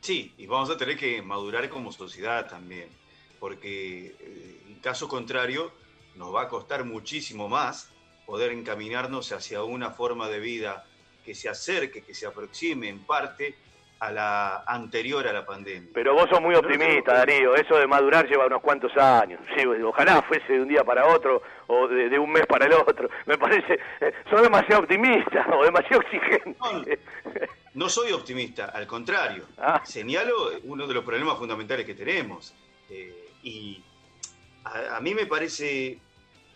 [0.00, 2.88] Sí, y vamos a tener que madurar como sociedad también,
[3.40, 5.72] porque eh, en caso contrario
[6.14, 7.92] nos va a costar muchísimo más
[8.26, 10.84] poder encaminarnos hacia una forma de vida
[11.24, 13.54] que se acerque, que se aproxime en parte
[14.00, 15.90] a la anterior a la pandemia.
[15.92, 17.54] Pero vos sos muy optimista, Darío.
[17.54, 19.40] Eso de madurar lleva unos cuantos años.
[19.56, 22.72] Sí, ojalá fuese de un día para otro o de, de un mes para el
[22.72, 23.08] otro.
[23.26, 27.00] Me parece, eh, sos demasiado optimista o demasiado exigente.
[27.74, 29.46] No soy optimista, al contrario.
[29.84, 32.54] Señalo uno de los problemas fundamentales que tenemos.
[32.88, 33.82] Eh, y
[34.64, 35.98] a, a mí me parece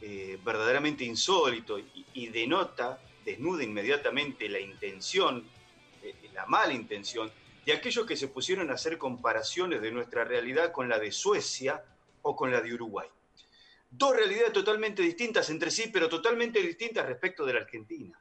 [0.01, 5.45] eh, verdaderamente insólito y, y denota, desnuda inmediatamente la intención,
[6.03, 7.31] eh, la mala intención,
[7.65, 11.85] de aquellos que se pusieron a hacer comparaciones de nuestra realidad con la de Suecia
[12.23, 13.09] o con la de Uruguay.
[13.89, 18.19] Dos realidades totalmente distintas entre sí, pero totalmente distintas respecto de la Argentina.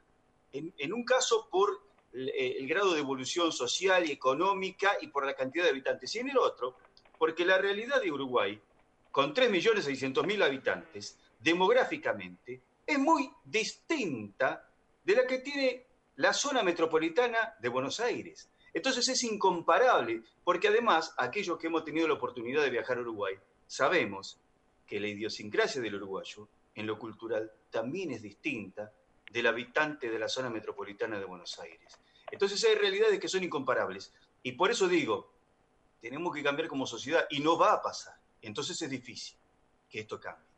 [0.52, 5.08] En, en un caso por el, eh, el grado de evolución social y económica y
[5.08, 6.76] por la cantidad de habitantes, y en el otro,
[7.18, 8.60] porque la realidad de Uruguay,
[9.10, 14.68] con 3.600.000 habitantes, demográficamente, es muy distinta
[15.04, 15.86] de la que tiene
[16.16, 18.48] la zona metropolitana de Buenos Aires.
[18.74, 23.34] Entonces es incomparable, porque además aquellos que hemos tenido la oportunidad de viajar a Uruguay,
[23.66, 24.38] sabemos
[24.86, 28.92] que la idiosincrasia del uruguayo en lo cultural también es distinta
[29.30, 31.98] del habitante de la zona metropolitana de Buenos Aires.
[32.32, 34.12] Entonces hay realidades que son incomparables.
[34.42, 35.30] Y por eso digo,
[36.00, 38.14] tenemos que cambiar como sociedad y no va a pasar.
[38.40, 39.38] Entonces es difícil
[39.88, 40.48] que esto cambie.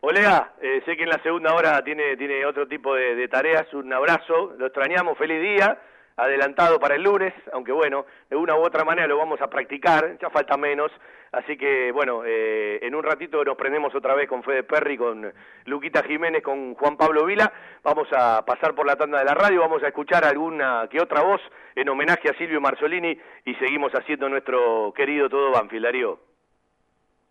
[0.00, 3.72] Olea, eh, sé que en la segunda hora tiene, tiene otro tipo de, de tareas.
[3.72, 5.80] Un abrazo, lo extrañamos, feliz día.
[6.16, 10.16] Adelantado para el lunes, aunque bueno, de una u otra manera lo vamos a practicar,
[10.20, 10.92] ya falta menos.
[11.36, 15.32] Así que bueno, eh, en un ratito nos prendemos otra vez con Fede Perry, con
[15.66, 17.52] Luquita Jiménez, con Juan Pablo Vila.
[17.82, 21.22] Vamos a pasar por la tanda de la radio, vamos a escuchar alguna que otra
[21.22, 21.40] voz
[21.74, 26.18] en homenaje a Silvio Marzolini y seguimos haciendo nuestro querido todo Banfield, Darío.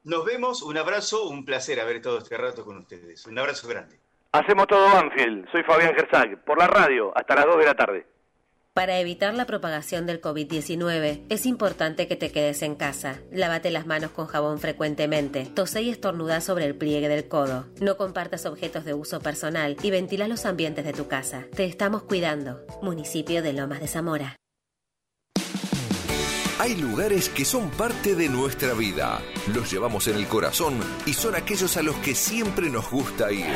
[0.04, 3.26] Nos vemos, un abrazo, un placer haber estado este rato con ustedes.
[3.26, 3.98] Un abrazo grande.
[4.34, 8.13] Hacemos todo Banfield, soy Fabián Gersag, por la radio, hasta las 2 de la tarde.
[8.74, 13.20] Para evitar la propagación del COVID-19, es importante que te quedes en casa.
[13.32, 15.46] Lávate las manos con jabón frecuentemente.
[15.46, 17.68] Tose y estornuda sobre el pliegue del codo.
[17.80, 21.46] No compartas objetos de uso personal y ventila los ambientes de tu casa.
[21.56, 22.66] Te estamos cuidando.
[22.82, 24.38] Municipio de Lomas de Zamora.
[26.58, 29.22] Hay lugares que son parte de nuestra vida.
[29.54, 33.56] Los llevamos en el corazón y son aquellos a los que siempre nos gusta ir.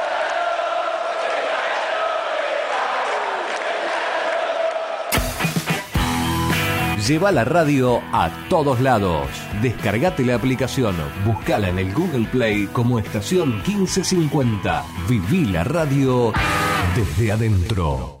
[7.07, 9.27] Lleva la radio a todos lados.
[9.61, 10.95] Descargate la aplicación,
[11.25, 14.83] buscala en el Google Play como estación 1550.
[15.09, 16.31] Viví la radio
[16.95, 18.20] desde adentro.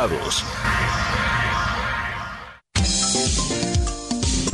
[0.01, 1.30] invitados.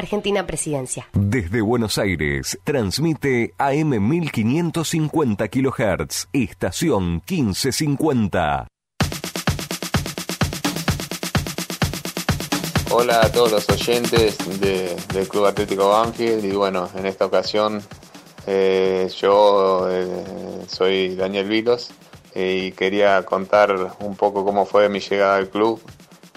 [0.00, 1.06] Argentina Presidencia.
[1.12, 8.66] Desde Buenos Aires, transmite AM 1550 kHz, estación 1550.
[12.92, 17.80] Hola a todos los oyentes de- del Club Atlético Banfield y bueno, en esta ocasión
[18.48, 20.24] eh, yo eh,
[20.66, 21.90] soy Daniel Vilos
[22.34, 25.80] eh, y quería contar un poco cómo fue mi llegada al club,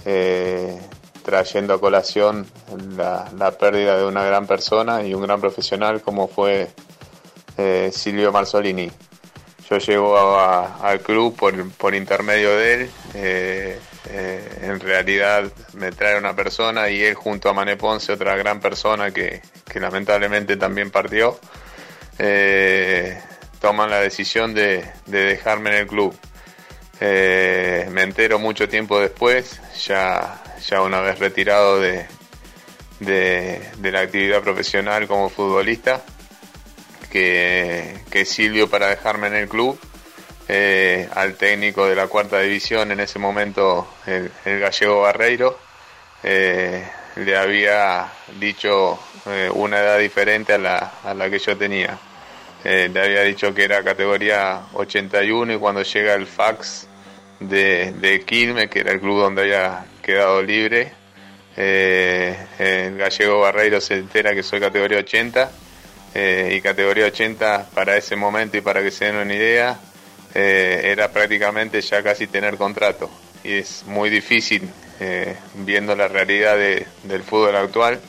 [0.05, 0.79] eh,
[1.23, 2.45] trayendo a colación
[2.97, 6.69] la, pérdida de una gran persona y un gran profesional como fue
[7.57, 8.91] eh, Silvio Marzolini.
[9.69, 12.91] Yo llego al club por, por intermedio de él.
[13.15, 18.35] eh, eh, en realidad me trae una persona y él junto a Mané Ponce, otra
[18.35, 19.41] gran persona que,
[19.75, 21.39] lamentablemente también partió,
[23.61, 26.13] toman la decisión de, de dejarme en el club.
[26.99, 32.05] Me entero mucho tiempo después, ya, ya una vez retirado de,
[32.99, 36.03] de, la actividad profesional como futbolista,
[37.11, 39.79] que, que Silvio para dejarme en el club,
[40.47, 45.57] eh, al técnico de la cuarta división en ese momento, el, gallego Barreiro,
[46.23, 46.83] eh,
[47.15, 48.07] le había
[48.39, 51.97] dicho eh, una edad diferente a la, a la que yo tenía.
[52.63, 56.87] Le había dicho que era categoría 81 y cuando llega el fax
[57.41, 60.91] de, de que era el club donde había quedado libre,
[61.57, 65.51] eh, el gallego Barreiro se entera que soy categoría 80
[66.15, 69.79] eh, y categoría 80 para ese momento y para que se den una idea
[70.35, 73.09] eh, era prácticamente ya casi tener contrato.
[73.43, 74.69] Y es muy difícil
[75.55, 77.99] viendo la realidad de- del fútbol actual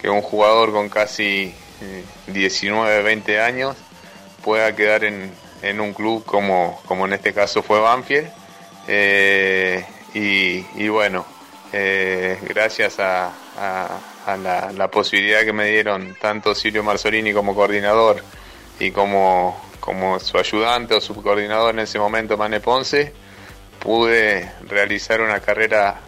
[0.00, 3.76] que un jugador con casi eh, 19, 20 años
[4.42, 5.30] pueda quedar en,
[5.62, 8.28] en un club como, como en este caso fue Banfield
[10.14, 11.26] y, bueno
[11.72, 13.32] eh, gracias a,
[14.76, 18.22] la, posibilidad que me dieron tanto Silvio Marzolini como coordinador
[18.78, 23.12] y como, como su ayudante o subcoordinador en ese momento, Mane Ponce,
[23.80, 26.00] pude realizar una carrera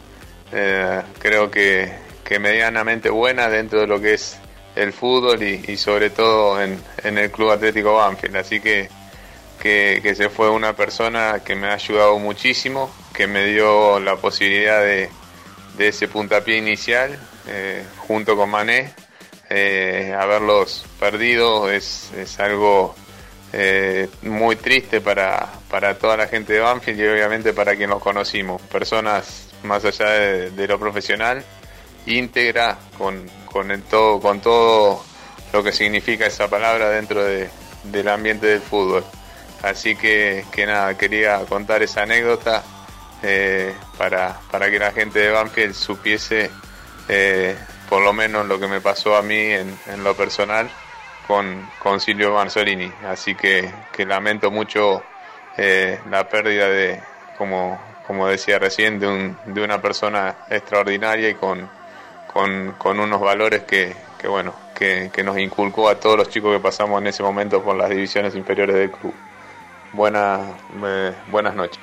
[0.52, 2.06] eh, creo que,
[2.40, 4.38] medianamente buena dentro de lo que es
[4.76, 8.36] el fútbol y, sobre todo en, en el Club Atlético Banfield.
[8.36, 8.88] Así que,
[9.60, 14.82] que se fue una persona que me ha ayudado muchísimo, que me dio la posibilidad
[14.82, 15.08] de,
[15.78, 18.92] ese puntapié inicial eh, junto con Mané.
[19.48, 22.94] Eh, haberlos perdido es, es algo
[23.52, 28.02] eh, muy triste para, para toda la gente de Banfield y obviamente para quien los
[28.02, 28.60] conocimos.
[28.62, 31.42] Personas más allá de, de lo profesional,
[32.06, 35.02] íntegra, con, con, el todo, con todo
[35.52, 37.48] lo que significa esa palabra dentro de-
[37.84, 39.04] del ambiente del fútbol.
[39.62, 42.62] Así que, que nada, quería contar esa anécdota
[43.22, 46.50] eh, para, para que la gente de Banfield supiese
[47.08, 47.56] eh,
[47.88, 50.68] por lo menos lo que me pasó a mí en, lo personal
[51.26, 52.90] con, con Silvio Marzolini.
[53.06, 55.02] Así que, que lamento mucho
[55.56, 57.00] eh, la pérdida de,
[57.38, 61.68] como, como decía recién, de, un- de una persona extraordinaria y con,
[62.32, 66.54] con, con unos valores que, que bueno, que, que nos inculcó a todos los chicos
[66.56, 69.14] que pasamos en ese momento por las divisiones inferiores del club.
[69.92, 70.40] Buena,
[71.30, 71.78] buenas noches.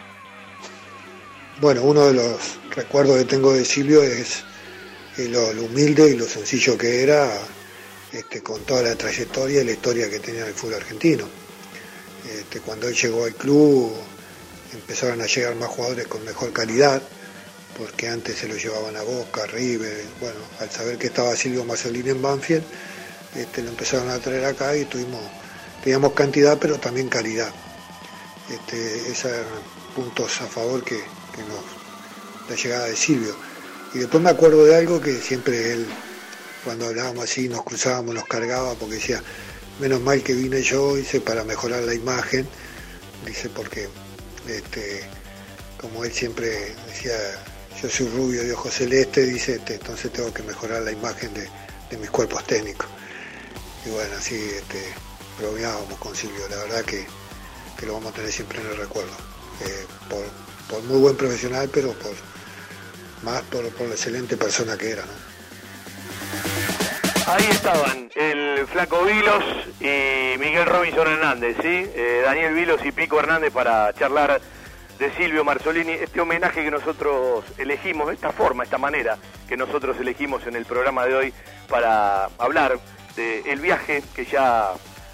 [1.62, 4.44] Bueno, uno de los recuerdos que tengo de Silvio es
[5.18, 7.30] lo, humilde y lo sencillo que era,
[8.12, 11.30] este, con toda la trayectoria y la historia que tenía el fútbol argentino.
[12.28, 13.94] Este, cuando él llegó al club
[14.74, 17.02] empezaron a llegar más jugadores con mejor calidad,
[17.78, 22.10] porque antes se lo llevaban a Boca, River, bueno, al saber que estaba Silvio Mazzolini
[22.10, 22.64] en Banfield,
[23.36, 25.22] este, lo empezaron a traer acá y estuvimos
[25.84, 27.52] teníamos cantidad pero también calidad.
[28.50, 29.46] Este, esos eran
[29.96, 31.00] puntos a favor que,
[32.50, 33.36] la llegada de Silvio.
[33.94, 35.88] Y después me acuerdo de algo que siempre él,
[36.64, 39.22] cuando hablábamos así, nos cruzábamos, nos cargaba, porque decía,
[39.80, 42.48] menos mal que vine yo, dice, para mejorar la imagen,
[43.26, 43.88] dice, porque
[44.48, 45.02] este,
[45.80, 47.14] como él siempre decía,
[47.82, 51.48] yo soy rubio de ojos celeste, dice, este, entonces tengo que mejorar la imagen de,
[51.90, 52.88] de mis cuerpos técnicos.
[53.86, 54.82] Y bueno, así este,
[55.40, 57.06] bromeábamos con Silvio, la verdad que,
[57.78, 59.12] que lo vamos a tener siempre en el recuerdo.
[59.62, 59.86] Eh,
[60.70, 62.14] por muy buen profesional, pero por
[63.24, 65.04] más por, por la excelente persona que era.
[67.26, 69.44] Ahí estaban el Flaco Vilos
[69.80, 71.90] y Miguel Robinson Hernández, ¿sí?
[71.96, 74.42] Eh, Daniel Vilos y Pico Hernández para charlar
[75.00, 80.46] de Silvio Marzolini, este homenaje que nosotros elegimos, esta forma, esta manera que nosotros elegimos
[80.48, 81.34] en el programa de hoy
[81.70, 82.80] para hablar
[83.16, 84.74] del viaje que ya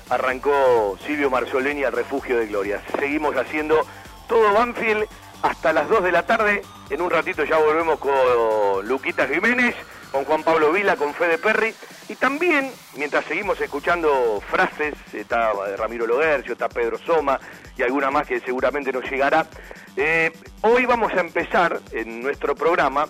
[0.09, 2.81] arrancó Silvio Marzolini al refugio de Gloria.
[2.99, 3.85] Seguimos haciendo
[4.27, 5.07] todo Banfield
[5.41, 6.61] hasta las 2 de la tarde.
[6.89, 9.75] En un ratito ya volvemos con Luquita Jiménez,
[10.11, 11.73] con Juan Pablo Vila, con Fede Perry.
[12.07, 17.39] Y también, mientras seguimos escuchando frases, está Ramiro Logercio, está Pedro Soma
[17.77, 19.47] y alguna más que seguramente nos llegará,
[19.95, 20.31] eh,
[20.61, 23.07] hoy vamos a empezar en nuestro programa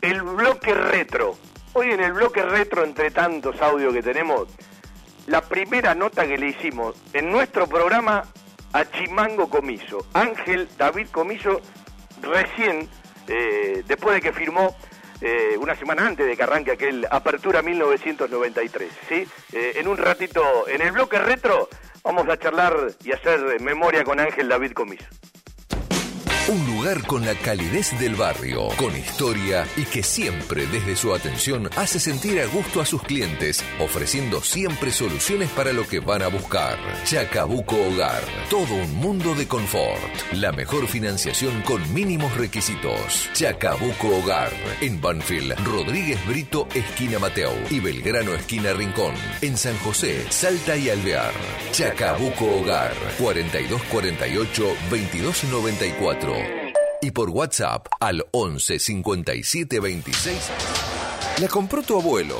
[0.00, 1.36] el bloque retro.
[1.72, 4.48] Hoy en el bloque retro, entre tantos audios que tenemos,
[5.26, 8.24] la primera nota que le hicimos en nuestro programa
[8.72, 10.06] a Chimango Comiso.
[10.14, 11.60] Ángel David Comiso
[12.22, 12.88] recién,
[13.28, 14.76] eh, después de que firmó
[15.20, 18.90] eh, una semana antes de que arranque aquel Apertura 1993.
[19.08, 19.26] ¿sí?
[19.52, 21.68] Eh, en un ratito, en el bloque retro,
[22.02, 25.06] vamos a charlar y hacer memoria con Ángel David Comiso.
[26.50, 31.70] Un lugar con la calidez del barrio, con historia y que siempre desde su atención
[31.76, 36.26] hace sentir a gusto a sus clientes, ofreciendo siempre soluciones para lo que van a
[36.26, 36.76] buscar.
[37.04, 38.20] Chacabuco Hogar,
[38.50, 40.02] todo un mundo de confort.
[40.32, 43.28] La mejor financiación con mínimos requisitos.
[43.32, 49.14] Chacabuco Hogar, en Banfield, Rodríguez Brito, esquina Mateo y Belgrano, esquina Rincón.
[49.40, 51.32] En San José, Salta y Alvear.
[51.70, 56.39] Chacabuco Hogar, 4248 2294
[57.00, 60.36] y por WhatsApp al 11 57 26.
[61.38, 62.36] La compró tu abuelo,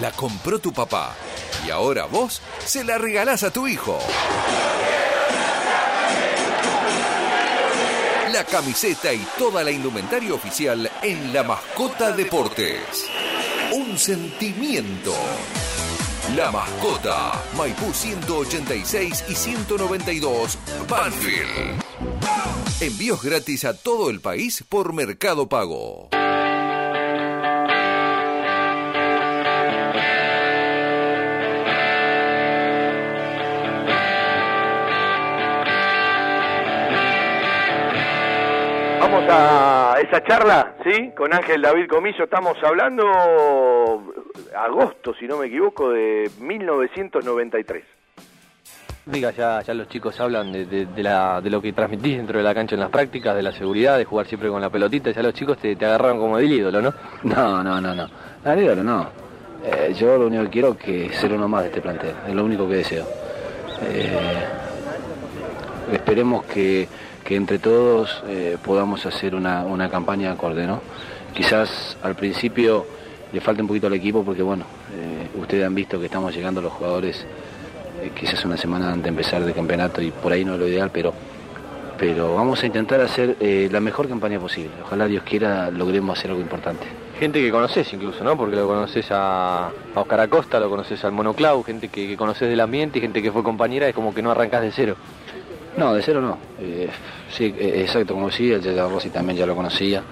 [0.00, 1.14] la compró tu papá
[1.66, 3.98] y ahora vos se la regalás a tu hijo.
[8.32, 13.06] La camiseta y toda la indumentaria oficial en La Mascota Deportes.
[13.72, 15.14] Un sentimiento.
[16.34, 22.65] La Mascota, Maipú 186 y 192, Banfield.
[22.78, 26.10] Envíos gratis a todo el país por Mercado Pago.
[39.00, 41.12] Vamos a esa charla, ¿sí?
[41.16, 42.24] Con Ángel David Comiso.
[42.24, 44.12] Estamos hablando
[44.54, 47.95] agosto, si no me equivoco, de 1993.
[49.12, 52.80] Ya, ya los chicos hablan de, de- lo que transmitís dentro de la cancha en
[52.80, 55.12] las prácticas, de la seguridad, de jugar siempre con la pelotita.
[55.12, 56.92] Ya los chicos te, te agarraron como del ídolo, ¿no?
[57.22, 58.08] No, no, no, no.
[58.44, 59.08] Al ídolo no.
[59.64, 62.14] Eh, yo lo único que quiero es que ser uno más de este plantel.
[62.26, 63.06] Es lo único que deseo.
[63.82, 64.18] Eh,
[65.92, 66.88] esperemos que,
[67.24, 70.80] que entre todos eh, podamos hacer una, una campaña acorde, ¿no?
[71.32, 72.84] Quizás al principio
[73.32, 74.64] le falte un poquito al equipo porque, bueno,
[75.38, 77.24] ustedes han visto que estamos llegando los jugadores
[78.18, 80.90] quizás una semana antes de empezar el campeonato y por ahí no es lo ideal,
[80.92, 81.12] pero
[81.98, 84.70] pero vamos a intentar hacer eh, la mejor campaña posible.
[84.84, 86.86] Ojalá Dios quiera logremos hacer algo importante.
[87.18, 88.36] Gente que conoces incluso, ¿no?
[88.36, 92.50] Porque lo conoces a, a Oscar Acosta, lo conoces al Monoclau, gente que, que conoces
[92.50, 94.96] del ambiente y gente que fue compañera, es como que no arrancas de cero.
[95.78, 96.36] No, de cero no.
[96.60, 96.90] Eh,
[97.30, 100.02] sí, eh, exacto, como sí, el Rossi también ya lo conocía.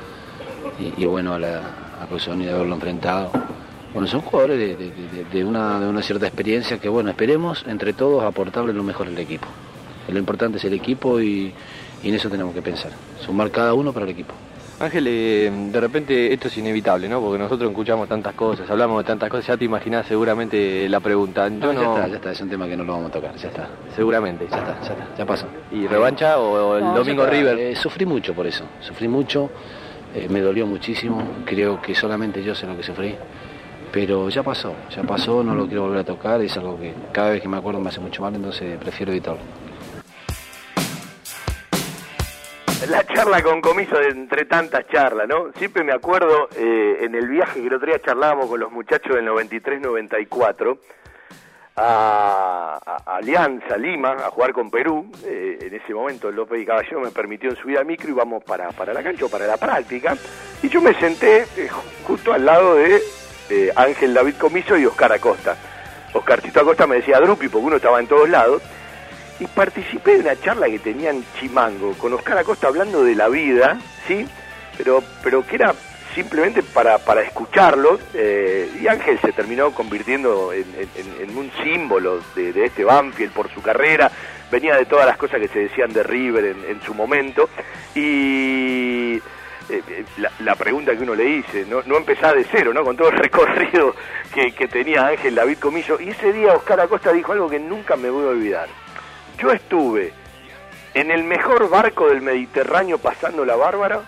[0.79, 1.61] Y, y bueno, a la
[2.01, 3.31] a de haberlo enfrentado.
[3.95, 7.65] Bueno, son jugadores de, de- de- de una, de una cierta experiencia que, bueno, esperemos
[7.69, 9.47] entre todos aportarle lo mejor al equipo.
[10.09, 11.53] Lo importante es el equipo y,
[12.03, 12.91] y en eso tenemos que pensar.
[13.25, 14.35] Sumar cada uno para el equipo.
[14.81, 17.21] Ángel, eh, de repente esto es inevitable, ¿no?
[17.21, 21.49] Porque nosotros escuchamos tantas cosas, hablamos de tantas cosas, ya te imaginás seguramente la pregunta.
[21.49, 23.13] Yo No, ya no- está, ya está, es un tema que no lo vamos a
[23.13, 23.69] tocar, ya está.
[23.95, 24.49] Seguramente.
[24.51, 25.47] Ya está, ya está, ya pasó.
[25.71, 27.25] ¿Y revancha o, o el No, domingo.
[27.25, 27.57] River?
[27.61, 29.49] Eh, sufrí mucho por eso, sufrí mucho,
[30.13, 33.15] eh, me dolió muchísimo, creo que solamente yo sé lo que sufrí,
[33.95, 37.31] pero ya pasó, ya pasó, no lo quiero volver a tocar, es algo que cada
[37.31, 39.41] vez que me acuerdo me hace mucho mal, entonces prefiero evitarlo.
[42.89, 45.53] La charla con comiso entre tantas charlas, ¿no?
[45.57, 49.15] Siempre me acuerdo eh, en el viaje que el otro día charlábamos con los muchachos
[49.15, 50.77] del 93-94,
[51.77, 55.07] a, Alianza Lima a jugar con Perú.
[55.25, 58.71] Eh, en ese momento López y Caballero me permitió subir al micro y vamos para,
[58.71, 60.17] para la cancha, o para la práctica.
[60.65, 61.69] Y yo me senté eh,
[62.05, 63.01] justo al lado de
[63.51, 65.57] eh, Ángel David Comiso y Oscar Acosta.
[66.13, 68.63] Oscarcito Acosta me decía Drupi porque uno estaba en todos lados.
[69.41, 73.79] Y participé de una charla que tenían Chimango con Oscar Acosta hablando de la vida,
[74.07, 74.27] ¿sí?
[74.79, 75.75] Pero, pero que era
[76.15, 82.67] simplemente para, para escucharlos, eh, y Ángel se terminó convirtiendo en, un símbolo de, de
[82.67, 84.11] este Banfield por su carrera,
[84.51, 87.49] venía de todas las cosas que se decían de River en, en su momento,
[87.97, 89.21] y
[89.69, 90.05] eh, eh,
[90.41, 92.85] la, pregunta que uno le hice, no, no empezaba de cero, ¿no?
[92.85, 93.95] con todo el recorrido
[94.33, 97.97] que, que tenía Ángel David Comillo, y ese día Oscar Acosta dijo algo que nunca
[97.97, 98.69] me voy a olvidar.
[99.39, 100.13] Yo estuve
[100.95, 104.03] en el mejor barco del Mediterráneo pasando la Bárbara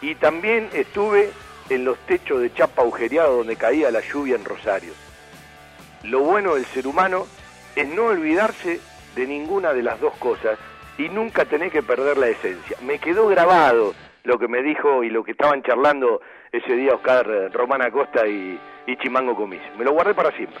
[0.00, 1.30] y también estuve
[1.68, 4.92] en los techos de chapa agujereado donde caía la lluvia en Rosario.
[6.04, 7.26] Lo bueno del ser humano
[7.76, 8.80] es no olvidarse
[9.14, 10.58] de ninguna de las dos cosas
[10.98, 12.76] y nunca tener que perder la esencia.
[12.82, 16.20] Me quedó grabado lo que me dijo y lo que estaban charlando
[16.50, 19.62] ese día Oscar eh, Román Acosta y, y Chimango Comis.
[19.78, 20.60] Me lo guardé para siempre.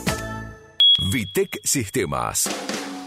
[1.11, 2.80] Vitec Sistemas.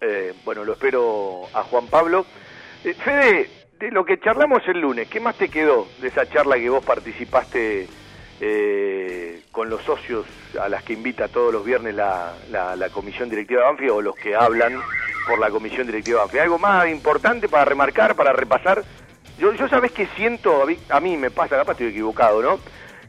[0.00, 2.26] eh, bueno, lo espero a Juan Pablo.
[2.84, 6.56] Eh, Fede, de lo que charlamos el lunes, ¿qué más te quedó de esa charla
[6.56, 7.88] que vos participaste
[8.40, 10.26] eh, con los socios
[10.60, 14.16] a las que invita todos los viernes la, la- Comisión Directiva de Banfield o los
[14.16, 14.80] que hablan
[15.26, 16.42] por la Comisión Directiva de Banfield?
[16.44, 18.84] ¿Algo más importante para remarcar, para repasar?
[19.38, 22.60] Yo, yo sabes que siento, a mí, a mí me pasa, capaz estoy equivocado, ¿no?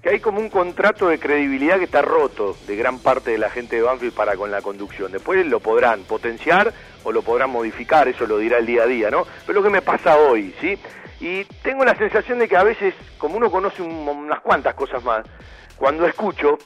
[0.02, 3.50] Que hay como un contrato de credibilidad que está roto de gran parte de la
[3.50, 5.12] gente de Banfield para con la conducción.
[5.12, 6.74] Después lo podrán potenciar
[7.04, 9.26] o lo podrán modificar, eso lo dirá el día a día, ¿no?
[9.46, 10.78] Pero lo que me pasa hoy, ¿sí?
[11.20, 15.04] Y tengo la sensación de que a veces, como uno conoce un- unas cuantas cosas
[15.04, 15.26] más,
[15.76, 16.58] cuando escucho,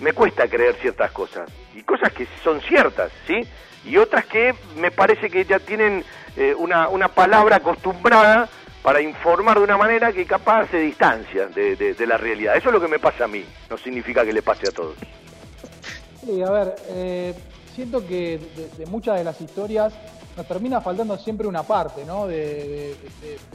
[0.00, 1.50] me cuesta creer ciertas cosas.
[1.74, 3.40] Y cosas que son ciertas, ¿sí?
[3.86, 6.04] Y otras que me parece que ya tienen
[6.36, 8.50] eh, una, una palabra acostumbrada
[8.86, 12.56] para informar de una manera que capaz se distancia de, de- la realidad.
[12.56, 14.94] Eso es lo que me pasa a mí, no significa que le pase a todos.
[16.24, 17.34] Sí, a ver, eh,
[17.74, 18.38] siento que
[18.78, 19.92] de, muchas de las historias
[20.36, 22.28] nos termina faltando siempre una parte, ¿no?
[22.28, 22.96] De,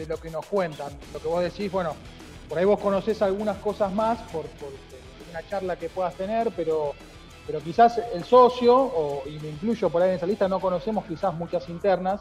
[0.05, 0.91] lo que nos cuentan.
[1.13, 1.95] Lo que vos decís, bueno,
[2.49, 4.73] por ahí vos conocés algunas cosas más por, por
[5.29, 6.91] una charla que puedas tener, pero,
[7.47, 11.33] pero quizás el socio, y me incluyo por ahí en esa lista, no conocemos quizás
[11.33, 12.19] muchas internas.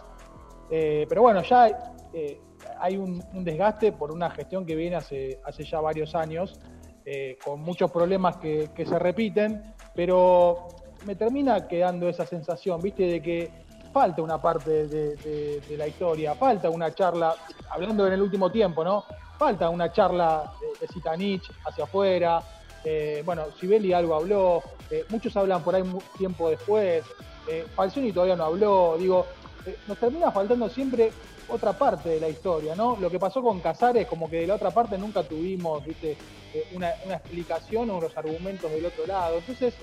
[0.71, 1.67] Eh, pero bueno, ya
[2.13, 2.41] eh,
[2.79, 6.59] hay un, desgaste por una gestión que viene hace, hace ya varios años,
[7.05, 10.69] eh, con muchos problemas que, se repiten, pero
[11.07, 13.05] me termina quedando esa sensación, ¿viste?
[13.05, 13.51] De que
[13.93, 17.35] falta una parte de, la historia, falta una charla,
[17.71, 19.05] hablando en el último tiempo, ¿no?
[19.39, 22.43] Falta una charla de, Zitanich hacia afuera.
[22.85, 25.83] eh, bueno, Sibeli algo habló, eh, muchos hablan por ahí
[26.17, 27.05] tiempo después,
[27.49, 29.27] eh, Falcioni todavía no habló, digo,
[29.67, 31.13] eh, nos termina faltando siempre
[31.51, 32.97] otra parte de la historia, ¿no?
[33.01, 36.17] Lo que pasó con Casares, como que de la otra parte nunca tuvimos, ¿viste?
[36.55, 39.39] Eh, una, explicación o unos argumentos del otro lado.
[39.39, 39.75] Entonces,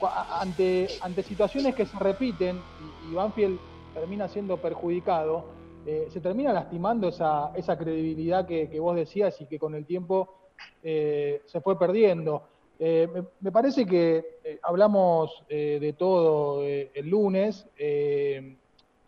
[0.00, 2.60] ante, ante situaciones que se repiten
[3.10, 3.58] y, Banfield
[3.94, 5.46] termina siendo perjudicado,
[5.86, 10.34] eh, se termina lastimando esa, esa credibilidad que, vos decías y que con el tiempo
[10.82, 12.48] eh, se fue perdiendo.
[12.78, 17.66] Me, parece que hablamos de todo el lunes.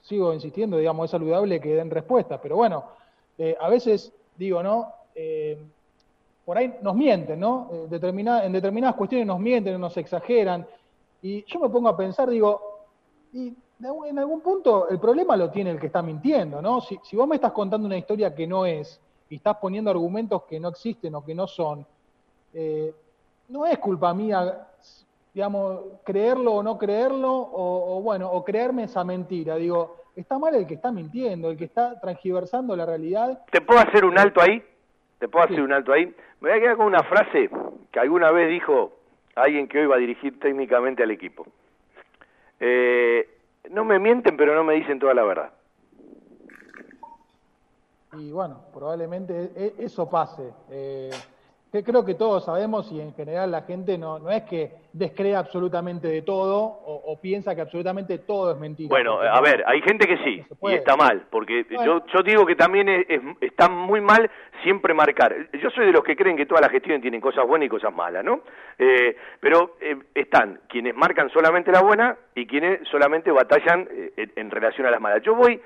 [0.09, 2.85] Sigo insistiendo, digamos, es saludable que den respuestas, pero bueno,
[3.37, 4.91] eh, a veces digo, ¿no?
[5.15, 5.59] Eh,
[6.47, 7.69] por ahí nos mienten, ¿no?
[7.71, 10.67] Eh, en determinadas cuestiones nos mienten, nos exageran.
[11.21, 12.87] Y yo me pongo a pensar, digo,
[13.35, 16.81] y en algún punto el problema lo tiene el que está mintiendo, ¿no?
[16.81, 18.99] Si, vos me estás contando una historia que no es
[19.29, 21.85] y estás poniendo argumentos que no existen o que no son,
[23.49, 24.69] no es culpa mía,
[25.39, 29.55] digamos, creerlo o no creerlo, o, o, bueno, o creerme esa mentira.
[29.55, 33.45] Digo, está mal el que está mintiendo, el que está transgiversando la realidad.
[33.53, 34.61] ¿Te puedo hacer un alto ahí?
[35.21, 36.07] ¿Te puedo hacer un alto ahí?
[36.41, 37.49] Me voy a quedar con una frase
[37.93, 38.95] que alguna vez dijo
[39.37, 41.47] alguien que hoy va a dirigir técnicamente al equipo.
[42.59, 43.31] Eh,
[43.71, 45.53] no me mienten, pero no me dicen toda la verdad.
[48.15, 50.53] Y bueno, probablemente e- eso pase.
[50.69, 51.11] Eh,
[51.71, 55.37] que creo que todos sabemos y en general la gente no, no es que descree
[55.37, 58.89] absolutamente de todo o, o piensa que absolutamente todo es mentira.
[58.89, 62.01] Bueno, Porque a ver, hay gente que sí, y está mal, porque Bueno.
[62.01, 64.31] yo, yo digo que también es- es- está muy mal
[64.63, 65.35] siempre marcar.
[65.63, 67.95] Yo soy de los que creen que todas las gestiones tienen cosas buenas y cosas
[67.95, 68.41] malas, ¿no?
[68.79, 74.33] Eh, pero eh, están quienes marcan solamente la buena y quienes solamente batallan eh, en,
[74.37, 75.23] en relación a las malas.
[75.23, 75.61] Yo voy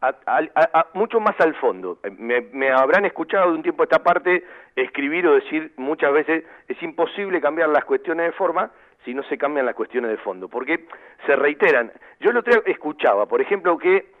[0.00, 1.98] a- a- a- mucho más al fondo.
[2.18, 4.44] Me, me habrán escuchado de un tiempo a esta parte
[4.76, 8.70] escribir o decir muchas veces es imposible cambiar las cuestiones de forma
[9.04, 10.86] si no se cambian las cuestiones de fondo, porque
[11.26, 11.90] se reiteran.
[12.20, 14.12] Yo lo escuchaba, por ejemplo, que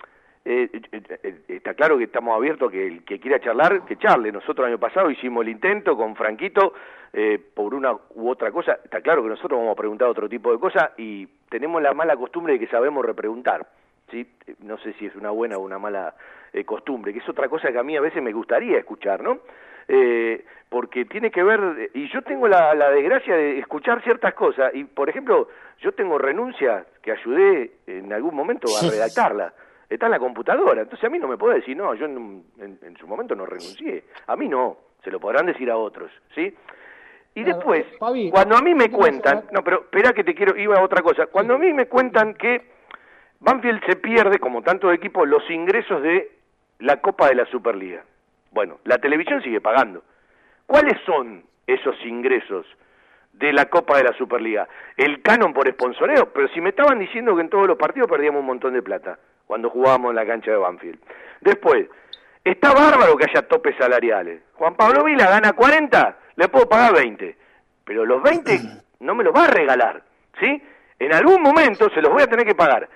[0.46, 3.96] eh, eh, eh, está claro que estamos abiertos a que el que quiera charlar, que
[3.98, 4.32] charle.
[4.32, 6.72] Nosotros el año pasado hicimos el intento con Franquito
[7.12, 8.78] eh, por una u otra cosa.
[8.82, 12.16] Está claro que nosotros vamos a preguntar otro tipo de cosas y tenemos la mala
[12.16, 13.66] costumbre de que sabemos repreguntar.
[14.10, 14.26] ¿Sí?
[14.60, 16.14] No sé si es una buena o una mala
[16.52, 19.38] eh, costumbre, que es otra cosa que a mí a veces me gustaría escuchar, ¿no?
[19.88, 24.72] Eh, porque tiene que ver, y yo tengo la, la desgracia de escuchar ciertas cosas,
[24.74, 25.48] y por ejemplo,
[25.80, 29.52] yo tengo renuncia que ayudé en algún momento a redactarla,
[29.88, 32.78] está en la computadora, entonces a mí no me puede decir, no, yo en, en-
[32.82, 36.54] en su momento no renuncié, a mí no, se lo podrán decir a otros, ¿sí?
[37.34, 37.84] Y después,
[38.30, 41.26] cuando a mí me cuentan, no, pero espera que te quiero, iba a otra cosa,
[41.26, 42.60] cuando a mí me cuentan que
[43.40, 46.30] Banfield se pierde, como tantos equipos, los ingresos de
[46.78, 48.04] la Copa de la Superliga.
[48.50, 50.02] Bueno, la televisión sigue pagando.
[50.66, 52.66] ¿Cuáles son esos ingresos
[53.32, 54.68] de la Copa de la Superliga?
[54.96, 58.40] El canon por esponsoreo, pero si me estaban diciendo que en todos los partidos perdíamos
[58.40, 61.00] un montón de plata cuando jugábamos en la cancha de Banfield.
[61.40, 61.88] Después,
[62.44, 64.42] está bárbaro que haya topes salariales.
[64.54, 67.36] Juan Pablo Vila gana 40, le puedo pagar 20,
[67.84, 68.60] pero los 20
[69.00, 70.02] no me los va a regalar,
[70.38, 70.62] ¿sí?
[70.98, 72.86] En algún momento se los voy a tener que pagar.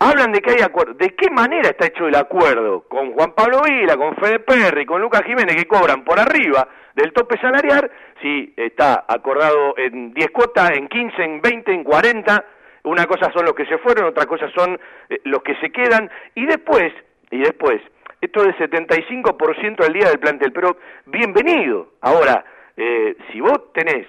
[0.00, 0.94] Hablan de que hay acuerdo.
[0.94, 5.00] ¿De qué manera está hecho el acuerdo con Juan Pablo Vila, con Fede Perry, con
[5.00, 7.90] Lucas Jiménez, que cobran por arriba del tope salarial?
[8.22, 12.44] Si está acordado en 10 cuotas, en 15, en 20, en 40.
[12.84, 14.78] Una cosa son los que se fueron, otra cosa son
[15.10, 16.08] eh, los que se quedan.
[16.36, 16.92] Y después,
[17.32, 17.82] y después,
[18.20, 20.52] esto del 75% del día del plantel.
[20.52, 20.76] Pero
[21.06, 21.94] bienvenido.
[22.02, 22.44] Ahora,
[22.76, 24.06] eh, si vos tenés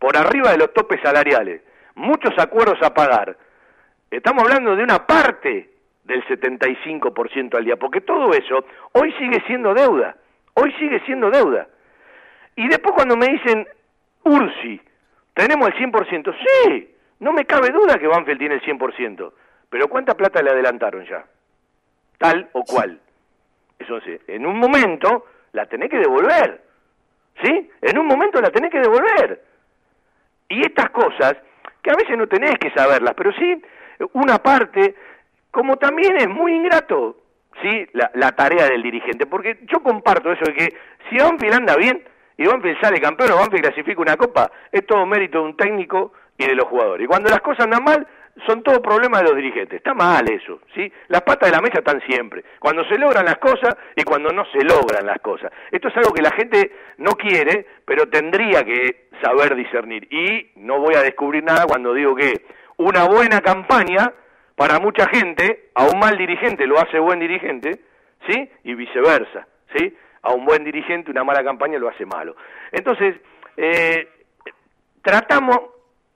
[0.00, 1.62] por arriba de los topes salariales
[1.94, 3.36] muchos acuerdos a pagar,
[4.10, 5.70] Estamos hablando de una parte
[6.04, 10.16] del 75% al día, porque todo eso hoy sigue siendo deuda,
[10.54, 11.66] hoy sigue siendo deuda.
[12.54, 13.66] Y después cuando me dicen,
[14.24, 14.80] Ursi,
[15.34, 19.32] tenemos el 100%, sí, no me cabe duda que Banfield tiene el 100%,
[19.68, 21.24] pero ¿cuánta plata le adelantaron ya?
[22.18, 23.00] Tal o cual.
[23.78, 26.62] Sí, en un momento la tenés que devolver,
[27.42, 27.70] ¿sí?
[27.82, 29.42] En un momento la tenés que devolver.
[30.48, 31.36] Y estas cosas,
[31.82, 33.62] que a veces no tenés que saberlas, pero sí
[34.12, 34.94] una parte,
[35.50, 37.16] como también es muy ingrato,
[37.62, 37.86] ¿sí?
[37.92, 40.76] La, tarea del dirigente, porque yo comparto eso de que
[41.08, 42.02] si Banfield anda bien
[42.36, 46.12] y Banfield sale campeón o Banfield clasifica una copa, es todo mérito de un técnico
[46.36, 47.04] y de los jugadores.
[47.04, 48.06] Y cuando las cosas andan mal,
[48.46, 49.78] son todo problema de los dirigentes.
[49.78, 50.92] Está mal eso, ¿sí?
[51.08, 52.44] Las patas de la mesa están siempre.
[52.58, 55.50] Cuando se logran las cosas y cuando no se logran las cosas.
[55.70, 60.06] Esto es algo que la gente no quiere, pero tendría que saber discernir.
[60.12, 62.44] Y no voy a descubrir nada cuando digo que
[62.78, 64.12] una buena campaña
[64.54, 67.80] para mucha gente, a un mal dirigente lo hace buen dirigente,
[68.28, 68.50] ¿sí?
[68.64, 69.46] Y viceversa,
[69.76, 69.94] ¿sí?
[70.22, 72.36] A un buen dirigente una mala campaña lo hace malo.
[72.72, 73.16] Entonces,
[73.56, 74.08] eh,
[75.02, 75.58] tratamos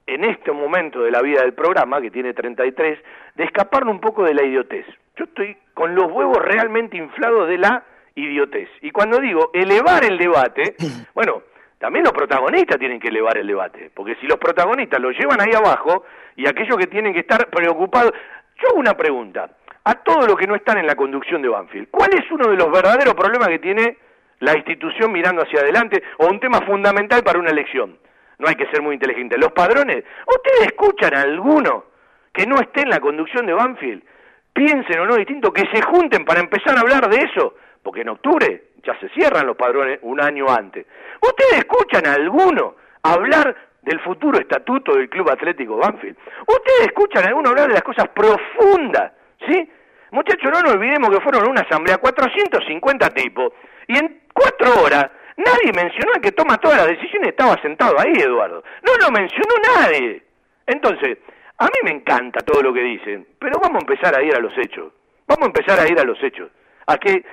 [0.07, 2.99] en este momento de la vida del programa, que tiene 33,
[3.35, 4.85] de escaparnos un poco de la idiotez.
[5.15, 7.83] Yo estoy con los huevos realmente inflados de la
[8.15, 8.69] idiotez.
[8.81, 10.75] Y cuando digo elevar el debate,
[11.13, 11.43] bueno,
[11.81, 15.51] también los protagonistas tienen que elevar el debate, porque si los protagonistas lo llevan ahí
[15.53, 16.05] abajo
[16.37, 18.13] y aquellos que tienen que estar preocupados,
[18.61, 19.49] yo hago una pregunta
[19.83, 22.55] a todos los que no están en la conducción de Banfield, ¿cuál es uno de
[22.55, 23.97] los verdaderos problemas que tiene
[24.39, 27.97] la institución mirando hacia adelante o un tema fundamental para una elección?
[28.41, 29.37] no hay que ser muy inteligente.
[29.37, 31.85] Los padrones, ¿ustedes escuchan a alguno
[32.33, 34.03] que no esté en la conducción de Banfield?
[34.51, 37.53] Piensen o no distinto, que se junten para empezar a hablar de eso,
[37.83, 40.85] porque en octubre ya se cierran los padrones un año antes.
[41.21, 46.17] ¿Ustedes escuchan a alguno hablar del futuro estatuto del Club Atlético Banfield?
[46.47, 49.11] ¿Ustedes escuchan a alguno hablar de las cosas profundas?
[49.47, 49.69] ¿Sí?
[50.11, 53.53] Muchachos, no nos olvidemos que fueron una asamblea, 450 tipos,
[53.87, 58.63] y en cuatro horas nadie mencionó que toma todas las decisiones, estaba sentado ahí, Eduardo.
[58.83, 60.21] No lo mencionó nadie.
[60.67, 61.17] Entonces,
[61.57, 64.39] a mí me encanta todo lo que dicen, pero vamos a empezar a ir a
[64.39, 64.91] los hechos.
[65.27, 66.49] Vamos a empezar a ir a los hechos.
[66.87, 67.23] A que,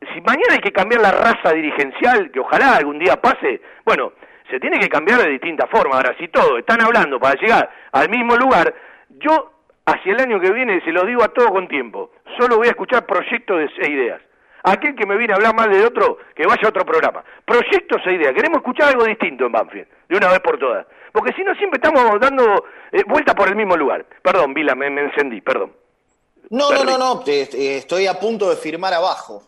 [0.00, 4.12] si mañana hay que cambiar la raza dirigencial, que ojalá algún día pase, bueno,
[4.50, 5.96] se tiene que cambiar de distinta forma.
[5.96, 8.74] Ahora, si todos están hablando para llegar al mismo lugar,
[9.10, 9.52] yo
[9.86, 12.70] hacia el año que viene, se lo digo a todo con tiempo, solo voy a
[12.70, 14.20] escuchar proyectos e ideas.
[14.64, 17.22] Aquel que me viene a hablar mal de otro, que vaya a otro programa.
[17.44, 18.34] Proyectos e ideas.
[18.34, 20.86] Queremos escuchar algo distinto en Banfield, de una vez por todas.
[21.12, 24.04] Porque si no, siempre estamos dando eh, vuelta por el mismo lugar.
[24.22, 25.72] Perdón, Vila, me, me encendí, perdón.
[26.50, 29.42] No, no, no, no, estoy a punto de firmar abajo.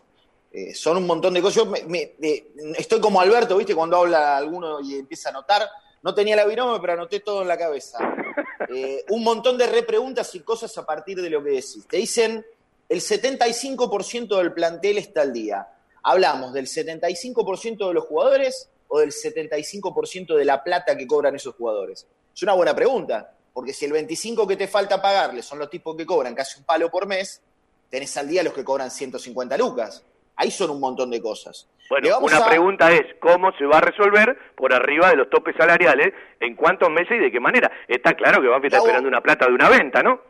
[0.51, 1.57] Eh, son un montón de cosas.
[1.57, 3.75] Yo me- me- eh, estoy como Alberto, ¿viste?
[3.75, 5.67] Cuando habla alguno y empieza a anotar.
[6.01, 7.97] No tenía la binomio, pero anoté todo en la cabeza.
[8.71, 11.87] Eh, un montón de repreguntas y cosas a partir de lo que decís.
[11.89, 12.45] Te dicen,
[12.87, 15.67] el 75% del plantel está al día.
[16.03, 21.55] ¿Hablamos del 75% de los jugadores o del 75% de la plata que cobran esos
[21.55, 22.05] jugadores?
[22.35, 25.95] Es una buena pregunta, porque si el 25% que te falta pagarle son los tipos
[25.95, 27.41] que cobran casi un palo por mes,
[27.89, 30.03] tenés al día los que cobran 150 lucas.
[30.41, 31.67] Ahí son un montón de cosas.
[31.89, 35.53] Bueno, una a- pregunta es, ¿cómo se va a resolver por arriba de los topes
[35.57, 36.13] salariales?
[36.39, 37.69] ¿En cuántos meses y de qué manera?
[37.89, 40.21] Está claro que Banfield está esperando una plata de una venta, ¿no?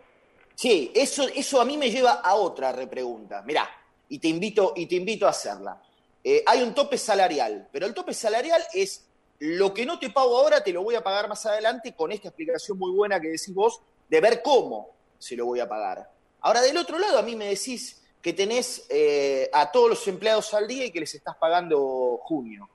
[0.56, 3.44] Sí, eso, eso a mí me lleva a otra repregunta.
[3.45, 3.69] Mirá,
[4.10, 5.80] y te invito, y te invito a hacerla.
[6.23, 9.06] Eh, hay un tope salarial, pero el tope salarial es
[9.40, 12.30] lo que no te pago ahora, te lo voy a pagar más adelante con esta
[12.30, 13.80] explicación muy buena que decís vos
[14.10, 16.10] de ver cómo se lo voy a pagar.
[16.41, 20.53] Ahora, del otro lado, a mí me decís que tenés eh, a todos los empleados
[20.53, 22.69] al día y que les estás pagando junio.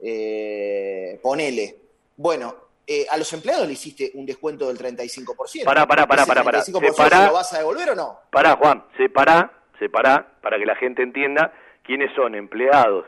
[0.00, 1.76] Eh, ponele.
[2.16, 2.54] Bueno,
[2.86, 5.64] eh, a los empleados le hiciste un descuento del 35%.
[5.64, 6.62] Pará, pará, pará, ¿Ese pará, pará.
[6.62, 7.20] 35% Separá.
[7.20, 8.20] ¿se lo vas a devolver o no?
[8.30, 11.52] Pará, Juan, separá, separá, para que la gente entienda
[11.84, 13.06] quiénes son empleados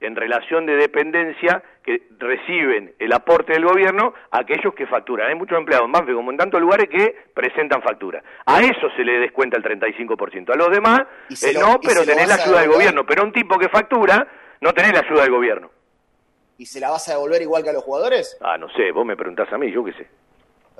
[0.00, 5.28] en relación de dependencia que reciben el aporte del gobierno a aquellos que facturan.
[5.28, 8.22] Hay muchos empleados en Banfield como en tantos lugares que presentan factura.
[8.44, 10.52] A eso se le descuenta el 35%.
[10.52, 11.00] A los demás,
[11.30, 13.06] eh, lo- no, pero tenés la ayuda del gobierno.
[13.06, 14.26] Pero un tipo que factura,
[14.60, 15.70] no tenés la ayuda del gobierno.
[16.58, 18.36] ¿Y se la vas a devolver igual que a los jugadores?
[18.42, 20.06] Ah, no sé, vos me preguntás a mí, yo qué sé.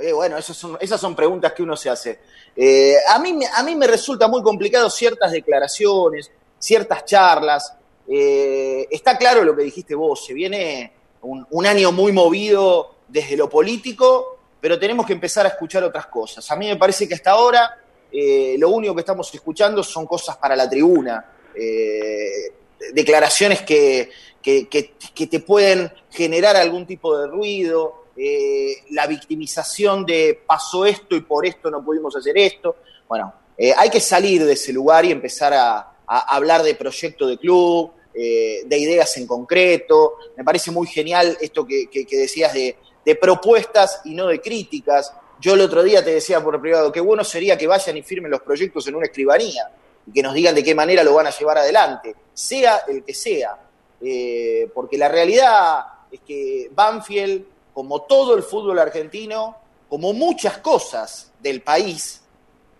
[0.00, 2.18] Eh, bueno, esas son, esas son preguntas que uno se hace.
[2.54, 7.74] Eh, a, mí, me- a mí me resulta muy complicado ciertas declaraciones, ciertas charlas.
[8.10, 10.92] Eh, está claro lo que dijiste vos, se viene
[11.22, 16.50] un, año muy movido desde lo político, pero tenemos que empezar a escuchar otras cosas.
[16.50, 17.78] A mí me parece que hasta ahora
[18.10, 21.24] eh, lo único que estamos escuchando son cosas para la tribuna,
[21.54, 22.52] eh,
[22.92, 24.10] declaraciones que,
[24.42, 31.14] que, que- te pueden generar algún tipo de ruido, eh, la victimización de pasó esto
[31.16, 32.76] y por esto no pudimos hacer esto.
[33.08, 33.32] Bueno,
[33.76, 37.92] hay que salir de ese lugar y empezar a, a hablar de proyecto de club,
[38.20, 40.16] eh, de ideas en concreto.
[40.36, 45.12] Me parece muy genial esto que, que- decías de, de propuestas y no de críticas.
[45.40, 48.30] Yo el otro día te decía por privado, qué bueno sería que vayan y firmen
[48.30, 49.70] los proyectos en una escribanía
[50.06, 53.14] y que nos digan de qué manera lo van a llevar adelante, sea el que
[53.14, 53.56] sea.
[54.00, 59.56] Eh, porque la realidad es que Banfield, como todo el fútbol argentino,
[59.88, 62.20] como muchas cosas del país,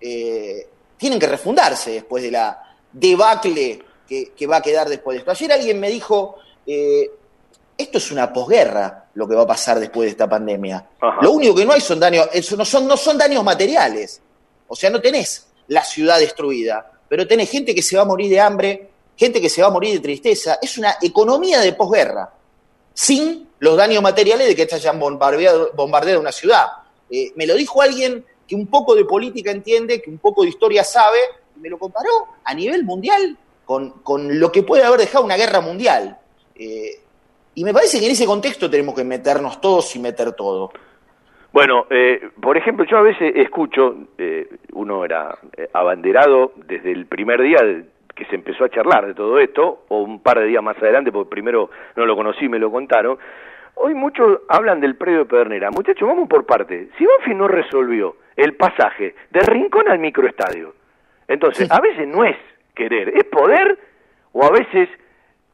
[0.01, 0.67] eh,
[0.97, 5.31] tienen que refundarse después de la debacle que, que va a quedar después de esto.
[5.31, 6.37] Ayer alguien me dijo,
[6.67, 7.11] eh,
[7.77, 10.89] esto es una posguerra lo que va a pasar después de esta pandemia.
[11.21, 14.21] Lo único que no hay son daños, eso no son, no son daños materiales.
[14.67, 18.31] O sea, no tenés la ciudad destruida, pero tenés gente que se va a morir
[18.31, 20.59] de hambre, gente que se va a morir de tristeza.
[20.61, 22.33] Es una economía de posguerra,
[22.95, 26.67] sin los daños materiales de que te hayan bombardeado, bombardeado una ciudad.
[27.11, 30.49] Eh, me lo dijo alguien que un poco de política entiende, que un poco de
[30.49, 31.19] historia sabe,
[31.57, 32.11] y me lo comparó
[32.45, 33.37] a nivel mundial
[33.69, 36.17] con, con lo que puede haber dejado una guerra mundial.
[36.55, 36.89] Eh,
[37.55, 40.73] y me parece que en ese contexto tenemos que meternos todos y meter todo.
[41.53, 45.37] Bueno, eh, por ejemplo, yo a veces escucho, eh, uno era
[45.75, 47.59] abanderado desde el primer día
[48.17, 51.13] que se empezó a charlar de todo esto, o un par de días más adelante,
[51.13, 53.19] porque primero no lo conocí, me lo contaron.
[53.75, 55.71] Hoy muchos hablan del predio de Pedernera.
[55.71, 56.89] Muchachos, vamos por parte.
[56.97, 60.73] Si Banfield no resolvió el pasaje de Rincón al microestadio,
[61.29, 62.37] entonces a veces no es
[62.79, 63.79] querer, es poder,
[64.33, 64.89] o a veces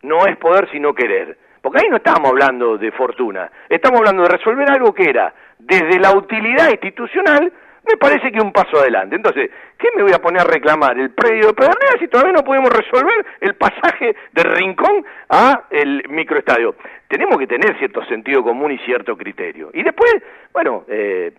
[0.03, 1.37] no es poder sino querer.
[1.61, 5.99] Porque ahí no estamos hablando de fortuna, estamos hablando de resolver algo que era desde
[5.99, 7.51] la utilidad institucional
[7.87, 9.17] me parece que un paso adelante.
[9.17, 10.99] Entonces, ¿qué me voy a poner a reclamar?
[10.99, 16.05] ¿El predio de Pedernera si todavía no podemos resolver el pasaje de Rincón a el
[16.09, 16.77] microestadio?
[17.09, 19.71] Tenemos que tener cierto sentido común y cierto criterio.
[19.75, 20.15] Y después,
[20.53, 21.33] bueno, eh,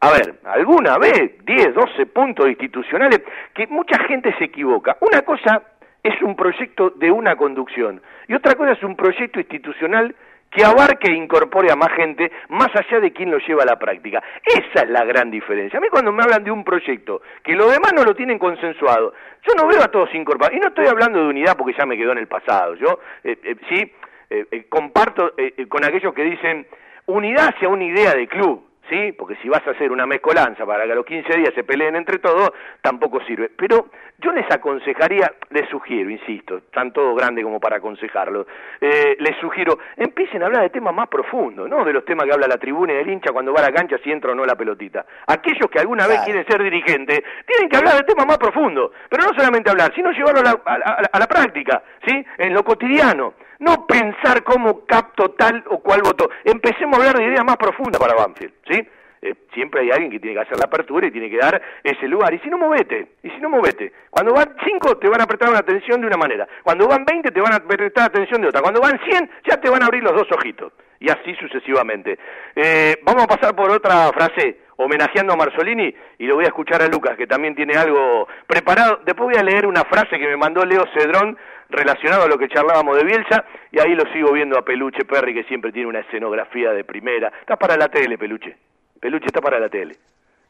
[0.00, 3.20] a ver, alguna vez 10, 12 puntos institucionales
[3.54, 4.96] que mucha gente se equivoca.
[5.00, 5.62] Una cosa
[6.02, 10.14] es un proyecto de una conducción y otra cosa es un proyecto institucional
[10.52, 13.78] que abarque e incorpore a más gente más allá de quien lo lleva a la
[13.78, 14.22] práctica.
[14.44, 15.78] Esa es la gran diferencia.
[15.78, 19.14] A mí cuando me hablan de un proyecto que los demás no lo tienen consensuado,
[19.46, 20.56] yo no veo a todos incorporados.
[20.56, 22.74] Y no estoy hablando de unidad porque ya me quedó en el pasado.
[22.74, 23.92] Yo eh, eh, sí
[24.30, 25.32] eh, comparto
[25.68, 26.66] con aquellos que dicen
[27.06, 28.71] unidad hacia una idea de club.
[28.88, 29.12] ¿Sí?
[29.12, 31.96] Porque si vas a hacer una mezcolanza para que a los 15 días se peleen
[31.96, 33.50] entre todos, tampoco sirve.
[33.56, 33.86] Pero
[34.18, 38.46] yo les aconsejaría, les sugiero, insisto, están todos grandes como para aconsejarlo,
[38.80, 41.84] eh, les sugiero, empiecen a hablar de temas más profundos, ¿no?
[41.84, 43.96] De los temas que habla la tribuna y el hincha cuando va a la cancha,
[44.02, 45.04] si entra o no la pelotita.
[45.26, 49.24] Aquellos que alguna vez quieren ser dirigentes, tienen que hablar de temas más profundos, pero
[49.24, 52.24] no solamente hablar, sino llevarlo a la, a la práctica, ¿sí?
[52.38, 53.34] En lo cotidiano.
[53.62, 56.28] No pensar cómo capto tal o cual voto.
[56.44, 58.88] Empecemos a hablar de ideas más profundas para Banfield, ¿sí?
[59.24, 62.08] Eh, siempre hay alguien que tiene que hacer la apertura y tiene que dar ese
[62.08, 62.34] lugar.
[62.34, 63.12] Y si no, movete.
[63.22, 63.92] Y si no, movete.
[64.10, 66.48] Cuando van cinco te van a prestar una atención de una manera.
[66.64, 68.62] Cuando van 20 te van a prestar atención de otra.
[68.62, 70.72] Cuando van 100 ya te van a abrir los dos ojitos.
[70.98, 72.18] Y así sucesivamente.
[72.56, 76.82] Eh, vamos a pasar por otra frase homenajeando a Marzolini y lo voy a escuchar
[76.82, 79.02] a Lucas que también tiene algo preparado.
[79.04, 81.38] Después voy a leer una frase que me mandó Leo Cedrón
[81.72, 85.34] relacionado a lo que charlábamos de Bielsa, y ahí lo sigo viendo a Peluche Perry,
[85.34, 87.32] que siempre tiene una escenografía de primera.
[87.40, 88.56] Está para la tele, Peluche.
[89.00, 89.96] Peluche está para la tele.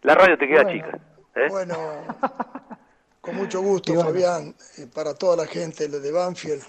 [0.03, 0.99] La radio te queda chica.
[1.37, 1.47] ¿eh?
[1.49, 1.77] Bueno,
[3.21, 6.63] con mucho gusto, Fabián, eh, para toda la gente de Banfield,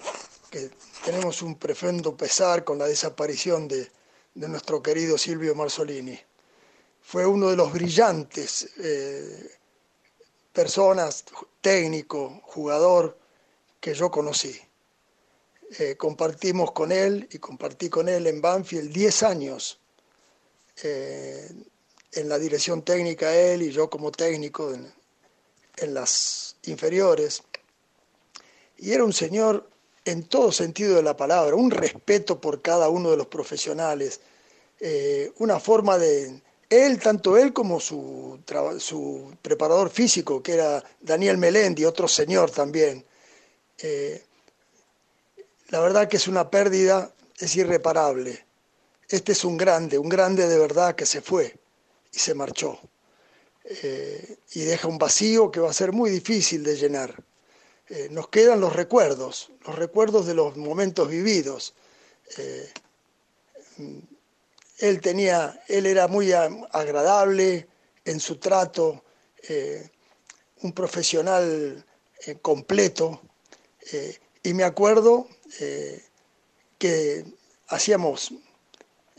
[0.50, 0.70] que
[1.04, 3.88] tenemos un profundo pesar con la desaparición de,
[4.34, 6.18] de nuestro querido Silvio Marzolini.
[7.00, 9.50] Fue uno de los brillantes eh,
[10.52, 11.24] personas,
[11.60, 13.18] técnico, jugador,
[13.84, 14.58] que yo conocí.
[15.78, 19.78] Eh, compartimos con él y compartí con él en Banfield 10 años
[20.82, 21.50] eh,
[22.12, 24.90] en la dirección técnica él y yo como técnico en,
[25.92, 27.42] las inferiores.
[28.78, 29.68] Y era un señor
[30.06, 34.22] en todo sentido de la palabra, un respeto por cada uno de los profesionales,
[34.80, 36.40] eh, una forma de...
[36.70, 38.40] Él, tanto él como su,
[38.78, 43.04] su preparador físico, que era Daniel Melendi, otro señor también,
[43.78, 44.24] eh,
[45.68, 48.46] la verdad que es una pérdida, es irreparable.
[49.08, 51.56] Este es un grande, un grande de verdad que se fue
[52.12, 52.78] y se marchó.
[53.64, 57.22] Eh, y deja un vacío que va a ser muy difícil de llenar.
[57.88, 61.74] Eh, nos quedan los recuerdos, los recuerdos de los momentos vividos.
[64.78, 67.66] él tenía, él era muy agradable
[68.04, 69.04] en su trato,
[70.62, 71.84] un profesional
[72.40, 73.20] completo,
[73.92, 75.28] eh, y me acuerdo
[75.60, 76.02] eh,
[76.78, 77.24] que
[77.68, 78.32] hacíamos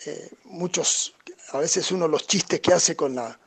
[0.05, 1.15] eh, muchos,
[1.51, 3.39] a veces uno los chistes que hace con la,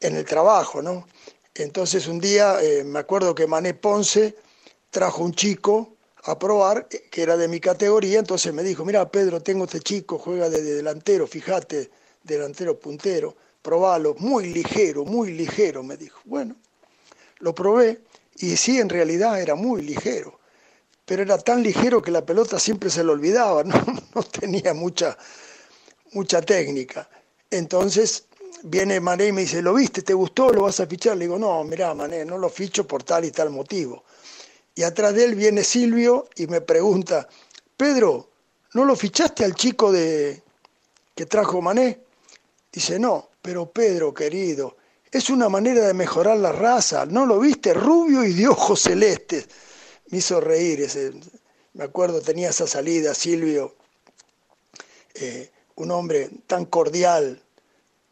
[0.00, 1.06] en el trabajo, ¿no?
[1.54, 4.34] Entonces un día me acuerdo que Mané Ponce
[4.90, 5.94] trajo un chico
[6.24, 10.18] a probar, que era de mi categoría, entonces me dijo, mira Pedro, tengo este chico,
[10.18, 11.90] juega de, delantero, fíjate,
[12.24, 16.18] delantero puntero, probalo, muy ligero, muy ligero, me dijo.
[16.24, 16.56] Bueno,
[17.38, 18.00] lo probé
[18.36, 20.40] y sí, en realidad era muy ligero,
[21.04, 23.84] pero era tan ligero que la pelota siempre se lo olvidaba, no,
[24.14, 25.16] no tenía mucha,
[26.12, 27.08] mucha técnica.
[27.50, 28.26] Entonces
[28.64, 30.02] viene Mané y me dice, ¿lo viste?
[30.02, 30.50] ¿Te gustó?
[30.50, 31.16] ¿Lo vas a fichar?
[31.16, 34.04] Le digo, no, mirá, Mané, no lo ficho por tal y tal motivo.
[34.74, 37.28] Y atrás de él viene Silvio y me pregunta,
[37.76, 38.30] Pedro,
[38.72, 40.42] ¿no lo fichaste al chico de
[41.14, 42.00] que trajo Mané?
[42.72, 44.76] Dice, no, pero Pedro, querido,
[45.14, 47.06] es una manera de mejorar la raza.
[47.06, 47.72] ¿No lo viste?
[47.72, 49.46] Rubio y de ojos celestes.
[50.08, 50.80] Me hizo reír.
[50.80, 51.12] Ese,
[51.74, 53.76] me acuerdo, tenía esa salida, Silvio.
[55.14, 57.40] Eh, un hombre tan cordial,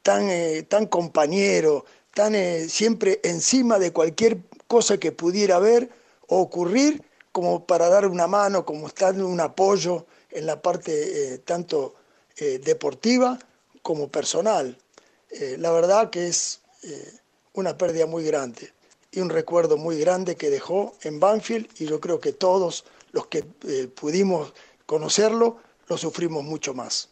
[0.04, 1.84] tan, eh, tan compañero,
[2.14, 4.38] tan eh, siempre encima de cualquier
[4.68, 5.90] cosa que pudiera haber
[6.28, 7.02] o ocurrir,
[7.32, 11.94] como para dar una mano, como estar un apoyo en la parte tanto
[12.36, 13.38] deportiva
[13.82, 14.78] como personal.
[15.58, 17.12] la verdad que es eh,
[17.54, 18.72] una pérdida muy grande
[19.10, 23.26] y un recuerdo muy grande que dejó en Banfield y yo creo que todos los
[23.26, 24.54] que eh, pudimos
[24.86, 27.08] conocerlo lo sufrimos mucho más.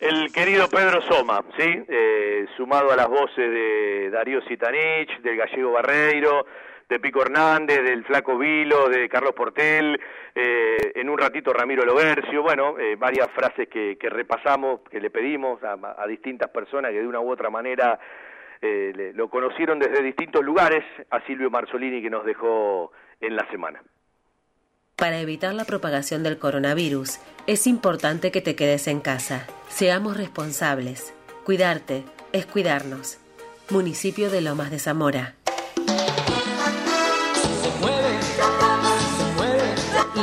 [0.00, 1.84] El querido Pedro Soma, ¿sí?
[1.88, 6.46] Eh, sumado a las voces de Darío Sitanich, del gallego Barreiro,
[6.94, 10.00] de Pico Hernández, del Flaco Vilo, de Carlos Portel,
[10.32, 15.58] eh, en un ratito Ramiro Lobercio, bueno, eh, varias frases que, repasamos, que le pedimos
[15.64, 17.98] a, distintas personas que de una u otra manera
[18.62, 23.82] eh, lo conocieron desde distintos lugares, a Silvio Marzolini que nos dejó en la semana.
[24.94, 27.18] Para evitar la propagación del coronavirus,
[27.48, 29.48] es importante que te quedes en casa.
[29.66, 31.12] Seamos responsables.
[31.42, 33.18] Cuidarte es cuidarnos.
[33.68, 35.34] Municipio de Lomas de Zamora.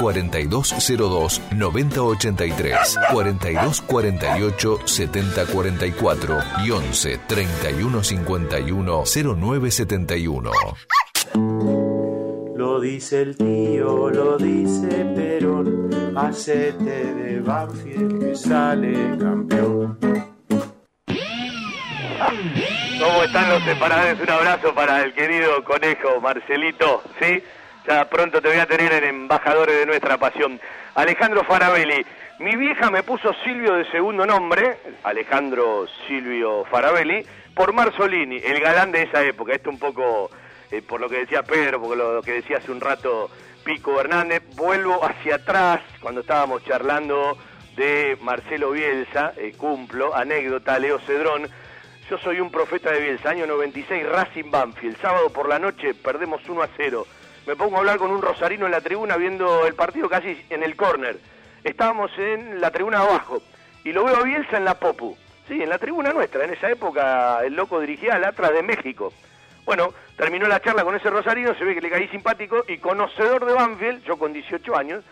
[0.00, 10.50] 4202 9083, 4248 7044 y 11 3151 0971.
[12.56, 19.98] Lo dice el tío, lo dice Perón, hacete de Banfield que sale campeón.
[23.00, 24.20] ¿Cómo están los separados?
[24.20, 27.42] Un abrazo para el querido conejo Marcelito, ¿sí?
[27.86, 30.58] Ya pronto te voy a tener en embajadores de nuestra pasión.
[30.94, 32.06] Alejandro Farabelli.
[32.38, 38.90] Mi vieja me puso Silvio de segundo nombre, Alejandro Silvio Farabelli, por Marzolini, el galán
[38.90, 39.52] de esa época.
[39.52, 40.30] Esto un poco
[40.70, 43.30] eh, por lo que decía Pedro, por lo que decía hace un rato
[43.64, 44.42] Pico Hernández.
[44.56, 47.36] Vuelvo hacia atrás, cuando estábamos charlando
[47.76, 51.50] de Marcelo Bielsa, eh, cumplo, anécdota, Leo Cedrón.
[52.08, 54.98] Yo soy un profeta de Bielsa, año 96, Racing Banfield.
[55.02, 57.06] Sábado por la noche perdemos 1 a 0
[57.46, 60.62] me pongo a hablar con un rosarino en la tribuna viendo el partido casi en
[60.62, 61.18] el córner.
[61.62, 63.42] Estábamos en la tribuna abajo
[63.84, 65.16] y lo veo a Bielsa en la Popu.
[65.46, 66.44] Sí, en la tribuna nuestra.
[66.44, 69.12] En esa época el loco dirigía al Atlas de México.
[69.64, 73.46] Bueno, terminó la charla con ese rosarino, se ve que le caí simpático y conocedor
[73.46, 75.02] de Banfield, yo con 18 años,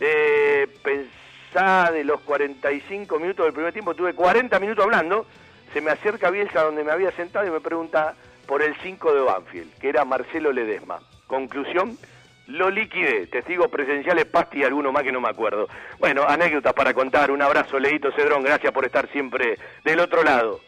[0.00, 5.26] eh, pensá de los 45 minutos del primer tiempo, tuve 40 minutos hablando,
[5.72, 8.14] se me acerca Bielsa donde me había sentado y me pregunta
[8.46, 11.00] por el 5 de Banfield, que era Marcelo Ledesma.
[11.26, 11.98] Conclusión,
[12.46, 13.26] lo liquidé.
[13.26, 15.68] Testigos presenciales, Pasti y alguno más que no me acuerdo.
[15.98, 17.30] Bueno, anécdotas para contar.
[17.30, 18.42] Un abrazo, Leito Cedrón.
[18.42, 20.60] Gracias por estar siempre del otro lado.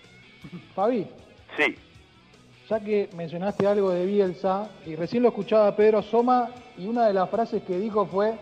[0.74, 1.06] Fabi.
[1.56, 1.76] Sí.
[2.68, 7.14] Ya que mencionaste algo de Bielsa, y recién lo escuchaba Pedro Soma, y una de
[7.14, 8.34] las frases que dijo fue,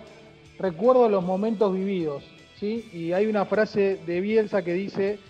[0.58, 2.24] recuerdo los momentos vividos.
[2.58, 2.88] ¿sí?
[2.92, 5.20] Y hay una frase de Bielsa que dice,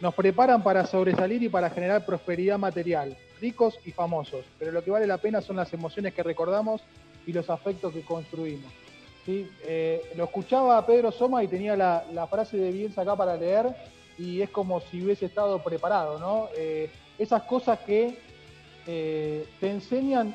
[0.00, 4.90] nos preparan para sobresalir y para generar prosperidad material ricos y famosos, pero lo que
[4.90, 6.80] vale la pena son las emociones que recordamos
[7.26, 8.72] y los afectos que construimos.
[9.24, 9.50] ¿sí?
[9.64, 13.74] Eh, lo escuchaba Pedro Soma y tenía la, frase de Bielsa acá para leer
[14.18, 16.48] y es como si hubiese estado preparado, ¿no?
[16.56, 18.18] Eh, esas cosas que
[18.86, 20.34] eh, te enseñan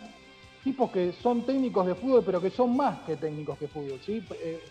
[0.63, 4.23] tipos que son técnicos de fútbol, pero que son más que técnicos de fútbol, ¿sí?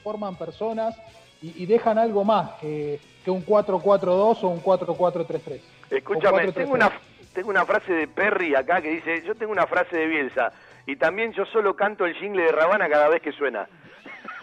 [0.04, 0.94] forman personas
[1.42, 5.60] y, dejan algo más que un 4-4-2 o un 4-4-3-3.
[5.90, 6.90] Escúchame, tengo una,
[7.34, 10.52] tengo una frase de Perry acá que dice, yo tengo una frase de Bielsa,
[10.86, 13.66] y también yo solo canto el jingle de Rabana cada vez que suena.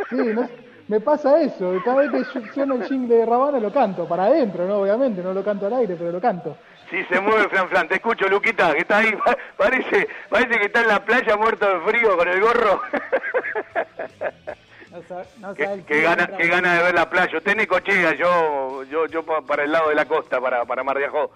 [0.10, 0.36] Sí,
[0.88, 4.68] me pasa eso, cada vez que suena el jingle de Rabana lo canto, para adentro,
[4.68, 4.80] ¿no?
[4.80, 6.58] Obviamente, no lo canto al aire, pero lo canto.
[6.90, 9.14] Sí, se mueve Fran Flan, te escucho Luquita, que está ahí,
[9.58, 12.82] parece, parece que está en la playa muerto de frío con el gorro.
[15.40, 17.38] No qué, gana, qué gana de ver la playa.
[17.38, 21.06] Usted cochea, yo, yo, yo para el lado de la costa, para, para Mar de
[21.06, 21.32] Ajó.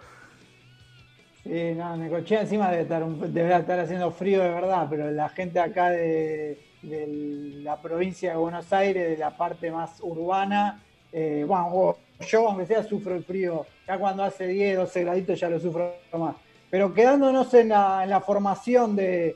[1.44, 5.60] Sí, no, Necochea encima debe estar, deberá estar haciendo frío de verdad, pero la gente
[5.60, 11.98] acá de, la provincia de Buenos Aires, de la parte más urbana, eh, bueno,
[12.28, 15.96] yo aunque sea sufro el frío, ya cuando hace 10, 12 graditos ya lo sufro
[16.14, 16.36] más.
[16.70, 19.36] Pero quedándonos en la, en la formación de,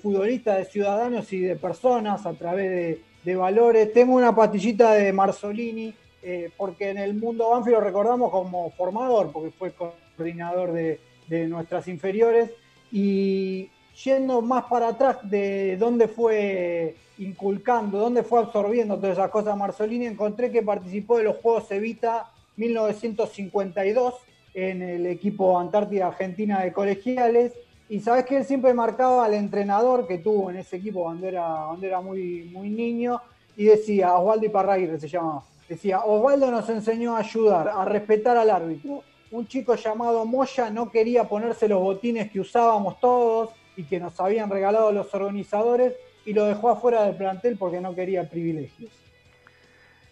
[0.00, 5.94] futbolistas, de ciudadanos y de personas a través de, valores, tengo una pastillita de Marzolini,
[6.22, 11.46] eh, porque en el mundo Banfield lo recordamos como formador, porque fue coordinador de, de
[11.46, 12.50] nuestras inferiores
[12.90, 13.70] y
[14.04, 20.06] yendo más para atrás de dónde fue inculcando, dónde fue absorbiendo todas esas cosas Marzolini,
[20.06, 24.14] encontré que participó de los Juegos Evita 1952
[24.54, 27.52] en el equipo Antártida Argentina de colegiales.
[27.88, 31.64] Y sabes que él siempre marcaba al entrenador que tuvo en ese equipo cuando era,
[31.68, 33.20] cuando era muy, muy niño
[33.56, 38.50] y decía, Osvaldo Iparraguirre se llamaba, decía, Osvaldo nos enseñó a ayudar, a respetar al
[38.50, 39.02] árbitro.
[39.30, 44.18] Un chico llamado Moya no quería ponerse los botines que usábamos todos y que nos
[44.20, 45.94] habían regalado los organizadores
[46.26, 48.90] y lo dejó afuera del plantel porque no quería privilegios.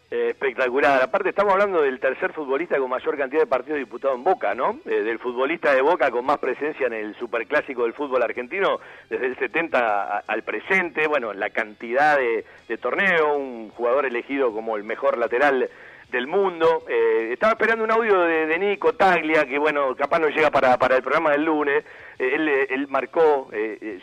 [0.08, 1.02] Eh, espectacular.
[1.02, 4.78] Aparte estamos hablando del tercer futbolista con mayor cantidad de partidos disputados en Boca, ¿no?
[4.84, 8.78] Eh, del futbolista de Boca con más presencia en el superclásico del fútbol argentino
[9.10, 11.08] desde el 70 al presente.
[11.08, 15.68] Bueno, la cantidad de, de torneo, un jugador elegido como el mejor lateral
[16.12, 16.84] del mundo.
[16.88, 20.94] Eh, estaba esperando un audio de, Nico Taglia, que bueno, capaz no llega para, para
[20.94, 21.84] el programa del lunes.
[22.20, 23.50] él, él, marcó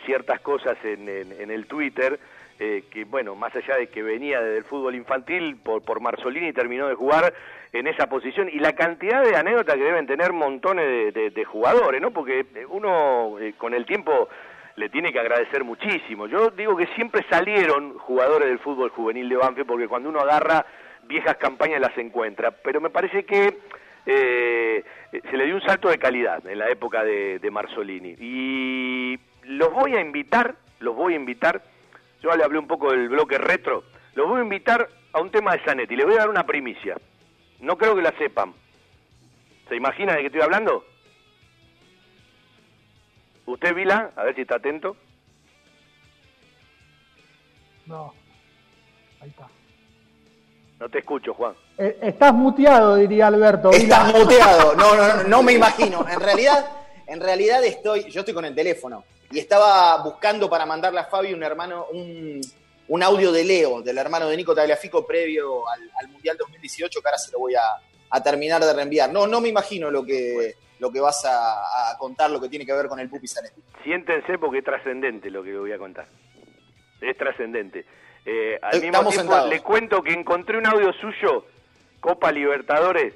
[0.04, 2.20] ciertas cosas en, en el Twitter
[2.58, 6.86] eh, que bueno, más allá de que venía del fútbol infantil, por, por Marzolini terminó
[6.88, 7.34] de jugar
[7.72, 12.12] en esa posición y la cantidad de anécdotas que deben tener montones de, jugadores, ¿no?
[12.12, 14.28] Porque uno eh, con el tiempo
[14.76, 16.28] le tiene que agradecer muchísimo.
[16.28, 20.64] Yo digo que siempre salieron jugadores del fútbol juvenil de Banfield porque cuando uno agarra
[21.08, 23.58] viejas campañas las encuentra, pero me parece que
[24.06, 29.18] eh, se le dio un salto de calidad en la época de, de Marzolini y
[29.44, 31.62] los voy a invitar, los voy a invitar
[32.24, 33.84] yo le hablé un poco del bloque retro.
[34.14, 35.94] Los voy a invitar a un tema de Zanetti.
[35.94, 36.96] Le voy a dar una primicia.
[37.60, 38.54] No creo que la sepan.
[39.68, 40.84] ¿Se imagina de qué estoy hablando?
[43.44, 44.10] ¿Usted, Vila?
[44.16, 44.96] A ver si está atento.
[47.84, 48.14] No.
[49.20, 49.46] Ahí está.
[50.80, 51.54] No te escucho, Juan.
[51.76, 53.70] Eh, estás muteado, diría Alberto.
[53.70, 54.74] Estás muteado.
[54.76, 56.06] No, no, no, no me imagino.
[56.08, 56.70] En realidad,
[57.06, 61.36] en realidad estoy, yo estoy con el teléfono y estaba buscando para mandarle a Fabio
[61.36, 67.00] un hermano, un, audio de Leo, del hermano de Nico Tagliafico previo al, Mundial 2018,
[67.00, 69.10] que ahora se lo voy a, terminar de reenviar.
[69.10, 72.72] No, no me imagino lo que, lo que vas a, contar, lo que tiene que
[72.72, 73.60] ver con el Pupi Zanetti.
[73.82, 76.06] Siéntense porque es trascendente lo que voy a contar.
[77.00, 77.84] Es trascendente.
[78.24, 81.44] Eh, al mismo tiempo, le cuento que encontré un audio suyo,
[81.98, 83.14] Copa Libertadores,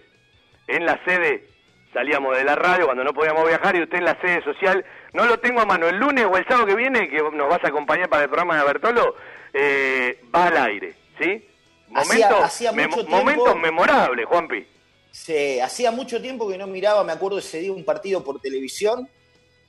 [0.67, 1.49] en la sede
[1.93, 5.27] salíamos de la radio cuando no podíamos viajar y usted en la sede social, no
[5.27, 7.69] lo tengo a mano, el lunes o el sábado que viene, que nos vas a
[7.69, 9.15] acompañar para el programa de Bertolo,
[9.53, 11.45] eh, va al aire, ¿sí?
[11.89, 14.67] Momentos, momentos memorables, Juanpi.
[15.11, 19.09] Sí, hacía mucho tiempo que no miraba, me acuerdo ese día un partido por televisión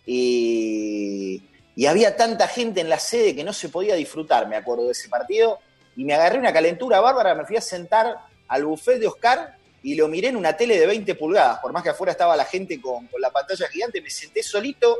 [0.05, 1.41] y,
[1.75, 4.91] y había tanta gente en la sede que no se podía disfrutar, me acuerdo de
[4.91, 5.59] ese partido,
[5.95, 8.15] y me agarré una calentura bárbara, me fui a sentar
[8.47, 11.83] al buffet de Oscar y lo miré en una tele de 20 pulgadas, por más
[11.83, 14.97] que afuera estaba la gente con, la pantalla gigante, me senté solito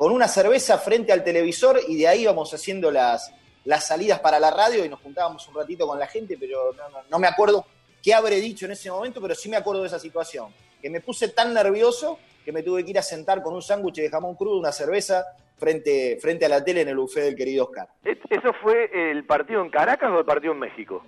[0.00, 3.34] con una cerveza frente al televisor y de ahí íbamos haciendo las,
[3.66, 6.74] las salidas para la radio y nos juntábamos un ratito con la gente, pero
[7.10, 7.66] no, me acuerdo
[8.02, 11.02] qué habré dicho en ese momento, pero sí me acuerdo de esa situación, que me
[11.02, 14.36] puse tan nervioso que me tuve que ir a sentar con un sándwich de jamón
[14.36, 15.22] crudo, una cerveza,
[15.58, 17.90] frente, frente a la tele en el buffet del querido Oscar.
[18.02, 21.04] ¿Eso fue el partido en Caracas o el partido en México?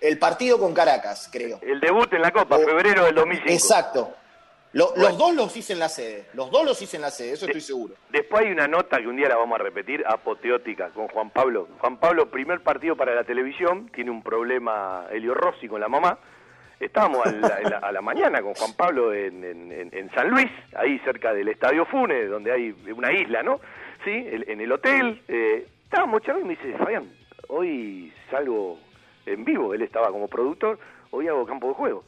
[0.00, 1.58] el partido con Caracas, creo.
[1.62, 3.52] El debut en la Copa, febrero del 2005.
[3.52, 4.14] Exacto.
[4.74, 7.46] Los dos los hice en la sede, los dos los hice en la sede, eso
[7.46, 7.94] estoy seguro.
[8.10, 11.68] Después hay una nota que un día la vamos a repetir, apoteótica, con Juan Pablo.
[11.78, 16.18] Juan Pablo, primer partido para la televisión, tiene un problema Helio Rossi con la mamá.
[16.80, 22.28] Estábamos a la, mañana con Juan Pablo en, San Luis, ahí cerca del Estadio Funes,
[22.28, 23.60] donde hay una isla, ¿no?
[24.04, 25.22] Sí, en el hotel.
[25.28, 27.08] Eh, estábamos charlando y me dice, Fabián,
[27.46, 28.80] hoy salgo
[29.24, 30.80] en vivo, él estaba como productor,
[31.12, 32.04] hoy hago campo de juego.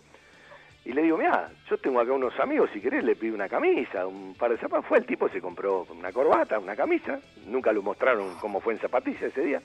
[0.86, 4.06] Y le digo, mira, yo tengo acá unos amigos, si querés le pido una camisa,
[4.06, 4.86] un par de zapatos.
[4.86, 7.18] Fue el tipo, se compró una corbata, una camisa,
[7.48, 9.60] nunca lo mostraron cómo fue en zapatilla ese día.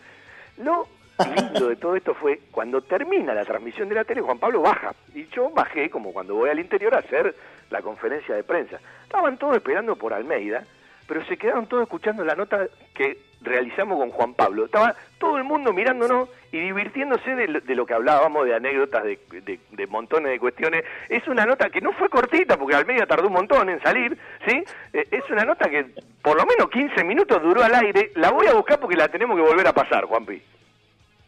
[0.57, 0.87] Lo
[1.35, 4.95] lindo de todo esto fue cuando termina la transmisión de la tele, Juan Pablo baja.
[5.13, 7.35] Y yo bajé, como cuando voy al interior, a hacer
[7.69, 8.79] la conferencia de prensa.
[9.03, 10.65] Estaban todos esperando por Almeida,
[11.11, 14.63] pero se quedaron todos escuchando la nota que realizamos con Juan Pablo.
[14.63, 20.31] Estaba todo el mundo mirándonos y divirtiéndose de, lo que hablábamos, de anécdotas, de, montones
[20.31, 20.85] de cuestiones.
[21.09, 24.17] Es una nota que no fue cortita, porque al medio tardó un montón en salir,
[24.47, 24.63] ¿sí?
[24.93, 25.85] Eh, es una nota que
[26.21, 28.13] por lo menos 15 minutos duró al aire.
[28.15, 30.41] La voy a buscar porque la tenemos que volver a pasar, Juanpi.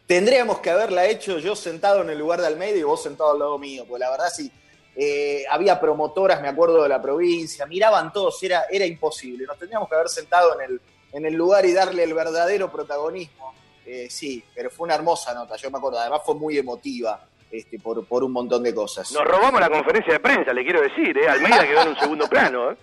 [0.06, 3.38] Tendríamos que haberla hecho yo sentado en el lugar de Almeida y vos sentado al
[3.38, 4.50] lado mío, pues la verdad sí.
[4.96, 9.44] Eh, había promotoras, me acuerdo, de la provincia, miraban todos, era, era imposible.
[9.44, 10.80] Nos tendríamos que haber sentado en el,
[11.12, 13.54] en el lugar y darle el verdadero protagonismo.
[13.84, 17.28] Eh, sí, pero fue una hermosa nota, yo me acuerdo, además fue muy emotiva.
[17.50, 19.12] Este, por, por un montón de cosas.
[19.12, 21.28] Nos robamos la conferencia de prensa, le quiero decir, ¿eh?
[21.28, 22.72] Almeida quedó en un segundo plano.
[22.72, 22.76] ¿eh?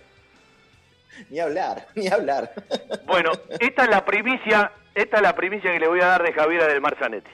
[1.30, 2.52] Ni hablar, ni hablar.
[3.06, 6.32] Bueno, esta es la primicia, esta es la primicia que le voy a dar de
[6.32, 7.30] Javier del Marzanetti.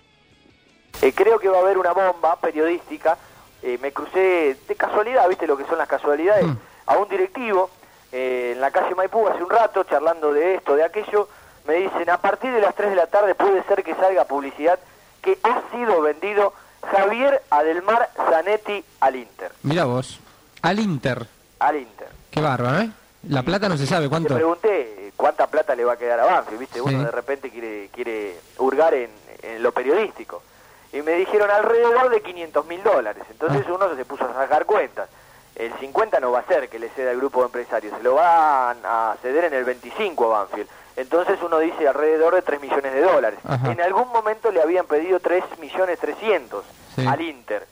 [1.03, 3.17] Eh, creo que va a haber una bomba periodística.
[3.63, 6.47] Eh, me crucé de casualidad, ¿viste lo que son las casualidades?
[6.47, 6.57] Mm.
[6.87, 7.69] a un directivo
[8.13, 11.29] eh, en la calle Maipú hace un rato, charlando de esto, de aquello,
[11.67, 14.79] me dicen, a partir de las 3 de la tarde puede ser que salga publicidad
[15.21, 16.55] que ha sido vendido
[16.91, 19.53] Javier Adelmar Zanetti al Inter.
[19.65, 20.19] Mira vos,
[20.63, 21.27] al Inter.
[21.59, 22.09] Al Inter.
[22.31, 22.91] Qué bárbaro, ¿eh?
[23.29, 24.35] La plata no se sabe Te cuánto.
[24.35, 26.79] pregunté cuánta plata le va a quedar a Banfield, ¿viste?
[26.79, 26.85] Sí.
[26.87, 29.11] Uno de repente quiere, quiere hurgar en,
[29.43, 30.43] en lo periodístico.
[30.93, 33.23] Y me dijeron alrededor de 500 mil dólares.
[33.31, 33.73] Entonces Ah.
[33.75, 35.09] uno se puso a sacar cuentas.
[35.55, 38.15] El 50 no va a ser que le ceda al grupo de empresarios, se lo
[38.15, 40.69] van a ceder en el 25 a Banfield.
[40.97, 43.39] Entonces uno dice alrededor de 3 millones de dólares.
[43.45, 43.71] Ajá.
[43.73, 47.07] En algún momento le habían pedido 3 millones 300 Sí.
[47.07, 47.67] al Inter.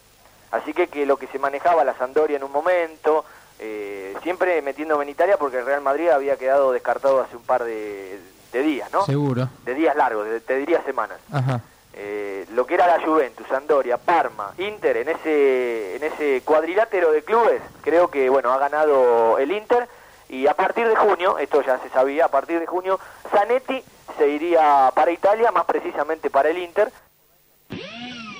[0.50, 3.24] Así que, que lo que se manejaba la Sampdoria en un momento,
[3.58, 7.64] eh, siempre metiéndome en Italia porque el Real Madrid había quedado descartado hace un par
[7.64, 8.20] de,
[8.52, 9.04] de días, ¿no?
[9.04, 9.48] Seguro.
[9.64, 11.18] De días largos, de- te diría semanas.
[11.32, 11.60] Ajá.
[11.98, 17.24] Eh, lo que era la Juventus, Sampdoria, Parma, Inter, en ese, en ese cuadrilátero de
[17.24, 19.88] clubes, creo que, bueno, ha ganado el Inter.
[20.28, 23.00] Y a partir de junio, esto ya se sabía, a partir de junio,
[23.30, 23.82] Zanetti
[24.18, 26.90] se iría para Italia, más precisamente para el Inter,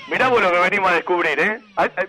[0.08, 1.60] Mirá vos lo que venimos a descubrir, ¿eh?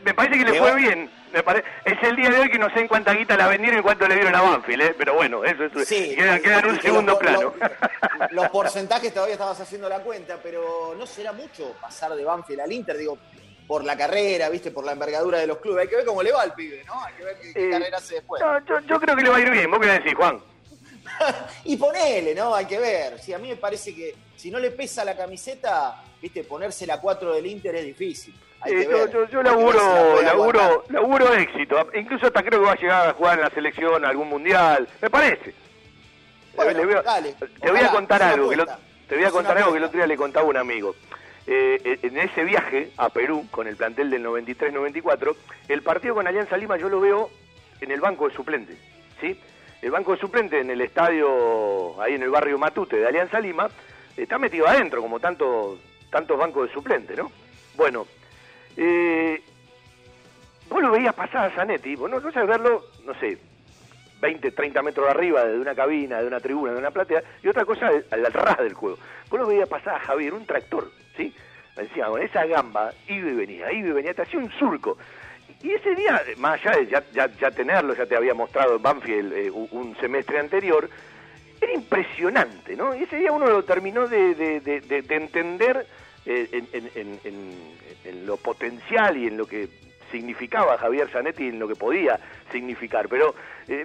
[0.04, 1.10] Me parece que le ¿Qué fue bien.
[1.34, 3.80] Me pare- Es el día de hoy que no sé en cuánta guita la vendieron
[3.80, 4.96] y cuánto le dieron a Banfield, ¿eh?
[4.98, 7.54] Pero bueno, eso, eso Sí, queda, queda en un segundo los- plano.
[7.60, 12.62] los- Los porcentajes todavía estabas haciendo la cuenta, pero no será mucho pasar de Banfield
[12.62, 13.18] al Inter, digo,
[13.68, 15.82] por la carrera, viste, por la envergadura de los clubes.
[15.84, 17.04] Hay que ver cómo le va al pibe, ¿no?
[17.04, 18.42] Hay que ver qué, qué Eh, carrera hace después.
[18.42, 19.70] No, yo, yo creo que le va a ir bien.
[19.70, 20.40] ¿Vos qué decís, Juan?
[21.66, 22.54] Y ponele, ¿no?
[22.56, 23.20] Hay que ver.
[23.20, 27.00] Sí, a mí me parece que si no le pesa la camiseta, viste, ponerse la
[27.00, 28.34] 4 del Inter es difícil.
[28.62, 29.12] Hay Eh, que yo, ver.
[29.12, 31.90] yo, yo si la laburo, laburo, laburo éxito.
[31.94, 34.88] Incluso hasta creo que va a llegar a jugar en la selección, a algún mundial.
[35.02, 35.54] Me parece.
[36.56, 37.36] Bueno, Le voy a- dale.
[37.62, 38.50] Te voy a contar algo.
[38.50, 38.66] Que lo-
[39.08, 40.96] te voy a contar algo que el otro día le contaba un amigo.
[41.46, 45.36] Eh, en ese viaje a Perú con el plantel del 93-94,
[45.70, 47.30] el partido con Alianza Lima yo lo veo
[47.80, 48.78] en el banco de suplentes,
[49.22, 49.40] ¿sí?
[49.82, 53.70] El banco de suplentes en el estadio, ahí en el barrio Matute de Alianza Lima,
[54.16, 55.80] está metido adentro, como tantos
[56.10, 57.32] tantos bancos de suplentes, ¿no?
[57.76, 58.08] Bueno,
[58.76, 59.42] eh,
[60.70, 63.38] vos lo veías pasar a Zanetti, vos no, no sabes verlo, no sé,
[64.22, 67.66] 20, 30 metros arriba de una cabina, de una tribuna, de una platea, y otra
[67.66, 68.98] cosa al, al del juego.
[69.30, 71.34] Vos lo veías pasar a Javier, un tractor, ¿sí?
[71.76, 74.98] Encima, con esa gamba, iba y venía, iba y venía, te hacía un surco.
[75.64, 78.82] Y ese día, más allá de ya, ya, ya tenerlo, ya te había mostrado en
[78.82, 80.90] Banfield eh, un, semestre anterior,
[81.60, 82.96] era impresionante, ¿no?
[82.96, 85.88] Y ese día uno lo terminó de, de- de- de- de entender
[86.26, 86.48] eh,
[86.96, 89.68] en, en- lo potencial y en lo que
[90.12, 92.20] significaba Javier Zanetti y en lo que podía
[92.52, 93.10] significar.
[93.10, 93.34] Pero
[93.68, 93.84] eh,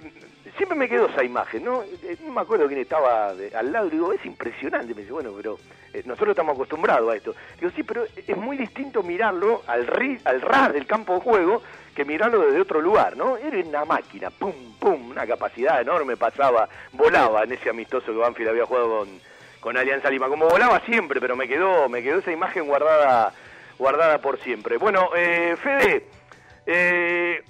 [0.55, 1.83] siempre me quedó esa imagen, ¿no?
[2.25, 4.93] No me acuerdo quién estaba al lado, y digo, es impresionante.
[4.93, 5.57] Me dice, bueno, pero
[6.05, 7.35] nosotros estamos acostumbrados a esto.
[7.59, 11.61] Digo, sí, pero es muy distinto mirarlo al, ri- al ras del campo de juego
[11.95, 13.37] que mirarlo desde otro lugar, ¿no?
[13.37, 18.49] Era una máquina, pum, pum, una capacidad enorme, pasaba, volaba en ese amistoso que Banfield
[18.49, 19.09] había jugado con,
[19.59, 23.31] con Alianza Lima, como volaba siempre, pero me quedó, me quedó esa imagen guardada,
[23.77, 24.77] guardada por siempre.
[24.77, 26.07] Bueno, eh, Fede,
[26.65, 27.43] eh,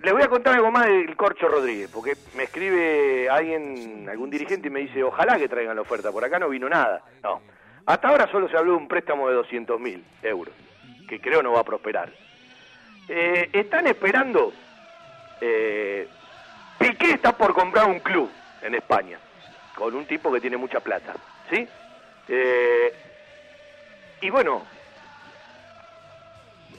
[0.00, 4.68] le voy a contar algo más del Corcho Rodríguez, porque me escribe alguien, algún dirigente
[4.68, 7.02] y me dice, ojalá que traigan la oferta, por acá no vino nada.
[7.22, 7.40] No,
[7.86, 10.54] hasta ahora solo se habló de un préstamo de 200 mil euros,
[11.08, 12.12] que creo no va a prosperar.
[13.08, 14.52] Eh, están esperando,
[15.40, 16.06] eh,
[17.00, 18.30] está por comprar un club
[18.62, 19.18] en España,
[19.74, 21.14] con un tipo que tiene mucha plata,
[21.50, 21.66] ¿sí?
[22.28, 22.92] Eh,
[24.20, 24.64] y bueno,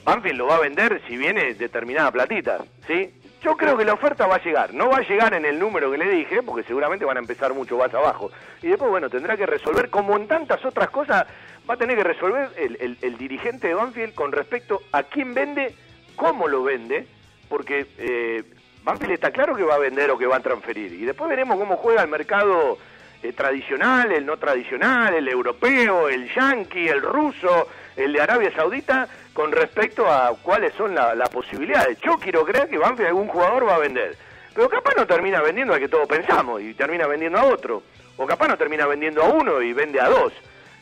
[0.04, 3.14] Banfield lo va a vender si viene determinada platita, ¿sí?
[3.42, 5.90] Yo creo que la oferta va a llegar, no va a llegar en el número
[5.90, 8.30] que le dije, porque seguramente van a empezar mucho más abajo.
[8.62, 11.26] Y después, bueno, tendrá que resolver, como en tantas otras cosas,
[11.68, 15.74] va a tener que resolver el, dirigente de Banfield con respecto a quién vende,
[16.16, 17.06] cómo lo vende,
[17.48, 18.44] porque eh,
[18.82, 20.92] Banfield está claro que va a vender o que va a transferir.
[20.92, 22.76] Y después veremos cómo juega el mercado
[23.22, 29.08] eh, tradicional, el no tradicional, el europeo, el yanqui, el ruso, el de Arabia Saudita,
[29.32, 31.98] con respecto a cuáles son la- las posibilidades.
[32.00, 34.16] Yo quiero creer que Banfield algún jugador va a vender.
[34.54, 37.82] Pero capaz no termina vendiendo al que todos pensamos y termina vendiendo a otro.
[38.16, 40.32] O capaz no termina vendiendo a uno y vende a dos.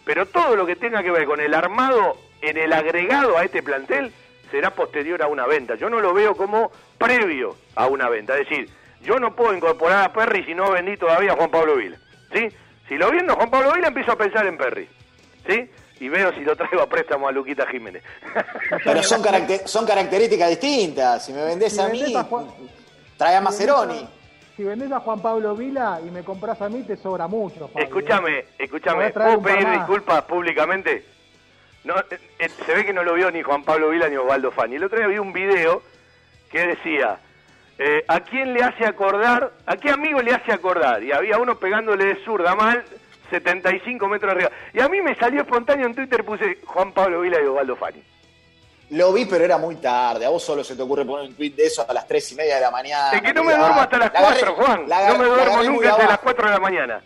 [0.05, 3.63] Pero todo lo que tenga que ver con el armado en el agregado a este
[3.63, 4.13] plantel
[4.51, 5.75] será posterior a una venta.
[5.75, 8.39] Yo no lo veo como previo a una venta.
[8.39, 8.71] Es decir,
[9.03, 11.99] yo no puedo incorporar a Perry si no vendí todavía a Juan Pablo Vila.
[12.33, 12.49] ¿Sí?
[12.89, 14.89] Si lo vendo a Juan Pablo Vila empiezo a pensar en Perry.
[15.47, 15.71] ¿Sí?
[16.01, 18.03] Y veo si lo traigo a préstamo a Luquita Jiménez.
[18.85, 21.25] Pero son, caracter- son características distintas.
[21.25, 22.47] Si me vendés Si a vendés mí, a Juan-
[23.17, 24.09] trae a Maceroni.
[24.57, 27.71] Si vendés a Juan Pablo Vila y me compras a mí, te sobra mucho.
[27.75, 29.77] Escúchame, escúchame, ¿puedo pedir más.
[29.79, 31.05] disculpas públicamente?
[31.85, 34.51] No, eh, eh, se ve que no lo vio ni Juan Pablo Vila ni Osvaldo
[34.51, 34.77] Fani.
[34.77, 35.83] El otro día vi un video
[36.51, 37.19] que decía,
[37.79, 41.03] eh, ¿a quién le hace acordar, a qué amigo le hace acordar?
[41.03, 42.85] Y había uno pegándole de zurda mal,
[43.31, 44.51] 75 metros arriba.
[44.73, 48.03] Y a mí me salió espontáneo en Twitter, puse Juan Pablo Vila y Osvaldo Fani.
[48.91, 50.25] Lo vi, pero era muy tarde.
[50.25, 52.35] A vos solo se te ocurre poner un tweet de eso a las 3 y
[52.37, 53.13] media de la mañana.
[53.13, 54.89] Es que no me duermo hasta las La agarré- 4, Juan.
[54.89, 57.03] la no me duermo nunca hasta las 4 de la mañana.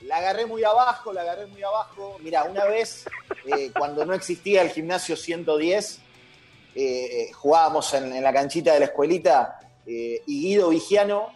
[0.00, 2.16] La agarré muy abajo, la agarré muy abajo.
[2.20, 3.06] Mira, una vez,
[3.46, 6.00] eh, cuando no existía el gimnasio 110,
[6.74, 6.80] eh,
[7.28, 11.32] eh, jugábamos en, en la canchita de la escuelita eh, y Guido Vigiano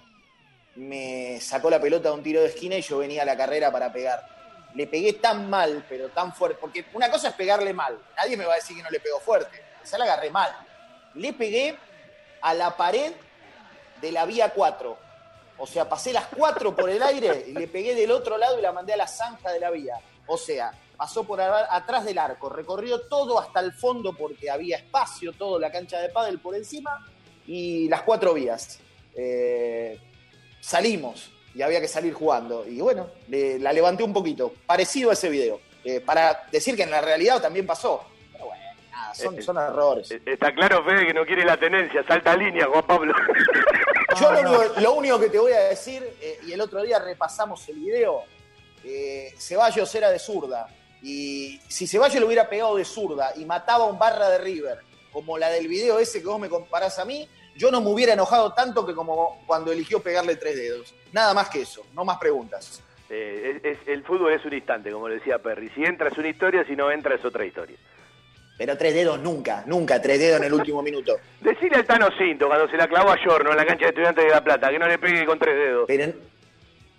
[0.77, 3.71] me sacó la pelota de un tiro de esquina y yo venía a la carrera
[3.73, 4.27] para pegar.
[4.75, 8.45] Le pegué tan mal, pero tan fuerte, porque una cosa es pegarle mal, nadie me
[8.45, 10.51] va a decir que no le pegó fuerte, esa la agarré mal.
[11.15, 11.77] Le pegué
[12.41, 13.13] a la pared
[14.01, 14.99] de la vía 4,
[15.59, 18.63] o sea, pasé las cuatro por el aire y le pegué del otro lado y
[18.63, 19.99] la mandé a la zanja de la vía.
[20.29, 25.33] O sea, pasó por atrás del arco, recorrió todo hasta el fondo porque había espacio,
[25.33, 27.05] toda la cancha de pádel por encima
[27.49, 28.79] y las cuatro vías.
[29.17, 29.99] Eh,
[30.61, 32.65] salimos y había que salir jugando.
[32.69, 36.83] Y bueno, le- la levanté un poquito, parecido a ese video, eh, para decir que
[36.85, 38.05] en la realidad también pasó.
[38.33, 38.63] Pero bueno,
[38.93, 40.11] nada, son, son errores.
[40.13, 42.05] Eh, Está claro, Fede, que no quiere la tenencia.
[42.07, 43.13] Salta línea, Juan Pablo.
[44.21, 46.99] Yo lo único, lo único que te voy a decir, eh, y el otro día
[46.99, 48.23] repasamos el video,
[48.85, 50.69] eh, Ceballos era de zurda.
[51.03, 54.79] Y si Ceballos lo hubiera pegado de zurda y mataba a un barra de River,
[55.13, 57.29] como la del video ese que vos me comparás a mí,
[57.59, 60.95] yo no me hubiera enojado tanto que como cuando eligió pegarle tres dedos.
[61.13, 62.81] Nada más que eso, no más preguntas.
[63.11, 65.71] Eh, es- es- el fútbol es un instante, como lo decía Perry.
[65.75, 67.77] Si entra es una historia, si no entra es otra historia.
[68.57, 71.17] Pero tres dedos nunca, nunca tres dedos en el último minuto.
[71.41, 74.25] Decirle al Tano Cinto cuando se la clavó a Giorno en la cancha de Estudiantes
[74.25, 75.85] de La Plata, que no le pegue con tres dedos.
[75.87, 76.13] Pero,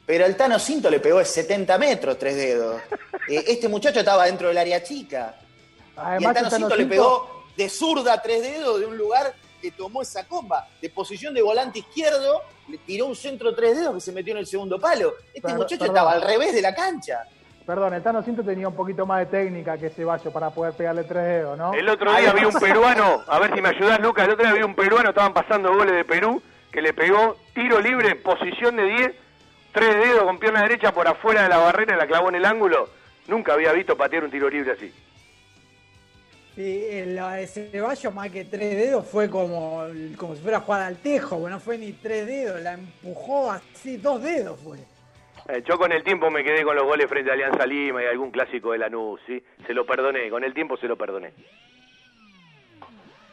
[0.06, 2.82] pero el Tano Cinto le pegó de 70 metros tres dedos.
[3.30, 5.36] Eh, este muchacho estaba dentro del área chica.
[5.38, 8.98] y el Además, Tano el Tano Cinto le pegó de zurda tres dedos de un
[8.98, 10.68] lugar que tomó esa comba.
[10.82, 14.40] De posición de volante izquierdo, le tiró un centro tres dedos que se metió en
[14.40, 15.14] el segundo palo.
[15.34, 15.96] Este muchacho perdón.
[15.96, 17.24] estaba al revés de la cancha.
[17.66, 21.04] Perdón, el Tano Cinto tenía un poquito más de técnica que Ceballos para poder pegarle
[21.04, 21.72] tres dedos, ¿no?
[21.74, 24.26] El otro día vi un peruano, a ver si me ayudás, Lucas.
[24.26, 26.42] El otro día vi un peruano, estaban pasando goles de Perú,
[26.72, 29.12] que le pegó tiro libre, posición de 10,
[29.72, 32.90] tres dedos con pierna derecha por afuera de la barrera, la clavó en el ángulo.
[33.28, 34.92] Nunca había visto patear un tiro libre así.
[36.60, 39.86] Sí, la de Ceballos más que tres dedos fue como,
[40.18, 43.50] como si fuera a jugar al tejo, bueno, no fue ni tres dedos, la empujó
[43.50, 44.78] así, dos dedos fue.
[45.48, 48.08] Eh, yo con el tiempo me quedé con los goles frente a Alianza Lima y
[48.08, 49.42] algún clásico de Lanús, ¿sí?
[49.66, 51.32] Se lo perdoné, con el tiempo se lo perdoné.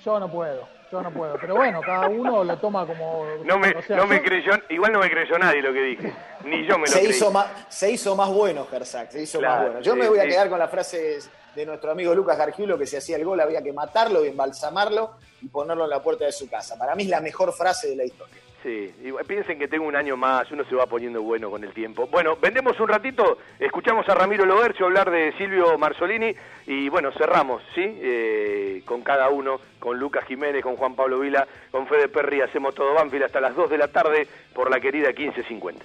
[0.05, 1.37] Yo no puedo, yo no puedo.
[1.41, 3.27] Pero bueno, cada uno lo toma como.
[3.45, 6.13] No me, o sea, no me creyó, igual no me creyó nadie lo que dije,
[6.45, 7.11] ni yo me lo Se creí.
[7.11, 9.81] hizo, más, se hizo más bueno, Gersak, se hizo Claro, más bueno.
[9.81, 10.29] Yo sí, me voy a sí.
[10.29, 11.19] quedar con la frase
[11.57, 15.13] de nuestro amigo Lucas Gargiulo que si hacía el gol había que matarlo y embalsamarlo
[15.41, 16.79] y ponerlo en la puerta de su casa.
[16.79, 18.37] Para mí es la mejor frase de la historia.
[18.63, 18.93] Sí,
[19.27, 22.09] piensen que tengo un año más, uno se va poniendo bueno con el tiempo.
[22.09, 26.35] Bueno, vendemos un ratito, escuchamos a Ramiro Lobercio hablar de Silvio Marzolini
[26.67, 27.83] y bueno, cerramos, ¿sí?
[27.85, 32.75] Eh, con cada uno, con Lucas Jiménez, con Juan Pablo Vila, con Fede Perry, hacemos
[32.75, 35.85] todo Banfield hasta las 2 de la tarde por la querida 1550.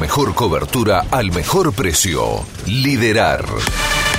[0.00, 2.44] Mejor cobertura al mejor precio.
[2.66, 3.46] Liderar.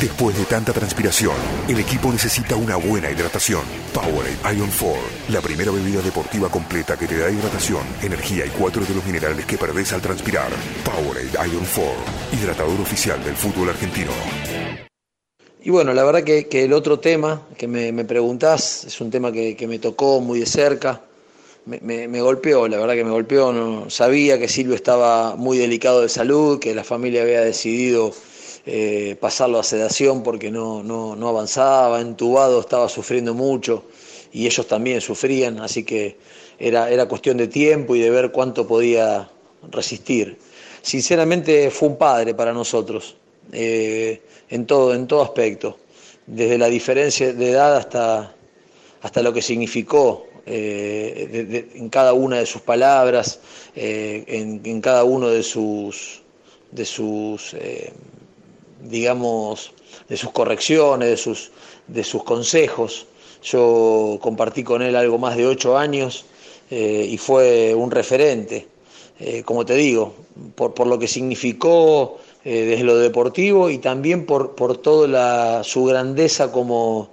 [0.00, 1.34] Después de tanta transpiración,
[1.68, 3.62] el equipo necesita una buena hidratación.
[3.94, 4.96] Powerade Ion 4,
[5.30, 9.46] la primera bebida deportiva completa que te da hidratación, energía y cuatro de los minerales
[9.46, 10.48] que perdés al transpirar.
[10.84, 11.92] Powerade Ion 4,
[12.40, 14.10] hidratador oficial del fútbol argentino.
[15.60, 19.30] Y bueno, la verdad que, el otro tema que me, me preguntás es un tema
[19.32, 21.02] que, me tocó muy de cerca.
[21.66, 23.52] Me, me- me golpeó, la verdad que me golpeó.
[23.52, 28.12] No, sabía que Silvio estaba muy delicado de salud, que la familia había decidido
[28.70, 33.84] eh, pasarlo a sedación porque no, no, no avanzaba, entubado, estaba sufriendo mucho.
[34.30, 36.18] y ellos también sufrían, así que
[36.58, 39.30] era, era cuestión de tiempo y de ver cuánto podía
[39.70, 40.36] resistir.
[40.82, 43.16] Sinceramente fue un padre para nosotros,
[43.52, 44.20] eh,
[44.50, 45.78] en, todo, en todo aspecto,
[46.26, 48.34] desde la diferencia de edad hasta,
[49.00, 53.40] hasta lo que significó eh, en cada una de sus palabras,
[53.74, 56.20] eh, en, cada uno de sus,
[56.70, 57.56] de sus
[58.82, 59.72] digamos,
[60.08, 61.50] de sus correcciones, de sus,
[61.86, 63.06] de sus consejos.
[63.42, 66.24] Yo compartí con él algo más de ocho años
[66.70, 68.66] eh, y fue un referente,
[69.20, 70.14] eh, como te digo,
[70.54, 75.84] por, por lo que significó eh, desde lo deportivo y también por, por toda su
[75.84, 77.10] grandeza como,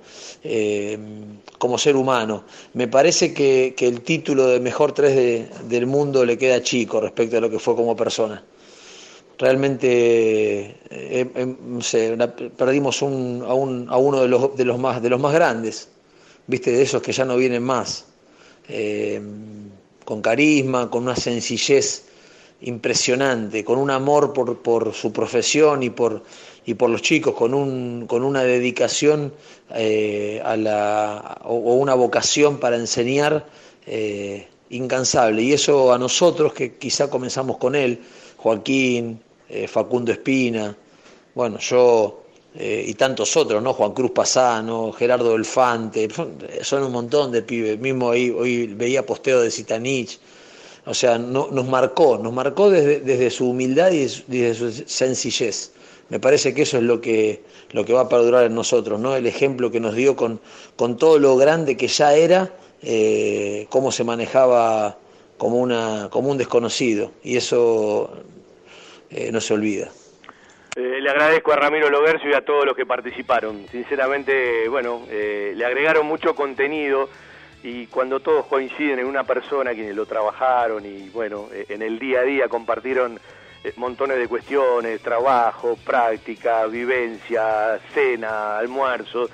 [1.58, 2.44] como ser humano.
[2.74, 7.38] Me parece que, que, el título de mejor tres del mundo le queda chico respecto
[7.38, 8.44] a lo que fue como persona
[9.38, 10.76] realmente
[12.58, 15.90] perdimos a, un, a, uno de los, de los, más, de los más grandes,
[16.48, 18.06] viste, de esos que ya no vienen más.
[18.68, 19.22] Eh,
[20.06, 22.06] con carisma, con una sencillez
[22.62, 26.24] impresionante, con un amor por, su profesión y por,
[26.66, 29.34] y por los chicos, con, un, con una dedicación
[29.74, 33.46] eh, a la, o, una vocación para enseñar
[33.88, 35.42] eh, incansable.
[35.42, 38.00] Y eso a nosotros, que quizá comenzamos con él,
[38.46, 39.20] Joaquín,
[39.68, 40.76] Facundo Espina,
[41.34, 42.26] bueno, yo
[42.58, 43.74] eh, y tantos otros, ¿no?
[43.74, 46.08] Juan Cruz Pasano, Gerardo Delfante,
[46.62, 47.78] son un montón de pibes.
[47.78, 50.20] Mismo hoy, hoy veía posteo de Citanich.
[50.86, 55.74] O sea, no, nos marcó, nos marcó desde, desde su humildad y desde su sencillez.
[56.08, 59.16] Me parece que eso es lo que, lo que va a perdurar en nosotros, ¿no?
[59.16, 60.40] El ejemplo que nos dio con,
[60.78, 62.54] con todo lo grande que ya era,
[62.84, 64.98] eh, cómo se manejaba
[65.38, 67.12] como, una, como un desconocido.
[67.22, 68.12] Y eso
[69.16, 69.90] eh, no se olvida.
[70.78, 73.66] Eh, le agradezco a Ramiro Logercio y a todos los que participaron.
[73.72, 77.10] Sinceramente, bueno, eh, le agregaron mucho contenido
[77.64, 81.98] y cuando todos coinciden en una persona, quienes lo trabajaron y bueno, eh, en el
[81.98, 83.18] día a día compartieron
[83.78, 89.28] montones de cuestiones, trabajo, práctica, vivencia, cena, almuerzo,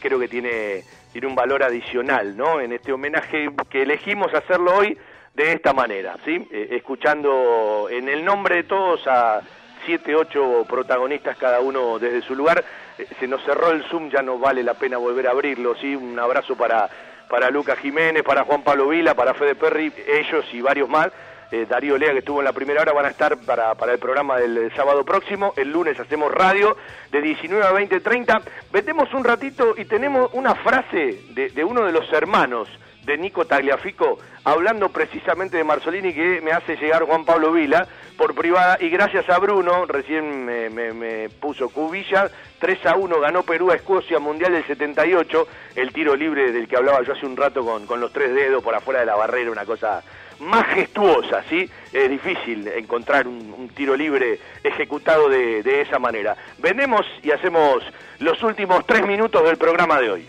[0.00, 0.82] creo que tiene,
[1.12, 2.58] tiene un valor adicional, ¿no?
[2.58, 4.96] En este homenaje que elegimos hacerlo hoy
[5.44, 6.48] de esta manera, ¿sí?
[6.50, 9.40] escuchando en el nombre de todos a
[9.86, 12.62] siete, ocho protagonistas cada uno desde su lugar.
[12.98, 15.96] Eh, se nos cerró el Zoom, ya no vale la pena volver a abrirlo, ¿sí?
[15.96, 16.88] Un abrazo para,
[17.28, 21.10] para Lucas Jiménez, para Juan Pablo Vila, para Fede Perry, ellos y varios más.
[21.52, 23.98] Eh, Darío Lea, que estuvo en la primera hora, van a estar para, para el
[23.98, 25.54] programa del sábado próximo.
[25.56, 26.76] El lunes hacemos radio
[27.10, 28.42] de 19 a 20, 30.
[28.70, 32.68] Vendemos un ratito y tenemos una frase de uno de los hermanos
[33.04, 37.86] de Nico Tagliafico, hablando precisamente de Marzolini que me hace llegar Juan Pablo Vila
[38.16, 43.70] por privada y gracias a Bruno, recién me, puso Cubilla, 3 a 1 ganó Perú
[43.70, 47.64] a Escocia Mundial del 78, el tiro libre del que hablaba yo hace un rato
[47.64, 50.02] con, con los tres dedos por afuera de la barrera, una cosa
[50.40, 51.68] majestuosa, ¿sí?
[51.92, 56.36] Es difícil encontrar un, tiro libre ejecutado de, de esa manera.
[56.58, 57.82] Venemos y hacemos
[58.18, 60.28] los últimos tres minutos del programa de hoy.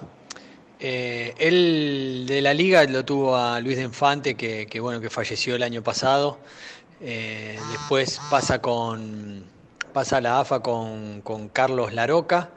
[0.80, 5.56] eh, él de la liga lo tuvo a Luis de Infante, que, bueno, que falleció
[5.56, 6.38] el año pasado.
[7.00, 9.44] Eh, después pasa con
[9.92, 12.50] pasa la AFA con, Carlos Laroca.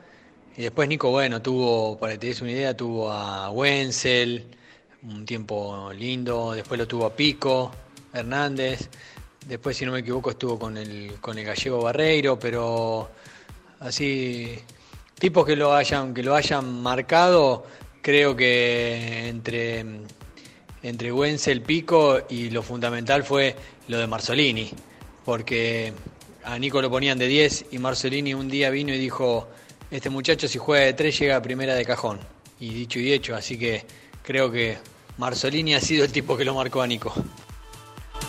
[0.57, 4.45] Y después Nico, bueno, tuvo, para que te des una idea, tuvo a Wenzel,
[5.03, 6.53] un tiempo lindo.
[6.53, 7.71] Después lo tuvo a Pico.
[8.13, 8.89] Hernández.
[9.45, 13.09] Después, si no me equivoco, estuvo con el, con el gallego Barreiro, pero
[13.79, 14.59] así,
[15.17, 17.65] tipos que lo hayan, que lo hayan marcado,
[18.01, 19.83] creo que entre,
[20.83, 23.55] entre Wenzel, Pico y lo fundamental fue
[23.87, 24.71] lo de Marzolini,
[25.25, 25.93] porque
[26.43, 29.47] a Nico lo ponían de 10 y Marcelini un día vino y dijo,
[29.89, 32.19] este muchacho si juega de 3 llega a primera de cajón.
[32.59, 33.83] Y dicho y hecho, así que
[34.23, 34.77] creo que
[35.17, 37.13] Marzolini ha sido el tipo que lo marcó a Nico.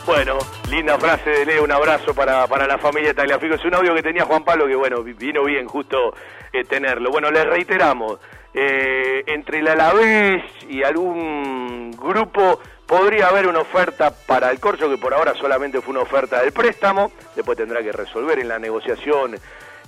[0.07, 3.55] Bueno, linda frase de Leo, un abrazo para, para la familia Tagliafico.
[3.55, 6.15] Es un audio que tenía Juan Pablo que, bueno, vino bien justo
[6.53, 7.11] eh, tenerlo.
[7.11, 8.19] Bueno, les reiteramos,
[8.53, 12.61] eh, entre el Alavés y algún grupo
[12.93, 16.53] podría haber una oferta para el Corso, que por ahora solamente fue una oferta del
[16.53, 19.35] préstamo, después tendrá que resolver en la negociación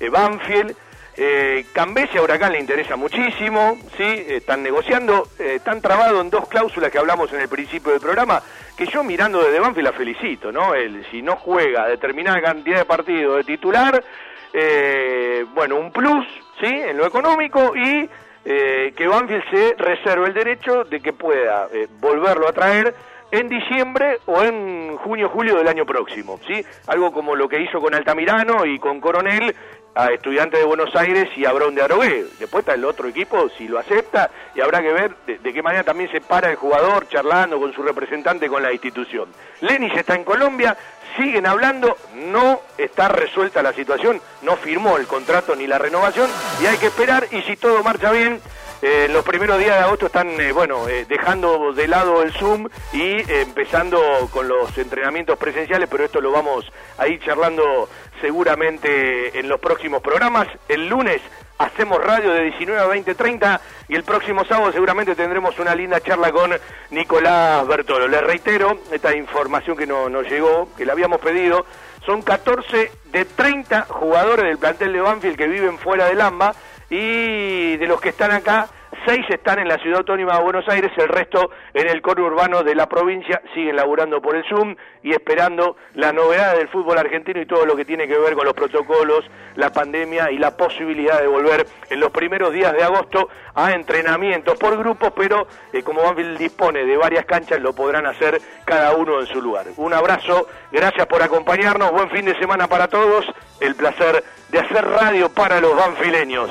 [0.00, 0.74] eh, Banfield.
[1.14, 4.24] Eh, Cambesia Huracán le interesa muchísimo, ¿sí?
[4.26, 8.42] Están negociando, eh, están trabados en dos cláusulas que hablamos en el principio del programa,
[8.74, 10.74] que yo mirando desde Banfield la felicito, ¿no?
[10.74, 14.02] El, si no juega determinada cantidad de partidos de titular,
[14.50, 16.26] eh, bueno, un plus,
[16.58, 16.68] ¿sí?
[16.68, 18.08] En lo económico y
[18.44, 22.94] eh, que Banfield se reserve el derecho de que pueda eh, volverlo a traer
[23.30, 26.64] en diciembre o en junio julio del año próximo, ¿sí?
[26.86, 29.54] Algo como lo que hizo con Altamirano y con Coronel
[29.94, 32.24] a Estudiantes de Buenos Aires y a Brown de Arogué.
[32.38, 35.62] Después está el otro equipo si lo acepta y habrá que ver de, de, qué
[35.62, 39.28] manera también se para el jugador charlando con su representante con la institución.
[39.60, 40.76] Lenis está en Colombia,
[41.16, 46.28] siguen hablando, no está resuelta la situación, no firmó el contrato ni la renovación
[46.62, 48.40] y hay que esperar y si todo marcha bien
[48.86, 52.68] eh, los primeros días de agosto están, eh, bueno, eh, dejando de lado el Zoom
[52.92, 53.98] y eh, empezando
[54.30, 57.88] con los entrenamientos presenciales, pero esto lo vamos a ir charlando
[58.20, 60.48] seguramente en los próximos programas.
[60.68, 61.22] El lunes
[61.58, 66.00] hacemos radio de 19 a 20, 30 y el próximo sábado seguramente tendremos una linda
[66.00, 66.52] charla con
[66.90, 68.08] Nicolás Bertolo.
[68.08, 71.66] Les reitero esta información que no, nos llegó, que le habíamos pedido.
[72.04, 76.54] Son 14 de 30 jugadores del plantel de Banfield que viven fuera del AMBA
[76.90, 78.68] y de los que están acá,
[79.06, 82.62] seis están en la ciudad autónoma de Buenos Aires, el resto en el coro urbano
[82.62, 87.40] de la provincia, siguen laburando por el Zoom y esperando las novedades del fútbol argentino
[87.40, 89.24] y todo lo que tiene que ver con los protocolos,
[89.56, 94.58] la pandemia y la posibilidad de volver en los primeros días de agosto a entrenamientos
[94.58, 99.20] por grupos, pero eh, como Banfield dispone de varias canchas, lo podrán hacer cada uno
[99.20, 99.66] en su lugar.
[99.76, 103.26] Un abrazo, gracias por acompañarnos, buen fin de semana para todos,
[103.60, 106.50] el placer de hacer radio para los banfileños.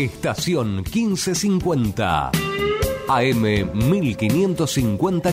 [0.00, 2.30] Estación 1550.
[3.06, 3.42] AM
[3.90, 5.28] 1550